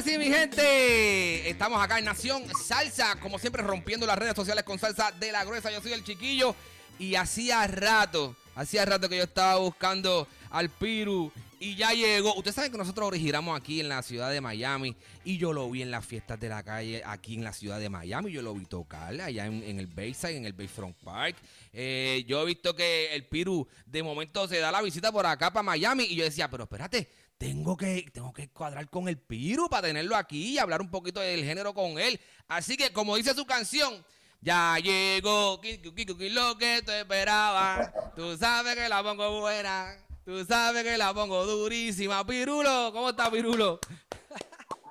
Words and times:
Ahora 0.00 0.12
sí, 0.12 0.18
mi 0.18 0.32
gente, 0.32 1.50
estamos 1.50 1.78
acá 1.78 1.98
en 1.98 2.06
Nación 2.06 2.42
Salsa, 2.64 3.16
como 3.20 3.38
siempre 3.38 3.62
rompiendo 3.62 4.06
las 4.06 4.18
redes 4.18 4.34
sociales 4.34 4.64
con 4.64 4.78
salsa 4.78 5.12
de 5.12 5.30
la 5.30 5.44
gruesa. 5.44 5.70
Yo 5.70 5.82
soy 5.82 5.92
el 5.92 6.02
chiquillo 6.02 6.56
y 6.98 7.16
hacía 7.16 7.66
rato, 7.66 8.34
hacía 8.54 8.86
rato 8.86 9.10
que 9.10 9.18
yo 9.18 9.24
estaba 9.24 9.56
buscando 9.56 10.26
al 10.48 10.70
Piru 10.70 11.30
y 11.58 11.76
ya 11.76 11.92
llegó. 11.92 12.34
Ustedes 12.34 12.54
saben 12.54 12.72
que 12.72 12.78
nosotros 12.78 13.08
originamos 13.08 13.54
aquí 13.60 13.80
en 13.80 13.90
la 13.90 14.00
ciudad 14.00 14.30
de 14.30 14.40
Miami 14.40 14.96
y 15.22 15.36
yo 15.36 15.52
lo 15.52 15.70
vi 15.70 15.82
en 15.82 15.90
las 15.90 16.06
fiestas 16.06 16.40
de 16.40 16.48
la 16.48 16.62
calle 16.62 17.02
aquí 17.04 17.34
en 17.34 17.44
la 17.44 17.52
ciudad 17.52 17.78
de 17.78 17.90
Miami. 17.90 18.32
Yo 18.32 18.40
lo 18.40 18.54
vi 18.54 18.64
tocar 18.64 19.20
allá 19.20 19.44
en, 19.44 19.78
el 19.78 19.86
Bayside, 19.86 20.38
en 20.38 20.46
el 20.46 20.54
Bayfront 20.54 20.96
Park. 20.96 21.36
Eh, 21.74 22.24
yo 22.26 22.42
he 22.42 22.46
visto 22.46 22.74
que 22.74 23.14
el 23.14 23.26
Piru 23.26 23.68
de 23.84 24.02
momento 24.02 24.48
se 24.48 24.60
da 24.60 24.72
la 24.72 24.80
visita 24.80 25.12
por 25.12 25.26
acá 25.26 25.52
para 25.52 25.62
Miami 25.62 26.04
y 26.04 26.16
yo 26.16 26.24
decía, 26.24 26.50
pero 26.50 26.64
espérate, 26.64 27.06
tengo 27.40 27.74
que, 27.74 28.04
tengo 28.12 28.34
que 28.34 28.50
cuadrar 28.50 28.90
con 28.90 29.08
el 29.08 29.16
Piru 29.16 29.70
para 29.70 29.86
tenerlo 29.86 30.14
aquí 30.14 30.52
y 30.52 30.58
hablar 30.58 30.82
un 30.82 30.90
poquito 30.90 31.20
del 31.20 31.42
género 31.42 31.72
con 31.72 31.98
él. 31.98 32.20
Así 32.46 32.76
que, 32.76 32.92
como 32.92 33.16
dice 33.16 33.32
su 33.32 33.46
canción, 33.46 34.04
ya 34.42 34.76
llegó 34.78 35.58
lo 35.58 36.58
que 36.58 36.82
te 36.82 37.00
esperaba. 37.00 37.90
Tú 38.14 38.36
sabes 38.36 38.76
que 38.76 38.90
la 38.90 39.02
pongo 39.02 39.40
buena. 39.40 39.96
Tú 40.22 40.44
sabes 40.44 40.84
que 40.84 40.98
la 40.98 41.14
pongo 41.14 41.46
durísima. 41.46 42.26
Pirulo, 42.26 42.90
¿cómo 42.92 43.08
está 43.08 43.30
Pirulo? 43.30 43.80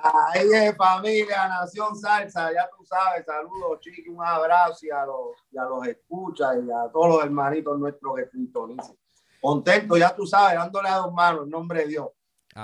Ahí 0.01 0.47
es 0.51 0.75
familia, 0.75 1.47
Nación 1.49 1.95
Salsa, 1.95 2.51
ya 2.51 2.67
tú 2.75 2.83
sabes, 2.85 3.25
saludos 3.25 3.81
chiqui, 3.81 4.07
un 4.07 4.25
abrazo 4.25 4.85
y 4.87 4.89
a 4.89 5.05
los, 5.05 5.35
y 5.51 5.57
los 5.57 5.85
escuchas 5.85 6.55
y 6.65 6.71
a 6.71 6.89
todos 6.91 7.09
los 7.09 7.23
hermanitos 7.23 7.77
nuestros 7.77 8.15
que 8.15 8.29
sintonizan. 8.29 8.97
Contento, 9.39 9.97
ya 9.97 10.15
tú 10.15 10.25
sabes, 10.25 10.57
dándole 10.57 10.89
a 10.89 10.95
dos 10.95 11.13
manos, 11.13 11.43
en 11.43 11.49
nombre 11.49 11.81
de 11.81 11.87
Dios. 11.89 12.07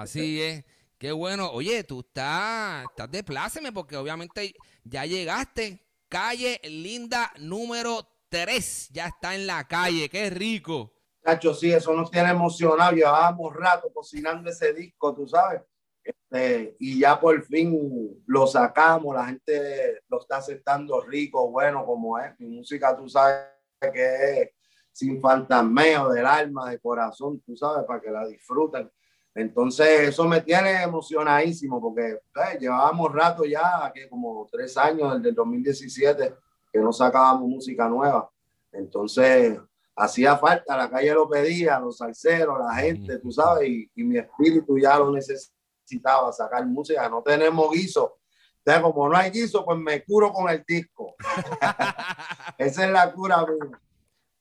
Así 0.02 0.42
es. 0.42 0.66
Qué 0.98 1.14
bueno. 1.14 1.50
Oye, 1.52 1.84
tú 1.86 2.02
estás, 2.02 2.84
estás 2.90 3.10
de 3.10 3.24
pláceme 3.24 3.72
porque 3.72 3.96
obviamente 3.96 4.54
ya 4.84 5.06
llegaste. 5.06 5.86
Calle 6.10 6.60
Linda 6.66 7.32
número 7.40 8.06
3. 8.28 8.90
Ya 8.92 9.08
está 9.08 9.36
en 9.36 9.48
la 9.48 9.66
calle. 9.66 10.10
Qué 10.10 10.30
rico. 10.30 10.92
Cacho, 11.22 11.54
sí, 11.54 11.72
eso 11.72 11.94
nos 11.94 12.12
tiene 12.12 12.32
emocionado. 12.32 12.92
Llevábamos 12.92 13.56
rato 13.56 13.90
cocinando 13.94 14.50
ese 14.50 14.74
disco, 14.74 15.16
tú 15.16 15.28
sabes. 15.28 15.62
Este, 16.04 16.76
y 16.80 17.00
ya 17.00 17.18
por 17.18 17.42
fin 17.46 18.22
lo 18.28 18.48
sacamos. 18.48 19.16
La 19.16 19.28
gente 19.28 20.02
lo 20.10 20.20
está 20.20 20.38
aceptando 20.38 21.00
rico, 21.02 21.50
bueno, 21.50 21.86
como 21.86 22.20
es. 22.20 22.38
Mi 22.38 22.48
música, 22.48 22.96
tú 22.98 23.08
sabes 23.08 23.46
que 23.94 24.42
es 24.42 24.50
sin 24.92 25.22
fantasmeo 25.22 26.10
del 26.10 26.26
alma, 26.26 26.70
de 26.70 26.80
corazón, 26.80 27.42
tú 27.46 27.56
sabes, 27.56 27.86
para 27.86 28.02
que 28.02 28.12
la 28.12 28.28
disfruten. 28.28 28.92
Entonces, 29.36 30.10
eso 30.10 30.26
me 30.26 30.40
tiene 30.40 30.82
emocionadísimo 30.82 31.82
porque 31.82 32.14
eh, 32.14 32.58
llevábamos 32.58 33.12
rato 33.12 33.44
ya, 33.44 33.92
que 33.94 34.08
como 34.08 34.48
tres 34.50 34.78
años, 34.78 35.16
desde 35.16 35.30
el 35.30 35.36
2017, 35.36 36.34
que 36.72 36.80
no 36.80 36.94
sacábamos 36.94 37.50
música 37.50 37.90
nueva. 37.90 38.30
Entonces, 38.72 39.60
hacía 39.94 40.38
falta, 40.38 40.78
la 40.78 40.90
calle 40.90 41.14
lo 41.14 41.30
pedía, 41.30 41.78
los 41.80 41.98
salseros, 41.98 42.58
la 42.60 42.76
gente, 42.76 43.20
tú 43.20 43.30
sabes, 43.30 43.68
y, 43.70 43.92
y 43.94 44.04
mi 44.06 44.18
espíritu 44.18 44.80
ya 44.80 44.98
lo 44.98 45.12
necesitaba, 45.12 46.32
sacar 46.32 46.66
música. 46.66 47.10
No 47.10 47.22
tenemos 47.22 47.72
guiso. 47.72 48.18
Entonces, 48.60 48.84
como 48.84 49.10
no 49.10 49.18
hay 49.18 49.32
guiso, 49.32 49.66
pues 49.66 49.78
me 49.78 50.02
curo 50.06 50.32
con 50.32 50.50
el 50.50 50.64
disco. 50.66 51.14
Esa 52.58 52.86
es 52.86 52.92
la 52.92 53.12
cura 53.12 53.46
mía. 53.46 53.82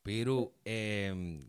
Piru, 0.04 0.53
eh, 0.65 1.41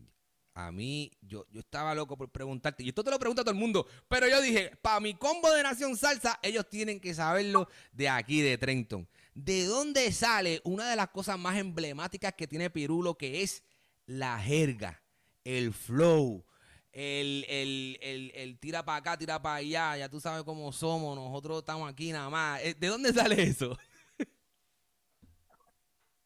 a 0.55 0.71
mí, 0.71 1.11
yo, 1.21 1.45
yo 1.51 1.59
estaba 1.59 1.93
loco 1.93 2.17
por 2.17 2.31
preguntarte, 2.31 2.81
y 2.81 2.89
esto 2.89 3.03
te 3.03 3.11
lo 3.11 3.19
pregunta 3.19 3.43
todo 3.43 3.51
el 3.51 3.59
mundo, 3.59 3.85
pero 4.07 4.25
yo 4.27 4.39
dije, 4.41 4.71
para 4.81 5.01
mi 5.01 5.13
combo 5.13 5.51
de 5.51 5.61
Nación 5.61 5.97
Salsa, 5.97 6.39
ellos 6.41 6.67
tienen 6.69 7.01
que 7.01 7.13
saberlo 7.13 7.67
de 7.91 8.07
aquí, 8.07 8.41
de 8.41 8.57
Trenton. 8.57 9.07
¿De 9.33 9.65
dónde 9.65 10.09
sale 10.13 10.61
una 10.63 10.89
de 10.89 10.95
las 10.95 11.09
cosas 11.09 11.37
más 11.37 11.57
emblemáticas 11.57 12.33
que 12.33 12.47
tiene 12.47 12.69
Pirulo, 12.69 13.17
que 13.17 13.43
es 13.43 13.63
la 14.05 14.39
jerga, 14.39 15.03
el 15.43 15.73
flow, 15.73 16.45
el, 16.93 17.45
el, 17.49 17.99
el, 18.01 18.31
el 18.33 18.57
tira 18.57 18.85
para 18.85 18.99
acá, 18.99 19.17
tira 19.17 19.41
para 19.41 19.55
allá, 19.55 19.97
ya 19.97 20.09
tú 20.09 20.21
sabes 20.21 20.43
cómo 20.43 20.71
somos, 20.71 21.17
nosotros 21.17 21.59
estamos 21.59 21.89
aquí 21.91 22.13
nada 22.13 22.29
más. 22.29 22.61
Eh, 22.63 22.73
¿De 22.79 22.87
dónde 22.87 23.11
sale 23.11 23.43
eso? 23.43 23.77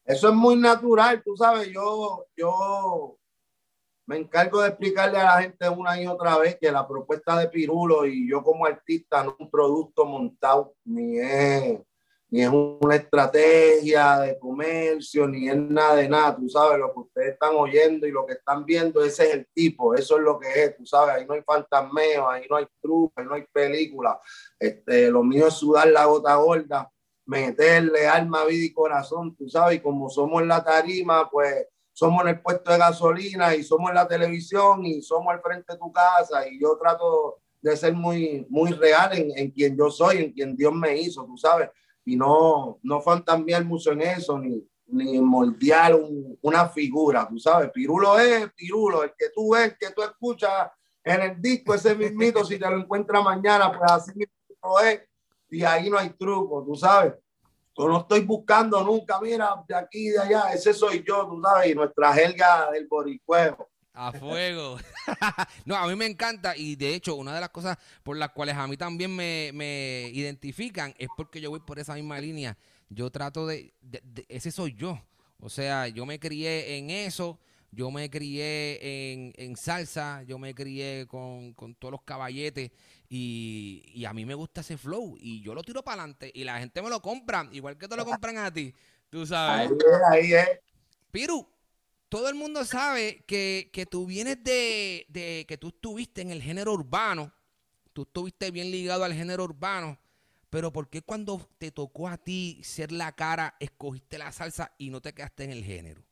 Eso 0.04 0.28
es 0.28 0.34
muy 0.34 0.54
natural, 0.54 1.20
tú 1.24 1.36
sabes, 1.36 1.68
yo, 1.72 2.26
yo 2.36 3.19
me 4.10 4.16
encargo 4.16 4.60
de 4.60 4.70
explicarle 4.70 5.18
a 5.18 5.24
la 5.24 5.42
gente 5.42 5.68
una 5.68 6.02
y 6.02 6.04
otra 6.04 6.36
vez 6.36 6.58
que 6.60 6.72
la 6.72 6.84
propuesta 6.88 7.38
de 7.38 7.46
Pirulo 7.46 8.04
y 8.04 8.28
yo 8.28 8.42
como 8.42 8.66
artista 8.66 9.22
no 9.22 9.30
es 9.30 9.36
un 9.38 9.48
producto 9.48 10.04
montado, 10.04 10.74
ni 10.84 11.20
es, 11.20 11.78
ni 12.28 12.42
es 12.42 12.50
una 12.50 12.96
estrategia 12.96 14.18
de 14.18 14.36
comercio, 14.36 15.28
ni 15.28 15.48
es 15.48 15.56
nada 15.56 15.94
de 15.94 16.08
nada, 16.08 16.34
tú 16.34 16.48
sabes, 16.48 16.80
lo 16.80 16.92
que 16.92 16.98
ustedes 16.98 17.32
están 17.34 17.54
oyendo 17.54 18.04
y 18.04 18.10
lo 18.10 18.26
que 18.26 18.32
están 18.32 18.64
viendo, 18.64 19.04
ese 19.04 19.28
es 19.28 19.34
el 19.34 19.46
tipo, 19.54 19.94
eso 19.94 20.16
es 20.16 20.24
lo 20.24 20.40
que 20.40 20.48
es, 20.60 20.76
tú 20.76 20.84
sabes, 20.84 21.14
ahí 21.14 21.24
no 21.24 21.34
hay 21.34 21.42
fantasmeo, 21.42 22.28
ahí 22.28 22.48
no 22.50 22.56
hay 22.56 22.66
truco, 22.82 23.12
ahí 23.14 23.24
no 23.24 23.34
hay 23.34 23.44
película, 23.52 24.20
este, 24.58 25.08
lo 25.08 25.22
mío 25.22 25.46
es 25.46 25.54
sudar 25.54 25.86
la 25.86 26.06
gota 26.06 26.34
gorda, 26.34 26.90
meterle 27.26 28.08
alma, 28.08 28.44
vida 28.44 28.64
y 28.64 28.72
corazón, 28.72 29.36
tú 29.36 29.48
sabes, 29.48 29.76
y 29.76 29.80
como 29.80 30.10
somos 30.10 30.44
la 30.44 30.64
tarima, 30.64 31.30
pues 31.30 31.68
somos 32.00 32.22
en 32.22 32.28
el 32.28 32.40
puesto 32.40 32.72
de 32.72 32.78
gasolina 32.78 33.54
y 33.54 33.62
somos 33.62 33.90
en 33.90 33.96
la 33.96 34.08
televisión 34.08 34.86
y 34.86 35.02
somos 35.02 35.34
al 35.34 35.42
frente 35.42 35.74
de 35.74 35.78
tu 35.78 35.92
casa 35.92 36.48
y 36.48 36.58
yo 36.58 36.78
trato 36.80 37.40
de 37.60 37.76
ser 37.76 37.92
muy, 37.92 38.46
muy 38.48 38.70
real 38.72 39.18
en, 39.18 39.30
en 39.36 39.50
quien 39.50 39.76
yo 39.76 39.90
soy, 39.90 40.16
en 40.16 40.32
quien 40.32 40.56
Dios 40.56 40.72
me 40.72 40.96
hizo, 40.96 41.26
tú 41.26 41.36
sabes, 41.36 41.68
y 42.06 42.16
no, 42.16 42.78
no 42.82 43.02
fantamear 43.02 43.66
mucho 43.66 43.92
en 43.92 44.00
eso, 44.00 44.38
ni, 44.38 44.66
ni 44.86 45.20
moldear 45.20 45.94
un, 45.94 46.38
una 46.40 46.70
figura, 46.70 47.28
tú 47.28 47.38
sabes, 47.38 47.70
Pirulo 47.70 48.18
es 48.18 48.50
Pirulo, 48.54 49.02
el 49.02 49.12
que 49.18 49.28
tú 49.34 49.52
ves, 49.52 49.76
que 49.78 49.90
tú 49.90 50.00
escuchas 50.02 50.70
en 51.04 51.20
el 51.20 51.42
disco, 51.42 51.74
ese 51.74 51.94
mismito, 51.94 52.42
si 52.46 52.58
te 52.58 52.70
lo 52.70 52.78
encuentras 52.78 53.22
mañana, 53.22 53.70
pues 53.76 53.92
así 53.92 54.12
mismo 54.14 54.80
es, 54.82 55.02
y 55.50 55.62
ahí 55.64 55.90
no 55.90 55.98
hay 55.98 56.08
truco, 56.08 56.64
tú 56.64 56.74
sabes. 56.74 57.12
Yo 57.80 57.88
no 57.88 58.00
estoy 58.00 58.20
buscando 58.20 58.84
nunca, 58.84 59.18
mira, 59.22 59.54
de 59.66 59.74
aquí 59.74 60.10
de 60.10 60.18
allá, 60.18 60.52
ese 60.52 60.74
soy 60.74 61.02
yo, 61.02 61.26
tú 61.26 61.40
sabes, 61.42 61.70
y 61.70 61.74
nuestra 61.74 62.12
jerga 62.12 62.70
del 62.70 62.86
boricuejo. 62.86 63.70
A 63.94 64.12
fuego. 64.12 64.76
no, 65.64 65.74
a 65.76 65.86
mí 65.88 65.96
me 65.96 66.04
encanta 66.04 66.54
y 66.54 66.76
de 66.76 66.94
hecho 66.94 67.14
una 67.14 67.34
de 67.34 67.40
las 67.40 67.48
cosas 67.48 67.78
por 68.02 68.18
las 68.18 68.32
cuales 68.32 68.54
a 68.56 68.66
mí 68.66 68.76
también 68.76 69.16
me, 69.16 69.50
me 69.54 70.10
identifican 70.12 70.94
es 70.98 71.08
porque 71.16 71.40
yo 71.40 71.48
voy 71.48 71.60
por 71.60 71.78
esa 71.78 71.94
misma 71.94 72.20
línea. 72.20 72.54
Yo 72.90 73.10
trato 73.10 73.46
de, 73.46 73.72
de- 73.80 74.02
de- 74.04 74.26
ese 74.28 74.50
soy 74.50 74.74
yo. 74.74 75.00
O 75.40 75.48
sea, 75.48 75.88
yo 75.88 76.04
me 76.04 76.20
crié 76.20 76.76
en 76.76 76.90
eso, 76.90 77.38
yo 77.72 77.90
me 77.90 78.10
crié 78.10 79.12
en, 79.12 79.32
en 79.36 79.56
salsa, 79.56 80.22
yo 80.24 80.38
me 80.38 80.54
crié 80.54 81.06
con, 81.08 81.54
con 81.54 81.74
todos 81.74 81.92
los 81.92 82.02
caballetes 82.02 82.72
y, 83.12 83.82
y 83.92 84.04
a 84.04 84.12
mí 84.12 84.24
me 84.24 84.34
gusta 84.34 84.60
ese 84.60 84.78
flow 84.78 85.16
y 85.18 85.42
yo 85.42 85.52
lo 85.52 85.64
tiro 85.64 85.82
para 85.82 86.02
adelante 86.02 86.30
y 86.32 86.44
la 86.44 86.60
gente 86.60 86.80
me 86.80 86.88
lo 86.88 87.02
compra, 87.02 87.46
igual 87.50 87.76
que 87.76 87.88
te 87.88 87.96
lo 87.96 88.04
compran 88.04 88.38
a 88.38 88.52
ti, 88.52 88.72
tú 89.10 89.26
sabes. 89.26 89.68
es, 89.68 90.00
ahí 90.08 90.32
es. 90.32 90.48
Piru, 91.10 91.44
todo 92.08 92.28
el 92.28 92.36
mundo 92.36 92.64
sabe 92.64 93.24
que, 93.26 93.68
que 93.72 93.84
tú 93.84 94.06
vienes 94.06 94.42
de, 94.44 95.06
de, 95.08 95.44
que 95.48 95.58
tú 95.58 95.68
estuviste 95.68 96.22
en 96.22 96.30
el 96.30 96.40
género 96.40 96.72
urbano, 96.72 97.32
tú 97.92 98.02
estuviste 98.02 98.52
bien 98.52 98.70
ligado 98.70 99.02
al 99.02 99.12
género 99.12 99.42
urbano, 99.42 99.98
pero 100.48 100.72
¿por 100.72 100.88
qué 100.88 101.02
cuando 101.02 101.48
te 101.58 101.72
tocó 101.72 102.06
a 102.06 102.16
ti 102.16 102.60
ser 102.62 102.92
la 102.92 103.10
cara, 103.10 103.56
escogiste 103.58 104.18
la 104.18 104.30
salsa 104.30 104.72
y 104.78 104.90
no 104.90 105.00
te 105.00 105.12
quedaste 105.12 105.44
en 105.44 105.50
el 105.50 105.64
género? 105.64 106.04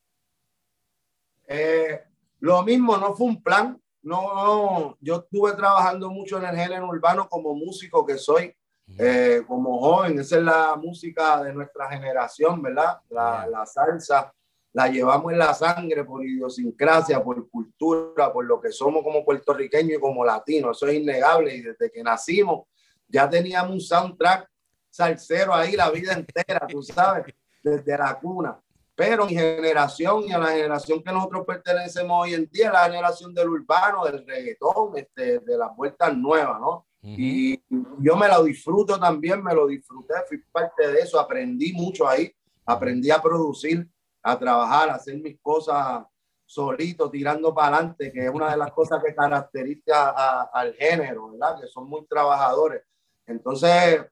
Eh, 1.47 2.03
lo 2.41 2.65
mismo, 2.65 2.97
no 2.97 3.15
fue 3.15 3.29
un 3.29 3.41
plan. 3.41 3.81
No, 4.03 4.35
no, 4.35 4.97
yo 5.01 5.17
estuve 5.17 5.53
trabajando 5.55 6.11
mucho 6.11 6.39
en 6.39 6.45
el 6.45 6.57
género 6.57 6.89
urbano 6.89 7.29
como 7.29 7.55
músico 7.55 8.07
que 8.07 8.17
soy, 8.17 8.55
eh, 8.99 9.43
como 9.47 9.79
joven. 9.81 10.19
Esa 10.19 10.37
es 10.37 10.43
la 10.43 10.77
música 10.77 11.43
de 11.43 11.53
nuestra 11.53 11.89
generación, 11.91 12.63
¿verdad? 12.63 13.01
La, 13.11 13.47
la 13.47 13.67
salsa 13.67 14.33
la 14.73 14.87
llevamos 14.89 15.33
en 15.33 15.39
la 15.39 15.55
sangre 15.55 16.05
por 16.05 16.25
idiosincrasia, 16.25 17.23
por 17.23 17.49
cultura, 17.51 18.33
por 18.33 18.45
lo 18.45 18.61
que 18.61 18.71
somos 18.71 19.03
como 19.03 19.25
puertorriqueños 19.25 19.99
y 19.99 20.01
como 20.01 20.25
latinos. 20.25 20.77
Eso 20.77 20.87
es 20.87 20.95
innegable. 20.95 21.55
Y 21.55 21.63
desde 21.63 21.91
que 21.91 22.03
nacimos 22.03 22.67
ya 23.09 23.29
teníamos 23.29 23.73
un 23.73 23.81
soundtrack 23.81 24.49
salsero 24.91 25.55
ahí 25.55 25.73
la 25.73 25.91
vida 25.91 26.13
entera, 26.13 26.67
tú 26.67 26.83
sabes, 26.83 27.35
desde 27.63 27.97
la 27.97 28.19
cuna. 28.19 28.61
Pero 28.99 29.27
mi 29.27 29.33
generación 29.35 30.25
y 30.25 30.33
a 30.33 30.39
la 30.39 30.49
generación 30.49 31.01
que 31.01 31.13
nosotros 31.13 31.47
pertenecemos 31.47 32.21
hoy 32.21 32.35
en 32.35 32.49
día, 32.51 32.73
la 32.73 32.83
generación 32.87 33.33
del 33.33 33.49
urbano, 33.49 34.05
del 34.05 34.27
reggaetón, 34.27 34.99
este, 34.99 35.39
de 35.39 35.57
las 35.57 35.77
vueltas 35.77 36.17
nuevas, 36.17 36.59
¿no? 36.59 36.85
Y 37.01 37.63
yo 38.01 38.17
me 38.17 38.27
lo 38.27 38.43
disfruto 38.43 38.99
también, 38.99 39.41
me 39.41 39.55
lo 39.55 39.69
disfruté, 39.69 40.15
fui 40.27 40.39
parte 40.51 40.89
de 40.89 40.99
eso, 40.99 41.21
aprendí 41.21 41.73
mucho 41.75 42.09
ahí, 42.09 42.35
aprendí 42.67 43.13
a 43.13 43.23
producir, 43.23 43.89
a 44.21 44.37
trabajar, 44.37 44.91
a 44.91 44.97
hacer 44.97 45.17
mis 45.19 45.39
cosas 45.41 46.05
solito, 46.45 47.09
tirando 47.09 47.55
para 47.55 47.77
adelante, 47.77 48.11
que 48.11 48.25
es 48.25 48.31
una 48.31 48.51
de 48.51 48.57
las 48.57 48.73
cosas 48.73 49.01
que 49.01 49.15
caracteriza 49.15 50.43
al 50.53 50.75
género, 50.75 51.31
¿verdad? 51.31 51.61
Que 51.61 51.69
son 51.69 51.89
muy 51.89 52.05
trabajadores. 52.07 52.83
Entonces, 53.25 54.05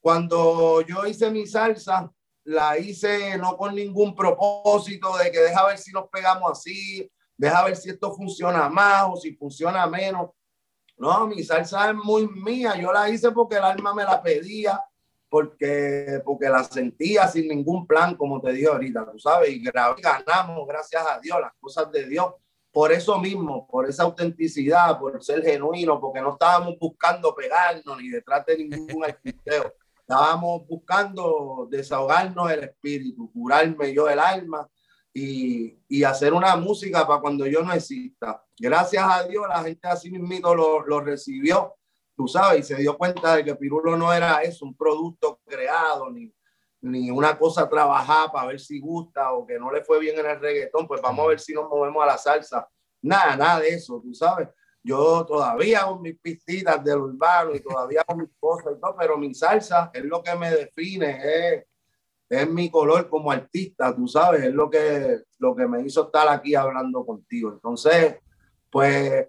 cuando 0.00 0.80
yo 0.82 1.04
hice 1.06 1.28
mi 1.28 1.44
salsa, 1.44 2.08
la 2.46 2.78
hice 2.78 3.36
no 3.38 3.56
con 3.56 3.74
ningún 3.74 4.14
propósito 4.14 5.16
de 5.18 5.30
que 5.32 5.40
deja 5.40 5.66
ver 5.66 5.78
si 5.78 5.90
nos 5.92 6.08
pegamos 6.08 6.50
así, 6.52 7.10
deja 7.36 7.64
ver 7.64 7.76
si 7.76 7.90
esto 7.90 8.14
funciona 8.14 8.68
más 8.68 9.04
o 9.10 9.16
si 9.16 9.34
funciona 9.34 9.86
menos. 9.86 10.30
No, 10.96 11.26
mi 11.26 11.42
salsa 11.42 11.90
es 11.90 11.96
muy 11.96 12.26
mía. 12.28 12.76
Yo 12.76 12.92
la 12.92 13.08
hice 13.10 13.32
porque 13.32 13.56
el 13.56 13.64
alma 13.64 13.92
me 13.92 14.04
la 14.04 14.22
pedía, 14.22 14.80
porque, 15.28 16.22
porque 16.24 16.48
la 16.48 16.62
sentía 16.64 17.26
sin 17.26 17.48
ningún 17.48 17.86
plan, 17.86 18.14
como 18.14 18.40
te 18.40 18.52
dije 18.52 18.68
ahorita, 18.68 19.10
tú 19.10 19.18
sabes, 19.18 19.50
y 19.50 19.62
ganamos, 19.62 20.66
gracias 20.66 21.04
a 21.06 21.18
Dios, 21.18 21.38
las 21.40 21.52
cosas 21.60 21.90
de 21.90 22.06
Dios. 22.06 22.32
Por 22.70 22.92
eso 22.92 23.18
mismo, 23.18 23.66
por 23.66 23.88
esa 23.88 24.04
autenticidad, 24.04 24.98
por 24.98 25.22
ser 25.22 25.42
genuino, 25.42 26.00
porque 26.00 26.20
no 26.20 26.32
estábamos 26.32 26.78
buscando 26.78 27.34
pegarnos 27.34 28.00
ni 28.00 28.08
detrás 28.08 28.46
de 28.46 28.56
ningún 28.58 29.04
artisteo. 29.04 29.74
Estábamos 30.08 30.66
buscando 30.68 31.66
desahogarnos 31.70 32.50
el 32.52 32.64
espíritu, 32.64 33.30
curarme 33.32 33.92
yo 33.92 34.08
el 34.08 34.20
alma 34.20 34.68
y, 35.12 35.78
y, 35.88 36.04
hacer 36.04 36.32
una 36.32 36.54
música 36.56 37.06
para 37.06 37.20
cuando 37.20 37.46
yo 37.46 37.62
no 37.62 37.72
exista. 37.72 38.44
Gracias 38.58 39.04
a 39.04 39.24
Dios, 39.24 39.44
la 39.48 39.62
gente 39.64 39.88
así 39.88 40.10
mismo 40.10 40.54
lo, 40.54 40.86
lo 40.86 41.00
recibió 41.00 41.76
tú 42.16 42.26
sabes, 42.26 42.60
y 42.60 42.62
se 42.62 42.80
dio 42.80 42.96
cuenta 42.96 43.36
de 43.36 43.44
que 43.44 43.54
Pirulo 43.54 43.96
no 43.96 44.12
era 44.12 44.40
eso, 44.42 44.64
un 44.64 44.74
producto 44.74 45.38
creado, 45.44 46.10
ni, 46.10 46.32
ni 46.80 47.10
una 47.10 47.38
cosa 47.38 47.68
trabajada 47.68 48.32
para 48.32 48.48
ver 48.48 48.60
si 48.60 48.80
gusta 48.80 49.32
o 49.32 49.46
que 49.46 49.58
no 49.58 49.70
le 49.70 49.84
fue 49.84 50.00
bien 50.00 50.18
en 50.18 50.26
el 50.26 50.40
reggaetón, 50.40 50.88
pues 50.88 51.02
vamos 51.02 51.24
a 51.24 51.28
ver 51.28 51.40
si 51.40 51.52
nos 51.52 51.68
movemos 51.68 52.02
a 52.02 52.06
la 52.06 52.18
salsa. 52.18 52.66
Nada, 53.02 53.36
nada 53.36 53.60
de 53.60 53.68
eso, 53.68 54.00
tú 54.02 54.14
sabes. 54.14 54.48
Yo 54.86 55.26
todavía 55.26 55.84
con 55.84 56.00
mis 56.00 56.16
pistitas 56.16 56.82
del 56.84 56.98
urbano 56.98 57.56
y 57.56 57.60
todavía 57.60 58.04
con 58.04 58.18
mis 58.18 58.30
cosas 58.38 58.74
y 58.76 58.80
todo, 58.80 58.94
pero 58.96 59.18
mi 59.18 59.34
salsa 59.34 59.90
es 59.92 60.04
lo 60.04 60.22
que 60.22 60.32
me 60.36 60.48
define, 60.48 61.18
es, 61.24 61.64
es 62.28 62.48
mi 62.48 62.70
color 62.70 63.08
como 63.08 63.32
artista, 63.32 63.92
tú 63.96 64.06
sabes, 64.06 64.44
es 64.44 64.54
lo 64.54 64.70
que, 64.70 65.22
lo 65.38 65.56
que 65.56 65.66
me 65.66 65.82
hizo 65.82 66.04
estar 66.04 66.28
aquí 66.28 66.54
hablando 66.54 67.04
contigo. 67.04 67.50
Entonces, 67.50 68.20
pues 68.70 69.26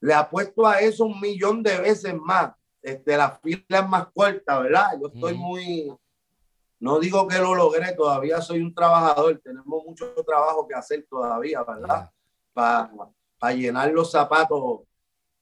le 0.00 0.14
apuesto 0.14 0.66
a 0.66 0.80
eso 0.80 1.04
un 1.04 1.20
millón 1.20 1.62
de 1.62 1.78
veces 1.80 2.14
más. 2.14 2.54
Este, 2.80 3.14
la 3.14 3.32
fila 3.32 3.80
es 3.80 3.88
más 3.90 4.06
corta, 4.14 4.58
¿verdad? 4.58 4.98
Yo 4.98 5.08
estoy 5.08 5.34
muy, 5.34 5.94
no 6.80 6.98
digo 6.98 7.28
que 7.28 7.38
lo 7.38 7.54
logré, 7.54 7.92
todavía 7.92 8.40
soy 8.40 8.62
un 8.62 8.74
trabajador, 8.74 9.38
tenemos 9.44 9.84
mucho 9.84 10.14
trabajo 10.26 10.66
que 10.66 10.74
hacer 10.74 11.06
todavía, 11.10 11.62
¿verdad? 11.62 12.10
Para 12.54 12.90
llenar 13.52 13.92
los 13.92 14.10
zapatos 14.10 14.80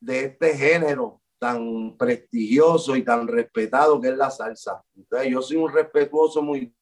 de 0.00 0.24
este 0.26 0.56
género 0.56 1.20
tan 1.38 1.96
prestigioso 1.96 2.96
y 2.96 3.02
tan 3.02 3.28
respetado 3.28 4.00
que 4.00 4.08
es 4.08 4.16
la 4.16 4.30
salsa. 4.30 4.82
Entonces, 4.96 5.30
yo 5.30 5.42
soy 5.42 5.56
un 5.56 5.72
respetuoso 5.72 6.42
muy 6.42 6.74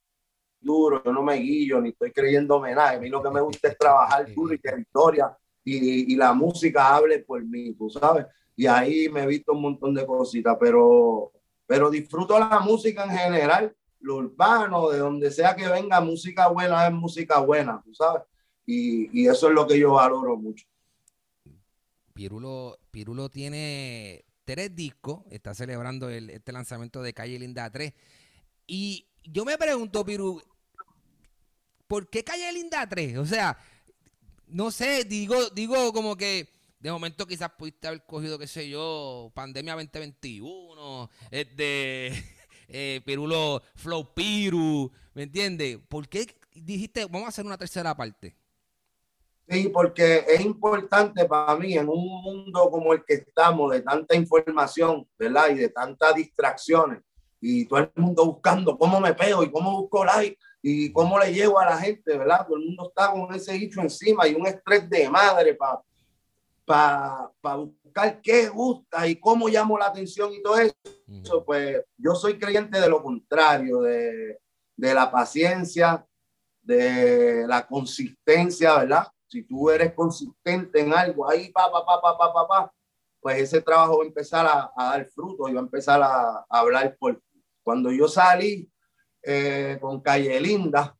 duro, 0.61 1.03
yo 1.05 1.13
no 1.13 1.23
me 1.23 1.35
guillo 1.37 1.81
ni 1.81 1.91
estoy 1.91 2.13
creyendo 2.13 2.57
homenaje. 2.57 2.97
A 2.97 3.01
mí 3.01 3.09
lo 3.09 3.23
que 3.23 3.31
me 3.31 3.41
gusta 3.41 3.69
es 3.69 3.79
trabajar 3.79 4.33
duro 4.35 4.55
y 4.55 4.59
territoria 4.59 5.37
y, 5.63 6.13
y, 6.13 6.17
la 6.17 6.33
música 6.33 6.95
hable 6.95 7.21
por 7.21 7.45
mí, 7.45 7.75
tú 7.75 7.89
sabes. 7.91 8.27
Y 8.57 8.67
ahí 8.67 9.09
me 9.09 9.23
he 9.23 9.27
visto 9.27 9.53
un 9.53 9.63
montón 9.63 9.95
de 9.95 10.07
cositas, 10.07 10.57
pero, 10.61 11.33
pero 11.67 11.91
disfruto 11.91 12.39
la 12.39 12.61
música 12.61 13.05
en 13.05 13.11
general, 13.11 13.77
lo 14.01 14.17
urbano, 14.17 14.91
de 14.91 14.99
donde 14.99 15.31
sea 15.31 15.57
que 15.57 15.67
venga, 15.69 16.01
música 16.01 16.49
buena 16.49 16.87
es 16.87 16.93
música 16.93 17.41
buena, 17.41 17.83
tú 17.85 17.95
sabes. 17.95 18.23
Y, 18.67 19.23
y 19.23 19.27
eso 19.27 19.49
es 19.49 19.55
lo 19.55 19.67
que 19.67 19.79
yo 19.79 19.93
valoro 19.93 20.37
mucho. 20.37 20.67
Pirulo, 22.15 22.79
Pirulo 22.93 23.29
tiene 23.29 24.25
tres 24.45 24.75
discos, 24.75 25.25
está 25.31 25.53
celebrando 25.53 26.09
el, 26.09 26.31
este 26.31 26.53
lanzamiento 26.53 27.03
de 27.03 27.13
Calle 27.13 27.39
Linda 27.39 27.69
3. 27.71 27.93
Y 28.69 29.09
yo 29.25 29.45
me 29.45 29.59
pregunto, 29.59 30.05
Piru, 30.05 30.41
¿por 31.89 32.09
qué 32.09 32.23
Calle 32.23 32.53
Linda 32.53 32.89
3? 32.89 33.19
O 33.19 33.27
sea, 33.27 33.59
no 34.47 34.71
sé, 34.71 35.05
digo, 35.05 35.51
digo 35.51 35.93
como 35.93 36.17
que 36.17 36.49
de 36.79 36.93
momento 36.93 37.27
quizás 37.27 37.51
pudiste 37.59 37.89
haber 37.89 38.07
cogido, 38.07 38.39
qué 38.39 38.47
sé 38.47 38.69
yo, 38.69 39.33
Pandemia 39.35 39.75
2021, 39.75 41.11
este, 41.33 42.09
eh, 42.69 43.01
Pirulo, 43.05 43.61
Flow 43.75 44.15
Piru, 44.15 44.93
¿me 45.15 45.25
entiendes? 45.25 45.79
¿Por 45.89 46.09
qué 46.09 46.39
dijiste, 46.53 47.07
vamos 47.07 47.25
a 47.25 47.29
hacer 47.31 47.45
una 47.45 47.59
tercera 47.59 47.97
parte? 47.97 48.37
Sí, 49.47 49.69
porque 49.69 50.25
es 50.27 50.41
importante 50.41 51.27
para 51.27 51.55
mí 51.57 51.75
en 51.75 51.89
un 51.89 52.23
mundo 52.23 52.71
como 52.71 52.95
el 52.95 53.05
que 53.05 53.15
estamos, 53.15 53.73
de 53.73 53.83
tanta 53.83 54.17
información, 54.17 55.07
¿verdad? 55.19 55.51
Y 55.51 55.57
de 55.57 55.69
tantas 55.69 56.15
distracciones, 56.15 57.03
y 57.41 57.67
todo 57.67 57.81
el 57.81 57.91
mundo 57.97 58.25
buscando 58.25 58.79
cómo 58.79 59.01
me 59.01 59.13
pego 59.13 59.43
y 59.43 59.51
cómo 59.51 59.83
busco 59.83 60.03
like 60.03 60.39
y 60.63 60.91
cómo 60.93 61.19
le 61.19 61.31
llevo 61.31 61.61
a 61.61 61.67
la 61.67 61.77
gente, 61.77 62.17
¿verdad? 62.17 62.47
Todo 62.47 62.57
el 62.57 62.65
mundo 62.65 62.89
está 62.89 63.13
con 63.13 63.35
ese 63.35 63.53
dicho 63.53 63.83
encima 63.83 64.27
y 64.27 64.35
un 64.35 64.47
estrés 64.47 64.89
de 64.89 65.11
madre 65.11 65.55
para 65.55 65.83
pa, 66.65 67.31
buscar 67.57 68.23
qué 68.23 68.49
gusta 68.49 69.07
y 69.07 69.17
cómo 69.17 69.49
llamo 69.49 69.77
la 69.77 69.89
atención 69.89 70.33
y 70.33 70.43
todo 70.43 70.57
eso. 70.57 71.45
Pues 71.45 71.83
yo 71.99 72.15
soy 72.15 72.39
creyente 72.39 72.81
de 72.81 72.89
lo 72.89 73.03
contrario, 73.03 73.83
de, 73.83 74.39
de 74.75 74.95
la 74.95 75.11
paciencia, 75.11 76.07
de 76.63 77.45
la 77.47 77.67
consistencia, 77.67 78.79
¿verdad? 78.79 79.07
Si 79.35 79.43
tú 79.43 79.69
eres 79.69 79.93
consistente 79.95 80.79
en 80.79 80.95
algo, 80.95 81.29
ahí, 81.29 81.51
pa, 81.51 81.69
pa, 81.69 81.85
pa, 81.85 82.01
pa, 82.01 82.17
pa, 82.17 82.33
pa, 82.33 82.47
pa 82.47 82.73
pues 83.21 83.39
ese 83.39 83.61
trabajo 83.63 83.99
va 83.99 84.05
a 84.05 84.07
empezar 84.07 84.47
a, 84.47 84.71
a 84.77 84.91
dar 84.91 85.07
fruto 85.07 85.49
y 85.49 85.55
va 85.55 85.61
a 85.61 85.65
empezar 85.65 86.01
a, 86.01 86.39
a 86.39 86.47
hablar 86.49 86.97
por 86.97 87.21
Cuando 87.65 87.91
yo 87.91 88.07
salí 88.07 88.71
eh, 89.23 89.77
con 89.81 90.01
Calle 90.03 90.39
Linda, 90.41 90.97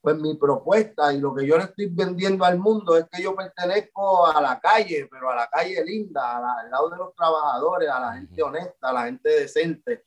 pues 0.00 0.16
mi 0.16 0.34
propuesta 0.34 1.12
y 1.12 1.20
lo 1.20 1.32
que 1.32 1.46
yo 1.46 1.56
le 1.56 1.64
estoy 1.64 1.86
vendiendo 1.86 2.44
al 2.44 2.58
mundo 2.58 2.96
es 2.96 3.06
que 3.08 3.22
yo 3.22 3.36
pertenezco 3.36 4.26
a 4.26 4.40
la 4.40 4.58
calle, 4.58 5.06
pero 5.08 5.30
a 5.30 5.36
la 5.36 5.46
calle 5.48 5.84
linda, 5.84 6.38
al 6.38 6.70
lado 6.70 6.90
de 6.90 6.96
los 6.96 7.14
trabajadores, 7.14 7.88
a 7.88 8.00
la 8.00 8.12
gente 8.14 8.42
honesta, 8.42 8.88
a 8.88 8.92
la 8.92 9.04
gente 9.04 9.28
decente, 9.28 10.06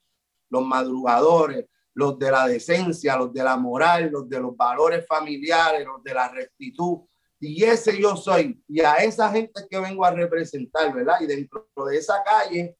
los 0.49 0.65
madrugadores, 0.65 1.65
los 1.93 2.17
de 2.17 2.31
la 2.31 2.47
decencia, 2.47 3.15
los 3.15 3.31
de 3.31 3.43
la 3.43 3.57
moral, 3.57 4.09
los 4.09 4.27
de 4.27 4.39
los 4.39 4.57
valores 4.57 5.05
familiares, 5.05 5.85
los 5.85 6.03
de 6.03 6.13
la 6.13 6.29
rectitud. 6.29 6.99
Y 7.39 7.63
ese 7.63 7.99
yo 7.99 8.15
soy. 8.15 8.61
Y 8.67 8.81
a 8.81 8.95
esa 8.95 9.31
gente 9.31 9.61
que 9.69 9.79
vengo 9.79 10.03
a 10.03 10.11
representar, 10.11 10.93
¿verdad? 10.93 11.21
Y 11.21 11.25
dentro 11.25 11.67
de 11.87 11.97
esa 11.97 12.21
calle 12.23 12.75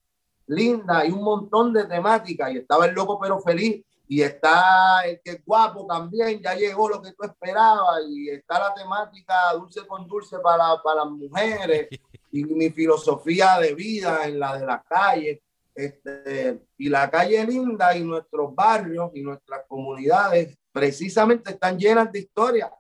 linda 0.48 1.00
hay 1.00 1.12
un 1.12 1.24
montón 1.24 1.72
de 1.74 1.86
temáticas. 1.86 2.52
Y 2.52 2.58
estaba 2.58 2.86
el 2.86 2.94
loco 2.94 3.20
pero 3.20 3.40
feliz. 3.40 3.84
Y 4.12 4.24
está 4.24 5.02
el 5.06 5.22
que 5.24 5.32
es 5.34 5.46
guapo 5.46 5.86
también, 5.86 6.42
ya 6.42 6.56
llegó 6.56 6.90
lo 6.90 7.00
que 7.00 7.12
tú 7.12 7.26
esperabas, 7.26 8.02
y 8.10 8.28
está 8.32 8.58
la 8.58 8.74
temática 8.74 9.54
dulce 9.54 9.86
con 9.86 10.08
dulce 10.08 10.40
para, 10.40 10.82
para 10.82 11.06
las 11.06 11.12
mujeres, 11.12 11.90
y 12.32 12.44
mi 12.44 12.72
filosofía 12.72 13.60
de 13.60 13.76
vida 13.76 14.26
en 14.26 14.40
la 14.40 14.58
de 14.58 14.66
la 14.66 14.82
calle, 14.82 15.44
este, 15.76 16.60
y 16.80 16.90
la 16.90 17.08
calle 17.12 17.46
linda. 17.46 17.96
Y 17.96 18.04
nuestros 18.04 18.56
barrios 18.56 19.12
y 19.14 19.22
nuestras 19.22 19.62
comunidades 19.68 20.58
precisamente 20.72 21.52
están 21.52 21.78
llenas 21.78 22.12
de 22.12 22.20
historia, 22.20 22.72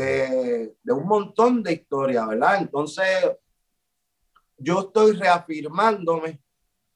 de, 0.00 0.74
de 0.82 0.92
un 0.92 1.06
montón 1.06 1.62
de 1.62 1.72
historias, 1.72 2.26
¿verdad? 2.28 2.58
Entonces, 2.58 3.06
yo 4.56 4.80
estoy 4.80 5.12
reafirmándome 5.12 6.40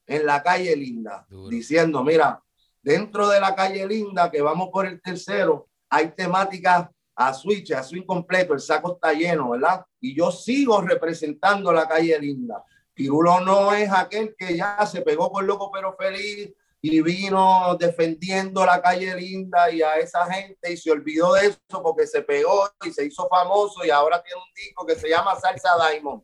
en 0.07 0.27
la 0.27 0.43
calle 0.43 0.77
linda, 0.77 1.27
Duro. 1.29 1.49
diciendo, 1.49 2.03
mira, 2.05 2.43
dentro 2.83 3.29
de 3.29 3.41
la 3.41 3.55
calle 3.55 3.87
linda, 3.87 4.31
que 4.31 4.43
vamos 4.43 4.69
por 4.71 4.87
el 4.87 5.01
tercero, 5.01 5.69
hay 5.89 6.11
temáticas 6.13 6.89
a 7.17 7.33
switch, 7.33 7.73
a 7.73 7.83
swing 7.83 8.05
completo, 8.05 8.55
el 8.55 8.61
saco 8.61 8.95
está 8.95 9.13
lleno, 9.13 9.51
¿verdad? 9.51 9.85
Y 10.01 10.15
yo 10.15 10.31
sigo 10.31 10.81
representando 10.81 11.73
la 11.73 11.87
calle 11.87 12.19
linda. 12.19 12.63
Pirulo 12.93 13.41
no 13.41 13.73
es 13.73 13.91
aquel 13.91 14.35
que 14.37 14.57
ya 14.57 14.85
se 14.87 15.01
pegó 15.03 15.31
con 15.31 15.47
loco 15.47 15.71
pero 15.73 15.97
feliz 15.97 16.53
y 16.87 17.01
vino 17.01 17.75
defendiendo 17.81 18.63
la 18.67 18.83
calle 18.83 19.15
linda 19.17 19.71
y 19.71 19.81
a 19.81 19.95
esa 19.95 20.31
gente 20.31 20.71
y 20.71 20.77
se 20.77 20.91
olvidó 20.91 21.33
de 21.33 21.47
eso 21.47 21.83
porque 21.83 22.07
se 22.07 22.21
pegó 22.21 22.69
y 22.85 22.93
se 22.93 23.07
hizo 23.07 23.27
famoso 23.27 23.87
y 23.87 23.91
ahora 23.91 24.23
tiene 24.23 24.39
un 24.39 24.53
disco 24.55 24.85
que 24.85 24.95
se 24.95 25.09
llama 25.09 25.35
Salsa 25.41 25.71
Diamond. 25.79 26.23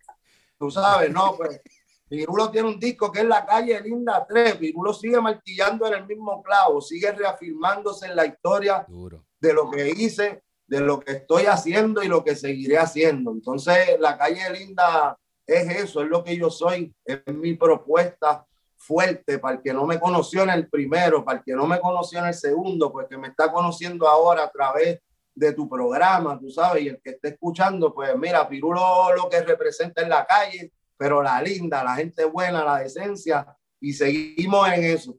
Tú 0.58 0.70
sabes, 0.70 1.10
no, 1.10 1.34
pues 1.34 1.62
Pirulo 2.06 2.50
tiene 2.50 2.68
un 2.68 2.78
disco 2.78 3.10
que 3.10 3.20
es 3.20 3.24
La 3.24 3.46
Calle 3.46 3.80
Linda 3.80 4.26
3. 4.28 4.56
Pirulo 4.56 4.92
sigue 4.92 5.18
martillando 5.18 5.86
en 5.86 5.94
el 5.94 6.06
mismo 6.06 6.42
clavo, 6.42 6.82
sigue 6.82 7.10
reafirmándose 7.10 8.08
en 8.08 8.16
la 8.16 8.26
historia 8.26 8.84
Duro. 8.86 9.24
de 9.40 9.54
lo 9.54 9.70
que 9.70 9.88
hice, 9.88 10.42
de 10.66 10.80
lo 10.80 11.00
que 11.00 11.12
estoy 11.12 11.46
haciendo 11.46 12.02
y 12.02 12.08
lo 12.08 12.22
que 12.22 12.36
seguiré 12.36 12.76
haciendo. 12.76 13.30
Entonces, 13.30 13.98
La 13.98 14.18
Calle 14.18 14.50
Linda 14.52 15.16
es 15.46 15.70
eso, 15.70 16.02
es 16.02 16.08
lo 16.10 16.22
que 16.22 16.36
yo 16.36 16.50
soy, 16.50 16.94
es 17.02 17.22
mi 17.28 17.54
propuesta 17.54 18.46
fuerte 18.80 19.38
para 19.38 19.56
el 19.56 19.62
que 19.62 19.74
no 19.74 19.86
me 19.86 20.00
conoció 20.00 20.42
en 20.42 20.50
el 20.50 20.68
primero, 20.68 21.22
para 21.22 21.38
el 21.38 21.44
que 21.44 21.52
no 21.52 21.66
me 21.66 21.78
conoció 21.78 22.18
en 22.18 22.26
el 22.26 22.34
segundo, 22.34 22.90
pues 22.90 23.06
que 23.08 23.18
me 23.18 23.28
está 23.28 23.52
conociendo 23.52 24.08
ahora 24.08 24.44
a 24.44 24.50
través 24.50 25.00
de 25.34 25.52
tu 25.52 25.68
programa, 25.68 26.38
tú 26.38 26.50
sabes, 26.50 26.82
y 26.84 26.88
el 26.88 27.00
que 27.00 27.10
esté 27.10 27.28
escuchando, 27.28 27.94
pues 27.94 28.16
mira, 28.16 28.48
Pirulo 28.48 29.14
lo 29.14 29.28
que 29.28 29.42
representa 29.42 30.02
en 30.02 30.08
la 30.08 30.26
calle, 30.26 30.72
pero 30.96 31.22
la 31.22 31.40
linda, 31.42 31.84
la 31.84 31.94
gente 31.94 32.24
buena, 32.24 32.64
la 32.64 32.78
decencia, 32.78 33.46
y 33.80 33.92
seguimos 33.92 34.68
en 34.68 34.84
eso. 34.84 35.14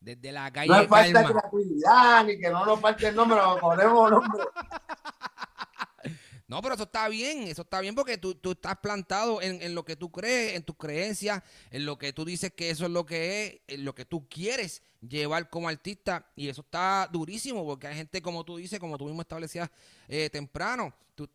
Desde 0.00 0.32
la 0.32 0.50
calle 0.50 0.68
No 0.68 0.80
es 0.80 0.88
falta 0.88 1.20
de 1.20 1.26
creatividad, 1.26 2.24
ni 2.24 2.38
que 2.38 2.50
no 2.50 2.64
nos 2.66 2.80
falte 2.80 3.08
el 3.08 3.14
nombre, 3.14 3.38
nos 3.38 3.60
ponemos 3.60 4.10
nombre. 4.10 4.42
No, 6.52 6.60
pero 6.60 6.74
eso 6.74 6.84
está 6.84 7.08
bien, 7.08 7.44
eso 7.44 7.62
está 7.62 7.80
bien 7.80 7.94
porque 7.94 8.18
tú, 8.18 8.34
tú 8.34 8.50
estás 8.50 8.76
plantado 8.76 9.40
en, 9.40 9.62
en 9.62 9.74
lo 9.74 9.86
que 9.86 9.96
tú 9.96 10.12
crees, 10.12 10.54
en 10.54 10.62
tus 10.62 10.76
creencias, 10.76 11.42
en 11.70 11.86
lo 11.86 11.96
que 11.96 12.12
tú 12.12 12.26
dices 12.26 12.52
que 12.52 12.68
eso 12.68 12.84
es 12.84 12.90
lo 12.90 13.06
que 13.06 13.46
es, 13.46 13.60
en 13.68 13.86
lo 13.86 13.94
que 13.94 14.04
tú 14.04 14.28
quieres 14.28 14.82
llevar 15.00 15.48
como 15.48 15.70
artista 15.70 16.30
y 16.36 16.48
eso 16.48 16.60
está 16.60 17.08
durísimo 17.10 17.64
porque 17.64 17.86
hay 17.86 17.94
gente 17.94 18.20
como 18.20 18.44
tú 18.44 18.58
dices, 18.58 18.78
como 18.78 18.98
tú 18.98 19.06
mismo 19.06 19.22
establecías 19.22 19.70
eh, 20.08 20.28
temprano, 20.28 20.92
tú 21.14 21.26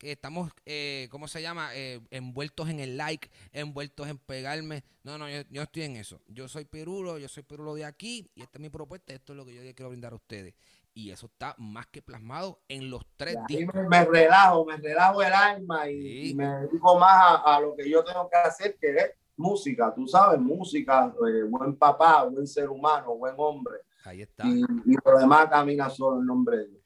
estamos, 0.00 0.50
eh, 0.66 1.06
¿cómo 1.08 1.28
se 1.28 1.40
llama? 1.40 1.70
Eh, 1.76 2.00
envueltos 2.10 2.68
en 2.68 2.80
el 2.80 2.96
like, 2.96 3.30
envueltos 3.52 4.08
en 4.08 4.18
pegarme. 4.18 4.82
No, 5.04 5.18
no, 5.18 5.30
yo, 5.30 5.42
yo 5.50 5.62
estoy 5.62 5.84
en 5.84 5.94
eso. 5.98 6.20
Yo 6.26 6.48
soy 6.48 6.64
Pirulo, 6.64 7.18
yo 7.18 7.28
soy 7.28 7.44
Pirulo 7.44 7.76
de 7.76 7.84
aquí 7.84 8.28
y 8.34 8.42
esta 8.42 8.58
es 8.58 8.60
mi 8.60 8.70
propuesta, 8.70 9.14
esto 9.14 9.34
es 9.34 9.36
lo 9.36 9.46
que 9.46 9.54
yo 9.54 9.60
quiero 9.72 9.90
brindar 9.90 10.14
a 10.14 10.16
ustedes. 10.16 10.52
Y 10.96 11.10
eso 11.10 11.26
está 11.26 11.54
más 11.58 11.86
que 11.88 12.00
plasmado 12.02 12.62
en 12.68 12.88
los 12.88 13.02
tres 13.16 13.36
discos. 13.48 13.74
me, 13.74 13.88
me 13.88 14.04
relajo, 14.04 14.64
me 14.64 14.76
relajo 14.76 15.22
el 15.22 15.32
alma 15.32 15.90
y, 15.90 16.00
Sí. 16.00 16.30
y 16.30 16.34
me 16.34 16.46
dedico 16.46 16.96
más 16.98 17.10
a, 17.44 17.56
a 17.56 17.60
lo 17.60 17.74
que 17.74 17.90
yo 17.90 18.04
tengo 18.04 18.28
que 18.30 18.36
hacer, 18.36 18.76
que 18.80 18.90
es 18.94 19.10
música, 19.36 19.92
tú 19.92 20.06
sabes, 20.06 20.38
música, 20.40 21.12
eh, 21.28 21.42
buen 21.48 21.76
papá, 21.76 22.22
buen 22.24 22.46
ser 22.46 22.68
humano, 22.70 23.16
buen 23.16 23.34
hombre. 23.36 23.78
Ahí 24.04 24.22
está. 24.22 24.46
Y, 24.46 24.60
y 24.60 24.94
lo 25.04 25.18
demás 25.18 25.48
camina 25.50 25.90
solo 25.90 26.20
en 26.20 26.26
nombre 26.26 26.58
de 26.58 26.68
Dios. 26.68 26.80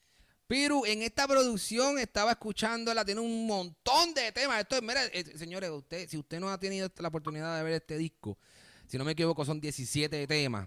Piru, 0.47 0.87
en 0.87 1.03
esta 1.03 1.29
producción 1.29 1.99
estaba 1.99 2.31
escuchándola, 2.31 3.05
tiene 3.05 3.21
un 3.21 3.47
montón 3.47 4.15
de 4.15 4.33
temas. 4.33 4.61
Esto 4.61 4.77
es, 4.77 4.83
mira, 4.83 5.05
eh, 5.13 5.23
señores, 5.37 5.69
usted, 5.69 6.09
si 6.09 6.17
usted 6.17 6.41
no 6.41 6.49
ha 6.49 6.57
tenido 6.59 6.89
la 6.97 7.09
oportunidad 7.09 7.59
de 7.59 7.63
ver 7.65 7.73
este 7.75 7.99
disco, 7.99 8.39
si 8.87 8.97
no 8.97 9.05
me 9.05 9.13
equivoco, 9.13 9.45
son 9.45 9.61
17 9.61 10.27
temas 10.27 10.67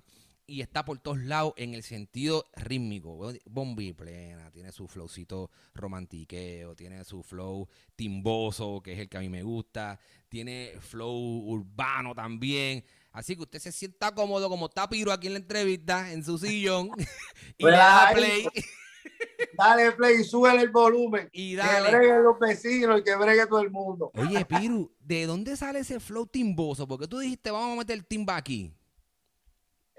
y 0.51 0.59
está 0.61 0.83
por 0.83 0.99
todos 0.99 1.19
lados 1.19 1.53
en 1.55 1.73
el 1.73 1.81
sentido 1.81 2.45
rítmico. 2.57 3.17
Bombi 3.45 3.93
plena, 3.93 4.51
tiene 4.51 4.73
su 4.73 4.85
flowcito 4.85 5.49
romantiqueo, 5.73 6.75
tiene 6.75 7.05
su 7.05 7.23
flow 7.23 7.69
timboso, 7.95 8.81
que 8.83 8.91
es 8.91 8.99
el 8.99 9.07
que 9.07 9.15
a 9.15 9.21
mí 9.21 9.29
me 9.29 9.43
gusta, 9.43 9.97
tiene 10.27 10.73
flow 10.81 11.15
urbano 11.47 12.13
también. 12.13 12.83
Así 13.13 13.35
que 13.37 13.43
usted 13.43 13.59
se 13.59 13.71
sienta 13.71 14.13
cómodo 14.13 14.49
como 14.49 14.65
está 14.65 14.89
Piru 14.89 15.11
aquí 15.11 15.27
en 15.27 15.33
la 15.33 15.39
entrevista, 15.39 16.11
en 16.11 16.23
su 16.23 16.37
sillón, 16.37 16.89
y 17.57 17.65
le 17.65 17.71
da 17.71 18.09
Ay, 18.09 18.15
play. 18.15 18.47
Dale 19.57 19.91
play, 19.93 20.23
súbele 20.23 20.63
el 20.63 20.69
volumen. 20.69 21.29
Y 21.31 21.51
Que 21.51 21.57
dale. 21.57 21.91
breguen 21.91 22.23
los 22.23 22.37
vecinos 22.39 22.99
y 22.99 23.03
que 23.03 23.15
bregue 23.15 23.47
todo 23.47 23.61
el 23.61 23.71
mundo. 23.71 24.11
Oye, 24.15 24.45
Piru, 24.45 24.91
¿de 24.99 25.25
dónde 25.25 25.55
sale 25.55 25.79
ese 25.79 25.99
flow 25.99 26.25
timboso? 26.27 26.87
Porque 26.87 27.07
tú 27.07 27.19
dijiste, 27.19 27.51
vamos 27.51 27.73
a 27.73 27.79
meter 27.79 27.97
el 27.97 28.05
timba 28.05 28.35
aquí. 28.35 28.73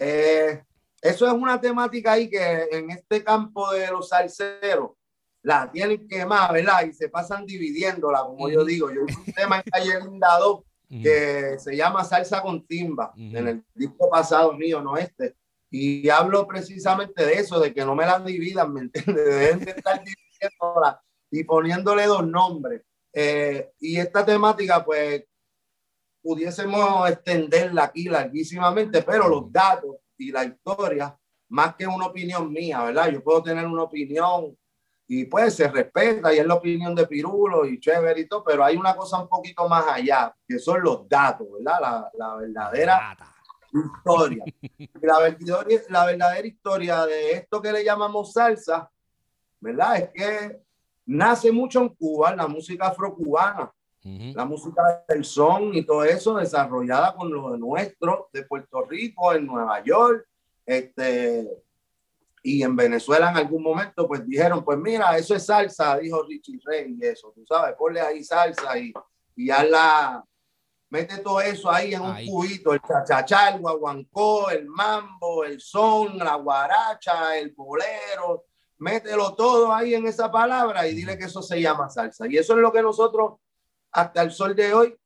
Eh, 0.02 0.62
eso 1.00 1.26
es 1.26 1.32
una 1.32 1.60
temática 1.60 2.12
ahí 2.12 2.28
que 2.28 2.68
en 2.70 2.90
este 2.90 3.22
campo 3.22 3.72
de 3.72 3.88
los 3.88 4.08
salseros 4.08 4.90
la 5.42 5.70
tienen 5.70 6.06
quemada, 6.06 6.52
¿verdad? 6.52 6.84
Y 6.86 6.92
se 6.92 7.08
pasan 7.08 7.46
dividiéndola, 7.46 8.20
como 8.20 8.48
yo 8.48 8.64
digo. 8.64 8.90
Yo 8.90 9.02
hice 9.08 9.18
un 9.26 9.32
tema 9.32 9.56
en 9.56 9.62
Calle 9.62 10.00
Linda 10.00 10.38
2 10.38 10.60
que 11.02 11.58
se 11.58 11.74
llama 11.74 12.04
Salsa 12.04 12.42
con 12.42 12.66
Timba, 12.66 13.14
en 13.16 13.48
el 13.48 13.64
disco 13.74 14.10
pasado 14.10 14.52
mío, 14.52 14.82
no 14.82 14.98
este. 14.98 15.36
Y 15.70 16.06
hablo 16.10 16.46
precisamente 16.46 17.24
de 17.24 17.32
eso, 17.32 17.58
de 17.58 17.72
que 17.72 17.82
no 17.82 17.94
me 17.94 18.04
la 18.04 18.18
dividan, 18.20 18.74
¿me 18.74 18.82
entiendes? 18.82 19.24
Deben 19.24 19.60
de 19.60 19.70
estar 19.70 20.02
dividiéndola 20.04 21.02
y 21.30 21.44
poniéndole 21.44 22.04
dos 22.04 22.26
nombres. 22.26 22.82
Eh, 23.14 23.70
y 23.80 23.96
esta 23.96 24.24
temática, 24.24 24.84
pues, 24.84 25.24
pudiésemos 26.22 27.10
extenderla 27.10 27.84
aquí 27.84 28.04
larguísimamente, 28.04 29.02
pero 29.02 29.28
los 29.28 29.50
datos 29.52 29.96
y 30.16 30.30
la 30.30 30.44
historia, 30.44 31.16
más 31.48 31.74
que 31.74 31.86
una 31.86 32.06
opinión 32.06 32.50
mía, 32.50 32.82
¿verdad? 32.84 33.10
Yo 33.10 33.22
puedo 33.22 33.42
tener 33.42 33.66
una 33.66 33.82
opinión 33.82 34.56
y 35.08 35.26
pues 35.26 35.54
se 35.54 35.68
respeta 35.68 36.32
y 36.32 36.38
es 36.38 36.46
la 36.46 36.54
opinión 36.54 36.94
de 36.94 37.06
Pirulo 37.06 37.66
y 37.66 37.78
chévere 37.80 38.20
y 38.20 38.26
todo, 38.28 38.44
pero 38.44 38.64
hay 38.64 38.76
una 38.76 38.96
cosa 38.96 39.20
un 39.20 39.28
poquito 39.28 39.68
más 39.68 39.84
allá, 39.88 40.34
que 40.46 40.58
son 40.58 40.82
los 40.82 41.06
datos, 41.08 41.46
¿verdad? 41.52 41.80
La, 41.80 42.10
la 42.14 42.36
verdadera 42.36 42.98
Rata. 43.10 43.34
historia. 43.72 44.44
La, 45.02 45.18
verdadera, 45.18 45.82
la 45.88 46.06
verdadera 46.06 46.46
historia 46.46 47.06
de 47.06 47.32
esto 47.32 47.60
que 47.60 47.72
le 47.72 47.84
llamamos 47.84 48.32
salsa, 48.32 48.90
¿verdad? 49.60 49.96
Es 49.96 50.10
que 50.14 50.62
nace 51.06 51.50
mucho 51.50 51.80
en 51.80 51.88
Cuba, 51.90 52.34
la 52.34 52.46
música 52.46 52.86
afrocubana, 52.86 53.72
La 54.04 54.44
música 54.44 55.04
del 55.08 55.24
son 55.24 55.74
y 55.74 55.84
todo 55.84 56.02
eso 56.02 56.36
desarrollada 56.36 57.14
con 57.14 57.32
lo 57.32 57.56
nuestro, 57.56 58.28
de 58.32 58.42
Puerto 58.44 58.82
Rico, 58.82 59.32
en 59.32 59.46
Nueva 59.46 59.82
York, 59.84 60.26
este, 60.66 61.48
y 62.42 62.62
en 62.64 62.74
Venezuela 62.74 63.30
en 63.30 63.36
algún 63.36 63.62
momento, 63.62 64.08
pues 64.08 64.26
dijeron, 64.26 64.64
pues 64.64 64.78
mira, 64.78 65.16
eso 65.16 65.36
es 65.36 65.46
salsa, 65.46 65.98
dijo 65.98 66.22
Richie 66.24 66.58
Rey 66.64 66.96
y 67.00 67.06
eso, 67.06 67.32
tú 67.32 67.44
sabes, 67.46 67.76
ponle 67.76 68.00
ahí 68.00 68.24
salsa 68.24 68.76
y, 68.76 68.92
y 69.36 69.46
la 69.46 70.24
mete 70.90 71.18
todo 71.18 71.40
eso 71.40 71.70
ahí 71.70 71.94
en 71.94 72.02
un 72.02 72.12
Ahí. 72.12 72.26
cubito, 72.26 72.74
el 72.74 72.80
chachachá, 72.82 73.50
el 73.50 73.60
guaguancó, 73.60 74.50
el 74.50 74.66
mambo, 74.66 75.44
el 75.44 75.60
son, 75.60 76.18
la 76.18 76.34
guaracha, 76.34 77.38
el 77.38 77.52
bolero, 77.52 78.44
mételo 78.78 79.34
todo 79.34 79.72
ahí 79.72 79.94
en 79.94 80.06
esa 80.06 80.30
palabra 80.30 80.86
y 80.86 80.94
dile 80.94 81.16
que 81.16 81.24
eso 81.24 81.40
se 81.40 81.60
llama 81.60 81.88
salsa. 81.88 82.26
Y 82.28 82.36
eso 82.36 82.54
es 82.54 82.58
lo 82.58 82.72
que 82.72 82.82
nosotros 82.82 83.34
hasta 83.92 84.22
el 84.22 84.30
sol 84.32 84.54
de 84.56 84.72
hoy, 84.74 84.96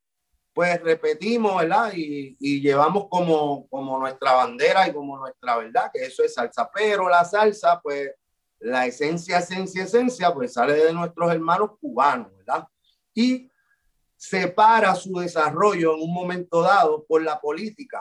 pues 0.54 0.80
repetimos, 0.82 1.56
¿verdad? 1.58 1.92
Y, 1.94 2.36
y 2.40 2.60
llevamos 2.62 3.08
como, 3.10 3.68
como 3.68 3.98
nuestra 3.98 4.32
bandera 4.32 4.88
y 4.88 4.92
como 4.92 5.18
nuestra 5.18 5.58
verdad, 5.58 5.90
que 5.92 6.06
eso 6.06 6.24
es 6.24 6.32
salsa. 6.34 6.70
Pero 6.72 7.08
la 7.08 7.24
salsa, 7.24 7.78
pues 7.82 8.10
la 8.60 8.86
esencia, 8.86 9.38
esencia, 9.38 9.82
esencia, 9.84 10.32
pues 10.32 10.54
sale 10.54 10.72
de 10.72 10.92
nuestros 10.94 11.30
hermanos 11.30 11.72
cubanos, 11.78 12.34
¿verdad? 12.38 12.66
Y 13.12 13.50
separa 14.16 14.94
su 14.94 15.12
desarrollo 15.18 15.94
en 15.94 16.00
un 16.02 16.14
momento 16.14 16.62
dado 16.62 17.04
por 17.04 17.22
la 17.22 17.38
política, 17.38 18.00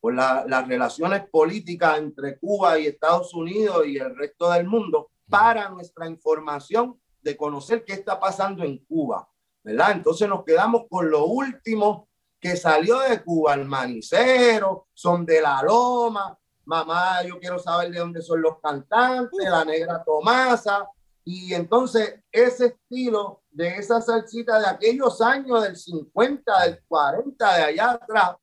por 0.00 0.14
la- 0.14 0.44
las 0.48 0.66
relaciones 0.66 1.28
políticas 1.30 1.98
entre 1.98 2.38
Cuba 2.38 2.78
y 2.78 2.86
Estados 2.88 3.32
Unidos 3.34 3.86
y 3.86 3.98
el 3.98 4.16
resto 4.16 4.50
del 4.50 4.66
mundo 4.66 5.10
para 5.28 5.68
nuestra 5.68 6.08
información 6.08 7.00
de 7.22 7.36
conocer 7.36 7.84
qué 7.84 7.92
está 7.92 8.18
pasando 8.18 8.64
en 8.64 8.78
Cuba, 8.84 9.28
¿verdad? 9.66 9.90
Entonces 9.90 10.28
nos 10.28 10.44
quedamos 10.44 10.84
con 10.88 11.10
lo 11.10 11.24
último 11.24 12.08
que 12.38 12.56
salió 12.56 13.00
de 13.00 13.20
Cuba, 13.24 13.54
el 13.54 13.64
manicero, 13.64 14.86
son 14.94 15.26
de 15.26 15.40
la 15.40 15.60
loma, 15.60 16.38
mamá, 16.64 17.24
yo 17.24 17.40
quiero 17.40 17.58
saber 17.58 17.90
de 17.90 17.98
dónde 17.98 18.22
son 18.22 18.42
los 18.42 18.60
cantantes, 18.60 19.44
la 19.50 19.64
negra 19.64 20.04
Tomasa, 20.04 20.88
y 21.24 21.52
entonces 21.52 22.20
ese 22.30 22.66
estilo 22.66 23.42
de 23.50 23.78
esa 23.78 24.00
salsita 24.00 24.60
de 24.60 24.68
aquellos 24.68 25.20
años 25.20 25.64
del 25.64 25.76
50, 25.76 26.62
del 26.62 26.84
40, 26.86 27.56
de 27.56 27.62
allá 27.64 27.90
atrás, 27.90 28.36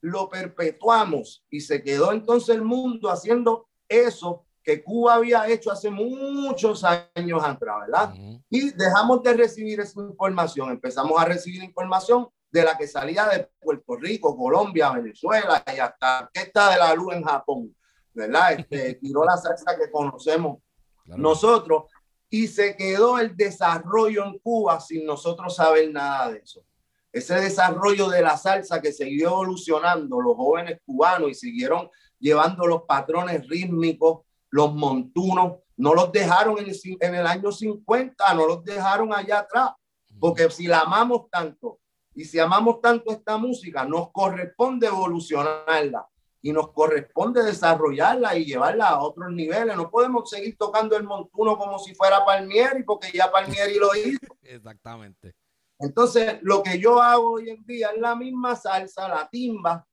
lo 0.00 0.28
perpetuamos 0.28 1.44
y 1.48 1.60
se 1.60 1.80
quedó 1.80 2.10
entonces 2.10 2.56
el 2.56 2.62
mundo 2.62 3.08
haciendo 3.08 3.68
eso 3.88 4.45
que 4.66 4.82
Cuba 4.82 5.14
había 5.14 5.46
hecho 5.48 5.70
hace 5.70 5.88
muchos 5.90 6.82
años 7.14 7.40
atrás, 7.44 7.76
¿verdad? 7.86 8.12
Y 8.50 8.70
dejamos 8.70 9.22
de 9.22 9.32
recibir 9.34 9.78
esa 9.78 10.00
información, 10.00 10.70
empezamos 10.70 11.18
a 11.20 11.24
recibir 11.24 11.62
información 11.62 12.28
de 12.50 12.64
la 12.64 12.76
que 12.76 12.88
salía 12.88 13.26
de 13.26 13.48
Puerto 13.60 13.94
Rico, 13.94 14.36
Colombia, 14.36 14.90
Venezuela 14.90 15.62
y 15.74 15.78
hasta 15.78 16.22
Orquesta 16.24 16.70
de 16.72 16.78
la 16.78 16.94
Luz 16.96 17.14
en 17.14 17.22
Japón, 17.22 17.76
¿verdad? 18.12 18.54
Este, 18.54 18.94
tiró 19.00 19.24
la 19.24 19.36
salsa 19.36 19.76
que 19.78 19.88
conocemos 19.90 20.58
Claro. 21.04 21.22
nosotros 21.22 21.84
y 22.28 22.48
se 22.48 22.76
quedó 22.76 23.20
el 23.20 23.36
desarrollo 23.36 24.24
en 24.24 24.36
Cuba 24.40 24.80
sin 24.80 25.06
nosotros 25.06 25.54
saber 25.54 25.92
nada 25.92 26.32
de 26.32 26.38
eso. 26.38 26.66
Ese 27.12 27.36
desarrollo 27.36 28.08
de 28.08 28.20
la 28.22 28.36
salsa 28.36 28.82
que 28.82 28.92
siguió 28.92 29.28
evolucionando 29.28 30.20
los 30.20 30.34
jóvenes 30.36 30.80
cubanos 30.84 31.30
y 31.30 31.34
siguieron 31.34 31.88
llevando 32.18 32.66
los 32.66 32.82
patrones 32.82 33.46
rítmicos, 33.48 34.25
los 34.50 34.74
montunos, 34.74 35.58
no 35.76 35.94
los 35.94 36.10
dejaron 36.12 36.58
en 36.58 36.66
el, 36.66 36.74
cin- 36.74 36.98
en 37.00 37.14
el 37.14 37.26
año 37.26 37.52
50, 37.52 38.34
no 38.34 38.46
los 38.46 38.64
dejaron 38.64 39.12
allá 39.12 39.40
atrás, 39.40 39.70
porque 40.18 40.50
si 40.50 40.66
la 40.66 40.80
amamos 40.80 41.28
tanto 41.30 41.78
y 42.14 42.24
si 42.24 42.38
amamos 42.38 42.80
tanto 42.80 43.12
esta 43.12 43.36
música, 43.36 43.84
nos 43.84 44.10
corresponde 44.10 44.86
evolucionarla 44.86 46.06
y 46.40 46.52
nos 46.52 46.72
corresponde 46.72 47.42
desarrollarla 47.42 48.36
y 48.36 48.44
llevarla 48.44 48.88
a 48.88 49.00
otros 49.02 49.30
niveles. 49.32 49.76
No 49.76 49.90
podemos 49.90 50.30
seguir 50.30 50.56
tocando 50.56 50.96
el 50.96 51.02
montuno 51.04 51.58
como 51.58 51.78
si 51.78 51.94
fuera 51.94 52.24
Palmieri, 52.24 52.84
porque 52.84 53.10
ya 53.12 53.30
Palmieri 53.30 53.78
lo 53.78 53.94
hizo. 53.94 54.18
Exactamente. 54.42 55.34
Entonces, 55.78 56.38
lo 56.42 56.62
que 56.62 56.78
yo 56.78 57.02
hago 57.02 57.32
hoy 57.32 57.50
en 57.50 57.62
día 57.66 57.90
es 57.94 58.00
la 58.00 58.14
misma 58.14 58.56
salsa, 58.56 59.08
la 59.08 59.28
timba, 59.28 59.86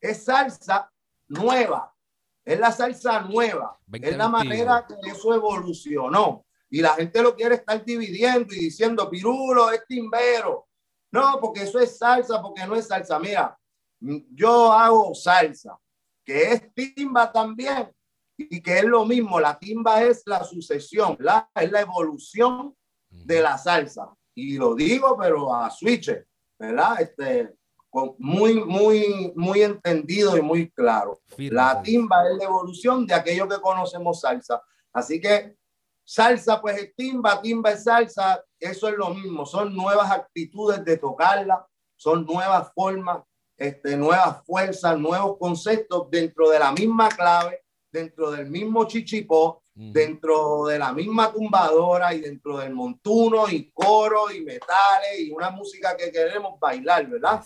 es 0.00 0.24
salsa 0.24 0.90
nueva, 1.28 1.92
es 2.46 2.60
la 2.60 2.70
salsa 2.70 3.20
nueva, 3.22 3.76
es 3.92 4.16
la 4.16 4.28
2021. 4.28 4.28
manera 4.28 4.86
que 4.86 5.10
eso 5.10 5.34
evolucionó. 5.34 6.46
Y 6.70 6.80
la 6.80 6.94
gente 6.94 7.20
lo 7.20 7.34
quiere 7.34 7.56
estar 7.56 7.84
dividiendo 7.84 8.54
y 8.54 8.58
diciendo, 8.58 9.10
Pirulo 9.10 9.70
es 9.72 9.84
timbero. 9.86 10.68
No, 11.10 11.38
porque 11.40 11.62
eso 11.62 11.80
es 11.80 11.98
salsa, 11.98 12.40
porque 12.40 12.64
no 12.64 12.76
es 12.76 12.86
salsa. 12.86 13.18
Mira, 13.18 13.58
yo 14.00 14.72
hago 14.72 15.12
salsa, 15.14 15.76
que 16.24 16.52
es 16.52 16.74
timba 16.74 17.32
también, 17.32 17.90
y 18.36 18.60
que 18.60 18.78
es 18.78 18.84
lo 18.84 19.04
mismo. 19.04 19.40
La 19.40 19.58
timba 19.58 20.02
es 20.02 20.22
la 20.26 20.44
sucesión, 20.44 21.16
la, 21.18 21.50
es 21.52 21.70
la 21.72 21.80
evolución 21.80 22.76
de 23.10 23.40
la 23.40 23.58
salsa. 23.58 24.14
Y 24.34 24.56
lo 24.56 24.74
digo, 24.74 25.16
pero 25.18 25.52
a 25.52 25.68
switch, 25.70 26.12
¿verdad? 26.58 27.00
Este, 27.00 27.56
muy, 28.18 28.54
muy, 28.64 29.32
muy 29.34 29.62
entendido 29.62 30.36
y 30.36 30.42
muy 30.42 30.70
claro. 30.70 31.20
Firme, 31.36 31.56
La 31.56 31.82
timba 31.82 32.28
es 32.28 32.36
la 32.36 32.44
evolución 32.44 33.06
de 33.06 33.14
aquello 33.14 33.48
que 33.48 33.60
conocemos 33.60 34.20
salsa. 34.20 34.62
Así 34.92 35.20
que 35.20 35.56
salsa 36.04 36.60
pues 36.60 36.78
es 36.78 36.94
timba, 36.94 37.40
timba 37.40 37.70
es 37.72 37.84
salsa, 37.84 38.42
eso 38.58 38.88
es 38.88 38.96
lo 38.96 39.10
mismo, 39.10 39.44
son 39.44 39.74
nuevas 39.74 40.10
actitudes 40.10 40.84
de 40.84 40.96
tocarla, 40.96 41.66
son 41.96 42.24
nuevas 42.24 42.70
formas, 42.74 43.22
este, 43.56 43.96
nuevas 43.96 44.44
fuerzas, 44.44 44.98
nuevos 44.98 45.36
conceptos 45.38 46.08
dentro 46.10 46.50
de 46.50 46.58
la 46.58 46.72
misma 46.72 47.08
clave, 47.08 47.62
dentro 47.90 48.30
del 48.30 48.50
mismo 48.50 48.86
chichipó, 48.86 49.62
Ujú. 49.78 49.92
dentro 49.92 50.64
de 50.66 50.78
la 50.78 50.90
misma 50.92 51.30
tumbadora 51.30 52.14
y 52.14 52.20
dentro 52.20 52.56
del 52.56 52.72
montuno 52.72 53.46
y 53.50 53.70
coro 53.72 54.30
y 54.30 54.40
metales 54.40 55.18
y 55.20 55.30
una 55.30 55.50
música 55.50 55.94
que 55.94 56.10
queremos 56.10 56.58
bailar, 56.58 57.06
¿verdad? 57.06 57.44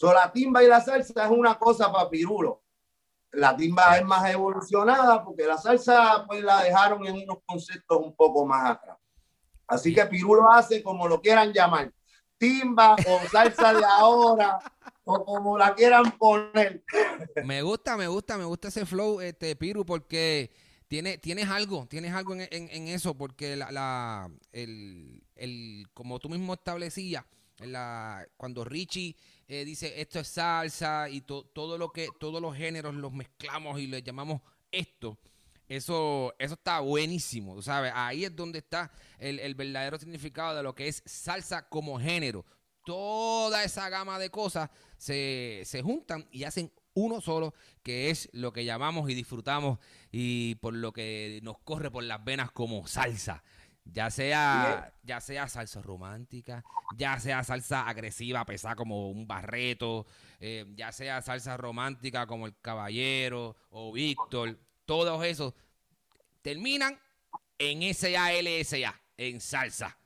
So, 0.00 0.14
la 0.14 0.32
timba 0.32 0.64
y 0.64 0.66
la 0.66 0.80
salsa 0.80 1.26
es 1.26 1.30
una 1.30 1.58
cosa 1.58 1.92
para 1.92 2.08
Pirulo. 2.08 2.62
La 3.32 3.54
timba 3.54 3.98
es 3.98 4.04
más 4.06 4.30
evolucionada 4.32 5.22
porque 5.22 5.44
la 5.44 5.58
salsa 5.58 6.24
pues 6.26 6.42
la 6.42 6.62
dejaron 6.62 7.04
en 7.06 7.16
unos 7.16 7.42
conceptos 7.44 7.98
un 8.02 8.16
poco 8.16 8.46
más 8.46 8.70
atrás. 8.70 8.96
Así 9.66 9.92
que 9.94 10.06
Pirulo 10.06 10.50
hace 10.50 10.82
como 10.82 11.06
lo 11.06 11.20
quieran 11.20 11.52
llamar, 11.52 11.92
timba 12.38 12.94
o 12.94 13.28
salsa 13.30 13.74
de 13.74 13.84
ahora 13.84 14.58
o 15.04 15.22
como 15.22 15.58
la 15.58 15.74
quieran 15.74 16.10
poner. 16.16 16.82
Me 17.44 17.60
gusta, 17.60 17.98
me 17.98 18.08
gusta, 18.08 18.38
me 18.38 18.44
gusta 18.44 18.68
ese 18.68 18.86
flow, 18.86 19.20
este 19.20 19.54
Piru, 19.54 19.84
porque 19.84 20.50
tiene, 20.88 21.18
tienes 21.18 21.50
algo, 21.50 21.86
tienes 21.88 22.14
algo 22.14 22.32
en, 22.32 22.48
en- 22.50 22.70
en 22.70 22.88
eso, 22.88 23.12
porque 23.18 23.54
la, 23.54 23.70
la- 23.70 24.30
el, 24.52 25.22
el- 25.36 25.86
como 25.92 26.18
tú 26.18 26.30
mismo 26.30 26.54
establecías, 26.54 27.22
la, 27.58 28.26
cuando 28.38 28.64
Richie 28.64 29.14
eh, 29.52 29.64
dice 29.64 30.00
esto 30.00 30.20
es 30.20 30.28
salsa 30.28 31.08
y 31.10 31.22
to- 31.22 31.44
todo 31.52 31.76
lo 31.76 31.90
que, 31.90 32.08
todos 32.20 32.40
los 32.40 32.56
géneros 32.56 32.94
los 32.94 33.12
mezclamos 33.12 33.80
y 33.80 33.86
le 33.88 34.02
llamamos 34.02 34.40
esto. 34.70 35.18
Eso, 35.68 36.34
eso 36.38 36.54
está 36.54 36.80
buenísimo, 36.80 37.60
sabes. 37.62 37.92
Ahí 37.94 38.24
es 38.24 38.34
donde 38.34 38.58
está 38.60 38.90
el, 39.18 39.38
el 39.40 39.54
verdadero 39.54 39.98
significado 39.98 40.56
de 40.56 40.62
lo 40.62 40.74
que 40.74 40.88
es 40.88 41.02
salsa 41.06 41.68
como 41.68 41.98
género. 42.00 42.44
Toda 42.84 43.62
esa 43.62 43.88
gama 43.88 44.18
de 44.18 44.30
cosas 44.30 44.70
se, 44.96 45.62
se 45.64 45.82
juntan 45.82 46.26
y 46.32 46.44
hacen 46.44 46.72
uno 46.94 47.20
solo, 47.20 47.54
que 47.84 48.10
es 48.10 48.28
lo 48.32 48.52
que 48.52 48.64
llamamos 48.64 49.08
y 49.10 49.14
disfrutamos 49.14 49.78
y 50.10 50.56
por 50.56 50.74
lo 50.74 50.92
que 50.92 51.38
nos 51.44 51.58
corre 51.58 51.90
por 51.90 52.02
las 52.02 52.24
venas 52.24 52.50
como 52.50 52.86
salsa. 52.88 53.44
Ya 53.84 54.10
sea, 54.10 54.92
ya 55.02 55.20
sea 55.20 55.48
salsa 55.48 55.82
romántica, 55.82 56.62
ya 56.96 57.18
sea 57.18 57.42
salsa 57.42 57.88
agresiva, 57.88 58.44
pesada 58.44 58.76
como 58.76 59.10
un 59.10 59.26
barreto, 59.26 60.06
eh, 60.38 60.64
ya 60.76 60.92
sea 60.92 61.22
salsa 61.22 61.56
romántica 61.56 62.26
como 62.26 62.46
el 62.46 62.54
caballero 62.60 63.56
o 63.70 63.92
Víctor, 63.92 64.58
todos 64.84 65.24
esos 65.24 65.54
terminan 66.42 66.98
en 67.58 67.94
SALSA, 67.94 69.00
en 69.16 69.40
salsa. 69.40 69.98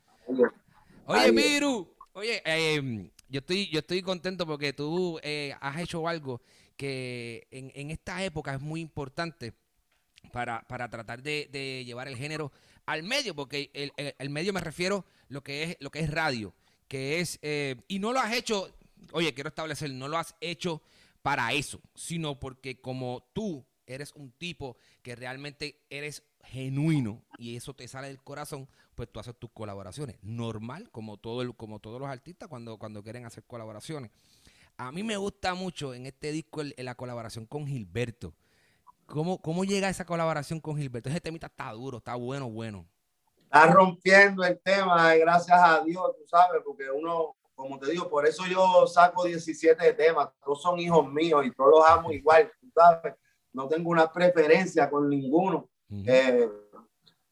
Oye. 1.06 1.32
Miru, 1.32 1.94
oye, 2.14 2.42
eh, 2.44 3.10
yo 3.28 3.40
estoy, 3.40 3.68
yo 3.70 3.80
estoy 3.80 4.00
contento 4.02 4.46
porque 4.46 4.72
tú 4.72 5.18
eh, 5.22 5.54
has 5.60 5.78
hecho 5.80 6.08
algo 6.08 6.40
que 6.76 7.46
en, 7.50 7.70
en 7.74 7.90
esta 7.90 8.24
época 8.24 8.54
es 8.54 8.60
muy 8.60 8.80
importante 8.80 9.52
para, 10.32 10.62
para 10.62 10.88
tratar 10.88 11.22
de, 11.22 11.48
de 11.52 11.84
llevar 11.84 12.08
el 12.08 12.16
género 12.16 12.50
al 12.86 13.02
medio, 13.02 13.34
porque 13.34 13.70
el, 13.74 13.92
el- 13.96 14.30
medio 14.30 14.52
me 14.52 14.60
refiero 14.60 15.04
lo 15.28 15.42
que 15.42 15.62
es 15.62 15.76
lo 15.80 15.90
que 15.90 16.00
es 16.00 16.10
radio, 16.10 16.54
que 16.88 17.20
es 17.20 17.38
eh, 17.42 17.76
y 17.88 17.98
no 17.98 18.12
lo 18.12 18.20
has 18.20 18.32
hecho, 18.34 18.70
oye, 19.12 19.32
quiero 19.34 19.48
establecer, 19.48 19.90
no 19.92 20.08
lo 20.08 20.18
has 20.18 20.34
hecho 20.40 20.82
para 21.22 21.52
eso, 21.52 21.80
sino 21.94 22.38
porque 22.38 22.80
como 22.80 23.26
tú 23.32 23.64
eres 23.86 24.12
un 24.14 24.30
tipo 24.32 24.76
que 25.02 25.14
realmente 25.16 25.80
eres 25.90 26.22
genuino 26.44 27.22
y 27.38 27.56
eso 27.56 27.74
te 27.74 27.88
sale 27.88 28.08
del 28.08 28.22
corazón, 28.22 28.68
pues 28.94 29.10
tú 29.10 29.18
haces 29.20 29.34
tus 29.38 29.50
colaboraciones. 29.50 30.16
Normal, 30.22 30.90
como 30.90 31.16
todo 31.16 31.42
el, 31.42 31.54
como 31.56 31.78
todos 31.80 32.00
los 32.00 32.08
artistas 32.08 32.48
cuando, 32.48 32.78
cuando 32.78 33.02
quieren 33.02 33.24
hacer 33.24 33.44
colaboraciones. 33.44 34.10
A 34.76 34.90
mí 34.92 35.02
me 35.02 35.16
gusta 35.16 35.54
mucho 35.54 35.94
en 35.94 36.06
este 36.06 36.32
disco 36.32 36.60
el- 36.60 36.74
la 36.78 36.94
colaboración 36.94 37.46
con 37.46 37.66
Gilberto. 37.66 38.34
¿Cómo, 39.06 39.40
¿Cómo 39.40 39.64
llega 39.64 39.88
esa 39.88 40.04
colaboración 40.04 40.60
con 40.60 40.76
Gilberto? 40.76 41.08
Ese 41.08 41.20
temita 41.20 41.46
está 41.46 41.70
duro, 41.72 41.98
está 41.98 42.14
bueno, 42.14 42.50
bueno. 42.50 42.86
Está 43.44 43.66
rompiendo 43.66 44.44
el 44.44 44.58
tema, 44.60 45.14
y 45.14 45.20
gracias 45.20 45.58
a 45.60 45.80
Dios, 45.84 46.02
tú 46.16 46.26
sabes, 46.26 46.62
porque 46.64 46.90
uno, 46.90 47.36
como 47.54 47.78
te 47.78 47.90
digo, 47.90 48.08
por 48.08 48.26
eso 48.26 48.44
yo 48.46 48.86
saco 48.86 49.24
17 49.24 49.92
temas, 49.92 50.28
todos 50.44 50.60
son 50.62 50.78
hijos 50.80 51.06
míos 51.10 51.44
y 51.46 51.52
todos 51.52 51.70
los 51.70 51.86
amo 51.86 52.10
igual, 52.10 52.50
tú 52.60 52.68
sabes. 52.74 53.14
No 53.52 53.68
tengo 53.68 53.90
una 53.90 54.10
preferencia 54.10 54.90
con 54.90 55.08
ninguno. 55.08 55.68
Ujú. 55.88 56.02
Eh, 56.06 56.50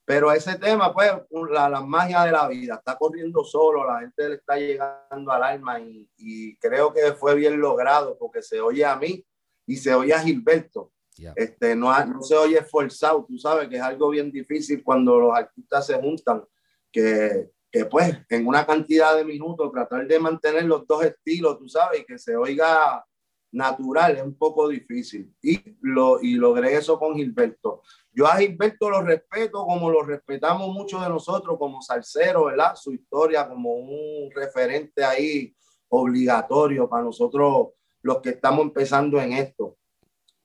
pero 0.04 0.30
ese 0.30 0.56
tema, 0.58 0.92
pues, 0.92 1.10
la, 1.50 1.68
la 1.68 1.80
magia 1.80 2.22
de 2.24 2.32
la 2.32 2.46
vida, 2.48 2.74
está 2.74 2.96
corriendo 2.96 3.42
solo, 3.44 3.84
la 3.84 4.00
gente 4.00 4.28
le 4.28 4.34
está 4.36 4.56
llegando 4.56 5.32
al 5.32 5.42
alma 5.42 5.80
y, 5.80 6.08
y 6.18 6.56
creo 6.56 6.92
que 6.92 7.12
fue 7.12 7.34
bien 7.34 7.60
logrado 7.60 8.16
porque 8.18 8.42
se 8.42 8.60
oye 8.60 8.84
a 8.84 8.96
mí 8.96 9.24
y 9.66 9.76
se 9.76 9.94
oye 9.94 10.12
a 10.12 10.20
Gilberto. 10.20 10.92
Este, 11.36 11.74
no, 11.76 11.92
se 12.22 12.36
oye 12.36 12.58
esforzado, 12.58 13.24
tú 13.26 13.38
sabes 13.38 13.68
que 13.68 13.76
es 13.76 13.82
algo 13.82 14.10
bien 14.10 14.30
difícil 14.30 14.82
cuando 14.82 15.18
los 15.18 15.36
artistas 15.36 15.86
se 15.86 15.94
juntan, 15.94 16.44
que, 16.90 17.50
que 17.70 17.84
pues 17.86 18.18
en 18.28 18.46
una 18.46 18.66
cantidad 18.66 19.16
de 19.16 19.24
minutos 19.24 19.70
tratar 19.72 20.06
de 20.06 20.18
mantener 20.18 20.64
los 20.64 20.86
dos 20.86 21.04
estilos, 21.04 21.58
tú 21.58 21.68
sabes, 21.68 22.00
y 22.00 22.04
que 22.04 22.18
se 22.18 22.36
oiga 22.36 23.04
natural 23.52 24.16
es 24.16 24.22
un 24.22 24.34
poco 24.34 24.68
difícil. 24.68 25.32
Y, 25.42 25.60
lo, 25.82 26.20
y 26.20 26.34
logré 26.34 26.74
eso 26.74 26.98
con 26.98 27.14
Gilberto. 27.14 27.82
Yo 28.12 28.26
a 28.26 28.36
Gilberto 28.36 28.90
lo 28.90 29.02
respeto 29.02 29.64
como 29.64 29.90
lo 29.90 30.02
respetamos 30.02 30.68
muchos 30.68 31.02
de 31.02 31.08
nosotros 31.08 31.58
como 31.58 31.80
salsero, 31.82 32.46
¿verdad? 32.46 32.74
Su 32.74 32.92
historia 32.92 33.48
como 33.48 33.74
un 33.74 34.30
referente 34.34 35.04
ahí 35.04 35.54
obligatorio 35.88 36.88
para 36.88 37.04
nosotros 37.04 37.68
los 38.00 38.20
que 38.20 38.30
estamos 38.30 38.62
empezando 38.62 39.20
en 39.20 39.32
esto. 39.32 39.76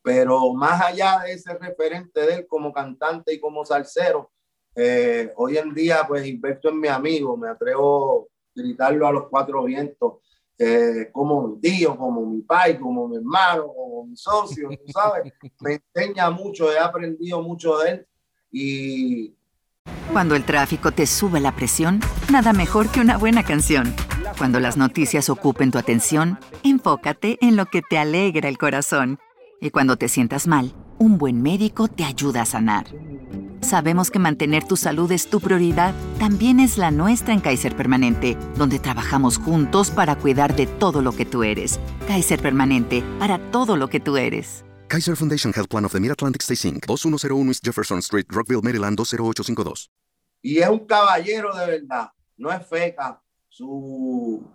Pero 0.07 0.53
más 0.53 0.81
allá 0.81 1.19
de 1.25 1.33
ese 1.33 1.53
referente 1.55 2.21
de 2.21 2.35
él 2.35 2.47
como 2.47 2.71
cantante 2.71 3.33
y 3.33 3.41
como 3.41 3.65
salsero, 3.65 4.31
eh, 4.73 5.33
hoy 5.35 5.57
en 5.57 5.73
día 5.73 6.05
pues 6.07 6.23
Gilberto 6.23 6.69
es 6.69 6.75
mi 6.75 6.87
amigo, 6.87 7.35
me 7.35 7.49
atrevo 7.49 8.21
a 8.21 8.61
gritarlo 8.61 9.05
a 9.05 9.11
los 9.11 9.27
cuatro 9.29 9.65
vientos. 9.65 10.13
eh, 10.57 11.09
como 11.11 11.45
mi 11.45 11.59
tío, 11.59 11.97
como 11.97 12.25
mi 12.25 12.41
pai, 12.41 12.79
como 12.79 13.05
mi 13.09 13.17
hermano, 13.17 13.67
como 13.67 14.05
mi 14.05 14.15
socio, 14.15 14.69
tú 14.69 14.77
sabes, 14.93 15.33
me 15.59 15.81
enseña 15.93 16.29
mucho, 16.29 16.71
he 16.71 16.79
aprendido 16.79 17.41
mucho 17.41 17.77
de 17.79 17.89
él 17.89 18.07
y... 18.49 19.35
Cuando 20.13 20.35
el 20.35 20.45
tráfico 20.45 20.93
te 20.93 21.05
sube 21.05 21.41
la 21.41 21.53
presión, 21.53 21.99
nada 22.31 22.53
mejor 22.53 22.89
que 22.89 23.01
una 23.01 23.17
buena 23.17 23.43
canción. 23.43 23.93
Cuando 24.37 24.61
las 24.61 24.77
noticias 24.77 25.29
ocupen 25.29 25.69
tu 25.69 25.77
atención, 25.77 26.39
enfócate 26.63 27.37
en 27.41 27.57
lo 27.57 27.65
que 27.65 27.81
te 27.81 27.97
alegra 27.97 28.47
el 28.47 28.57
corazón. 28.57 29.19
Y 29.59 29.71
cuando 29.71 29.97
te 29.97 30.07
sientas 30.07 30.47
mal, 30.47 30.71
un 30.99 31.17
buen 31.17 31.41
médico 31.41 31.87
te 31.87 32.03
ayuda 32.03 32.43
a 32.43 32.45
sanar. 32.45 32.85
Sabemos 33.61 34.11
que 34.11 34.19
mantener 34.19 34.63
tu 34.63 34.77
salud 34.77 35.11
es 35.11 35.29
tu 35.29 35.41
prioridad, 35.41 35.95
también 36.19 36.59
es 36.59 36.77
la 36.77 36.91
nuestra 36.91 37.33
en 37.33 37.39
Kaiser 37.39 37.75
Permanente, 37.75 38.37
donde 38.55 38.77
trabajamos 38.77 39.39
juntos 39.39 39.89
para 39.89 40.15
cuidar 40.15 40.55
de 40.55 40.67
todo 40.67 41.01
lo 41.01 41.11
que 41.11 41.25
tú 41.25 41.43
eres. 41.43 41.79
Kaiser 42.07 42.39
Permanente, 42.39 43.03
para 43.17 43.39
todo 43.51 43.77
lo 43.77 43.89
que 43.89 43.99
tú 43.99 44.17
eres. 44.17 44.63
Kaiser 44.89 45.15
Foundation 45.15 45.51
Health 45.55 45.69
Plan 45.69 45.85
of 45.85 45.91
the 45.91 45.99
Mid-Atlantic 45.99 46.43
Stay 46.43 46.71
Inc., 46.71 46.85
2101 46.85 47.49
East 47.49 47.65
Jefferson 47.65 47.97
Street, 47.99 48.25
Rockville, 48.29 48.61
Maryland, 48.61 48.95
20852. 48.95 49.89
Y 50.43 50.59
es 50.59 50.69
un 50.69 50.85
caballero 50.85 51.53
de 51.55 51.65
verdad, 51.65 52.11
no 52.37 52.51
es 52.51 52.65
feca. 52.65 53.21
Su, 53.49 54.47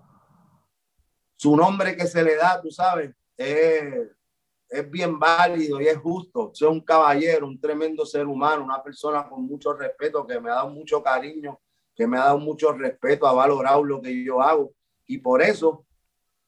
su 1.35 1.57
nombre 1.57 1.97
que 1.97 2.07
se 2.07 2.23
le 2.23 2.37
da, 2.37 2.63
tú 2.63 2.71
sabes, 2.71 3.11
es 3.37 3.95
es 4.73 4.91
bien 4.91 5.19
válido 5.19 5.81
y 5.81 5.87
es 5.87 5.99
justo. 5.99 6.51
Soy 6.55 6.69
un 6.69 6.81
caballero, 6.81 7.47
un 7.47 7.61
tremendo 7.61 8.07
ser 8.07 8.27
humano, 8.27 8.65
una 8.65 8.83
persona 8.83 9.29
con 9.29 9.45
mucho 9.45 9.75
respeto, 9.75 10.27
que 10.27 10.41
me 10.41 10.51
ha 10.51 10.55
dado 10.55 10.71
mucho 10.71 11.03
cariño, 11.03 11.61
que 11.95 12.07
me 12.07 12.17
ha 12.17 12.25
dado 12.25 12.39
mucho 12.39 12.73
respeto, 12.73 13.27
ha 13.27 13.33
valorado 13.33 13.85
lo 13.85 14.01
que 14.01 14.25
yo 14.25 14.41
hago. 14.41 14.73
Y 15.07 15.19
por 15.19 15.43
eso 15.43 15.85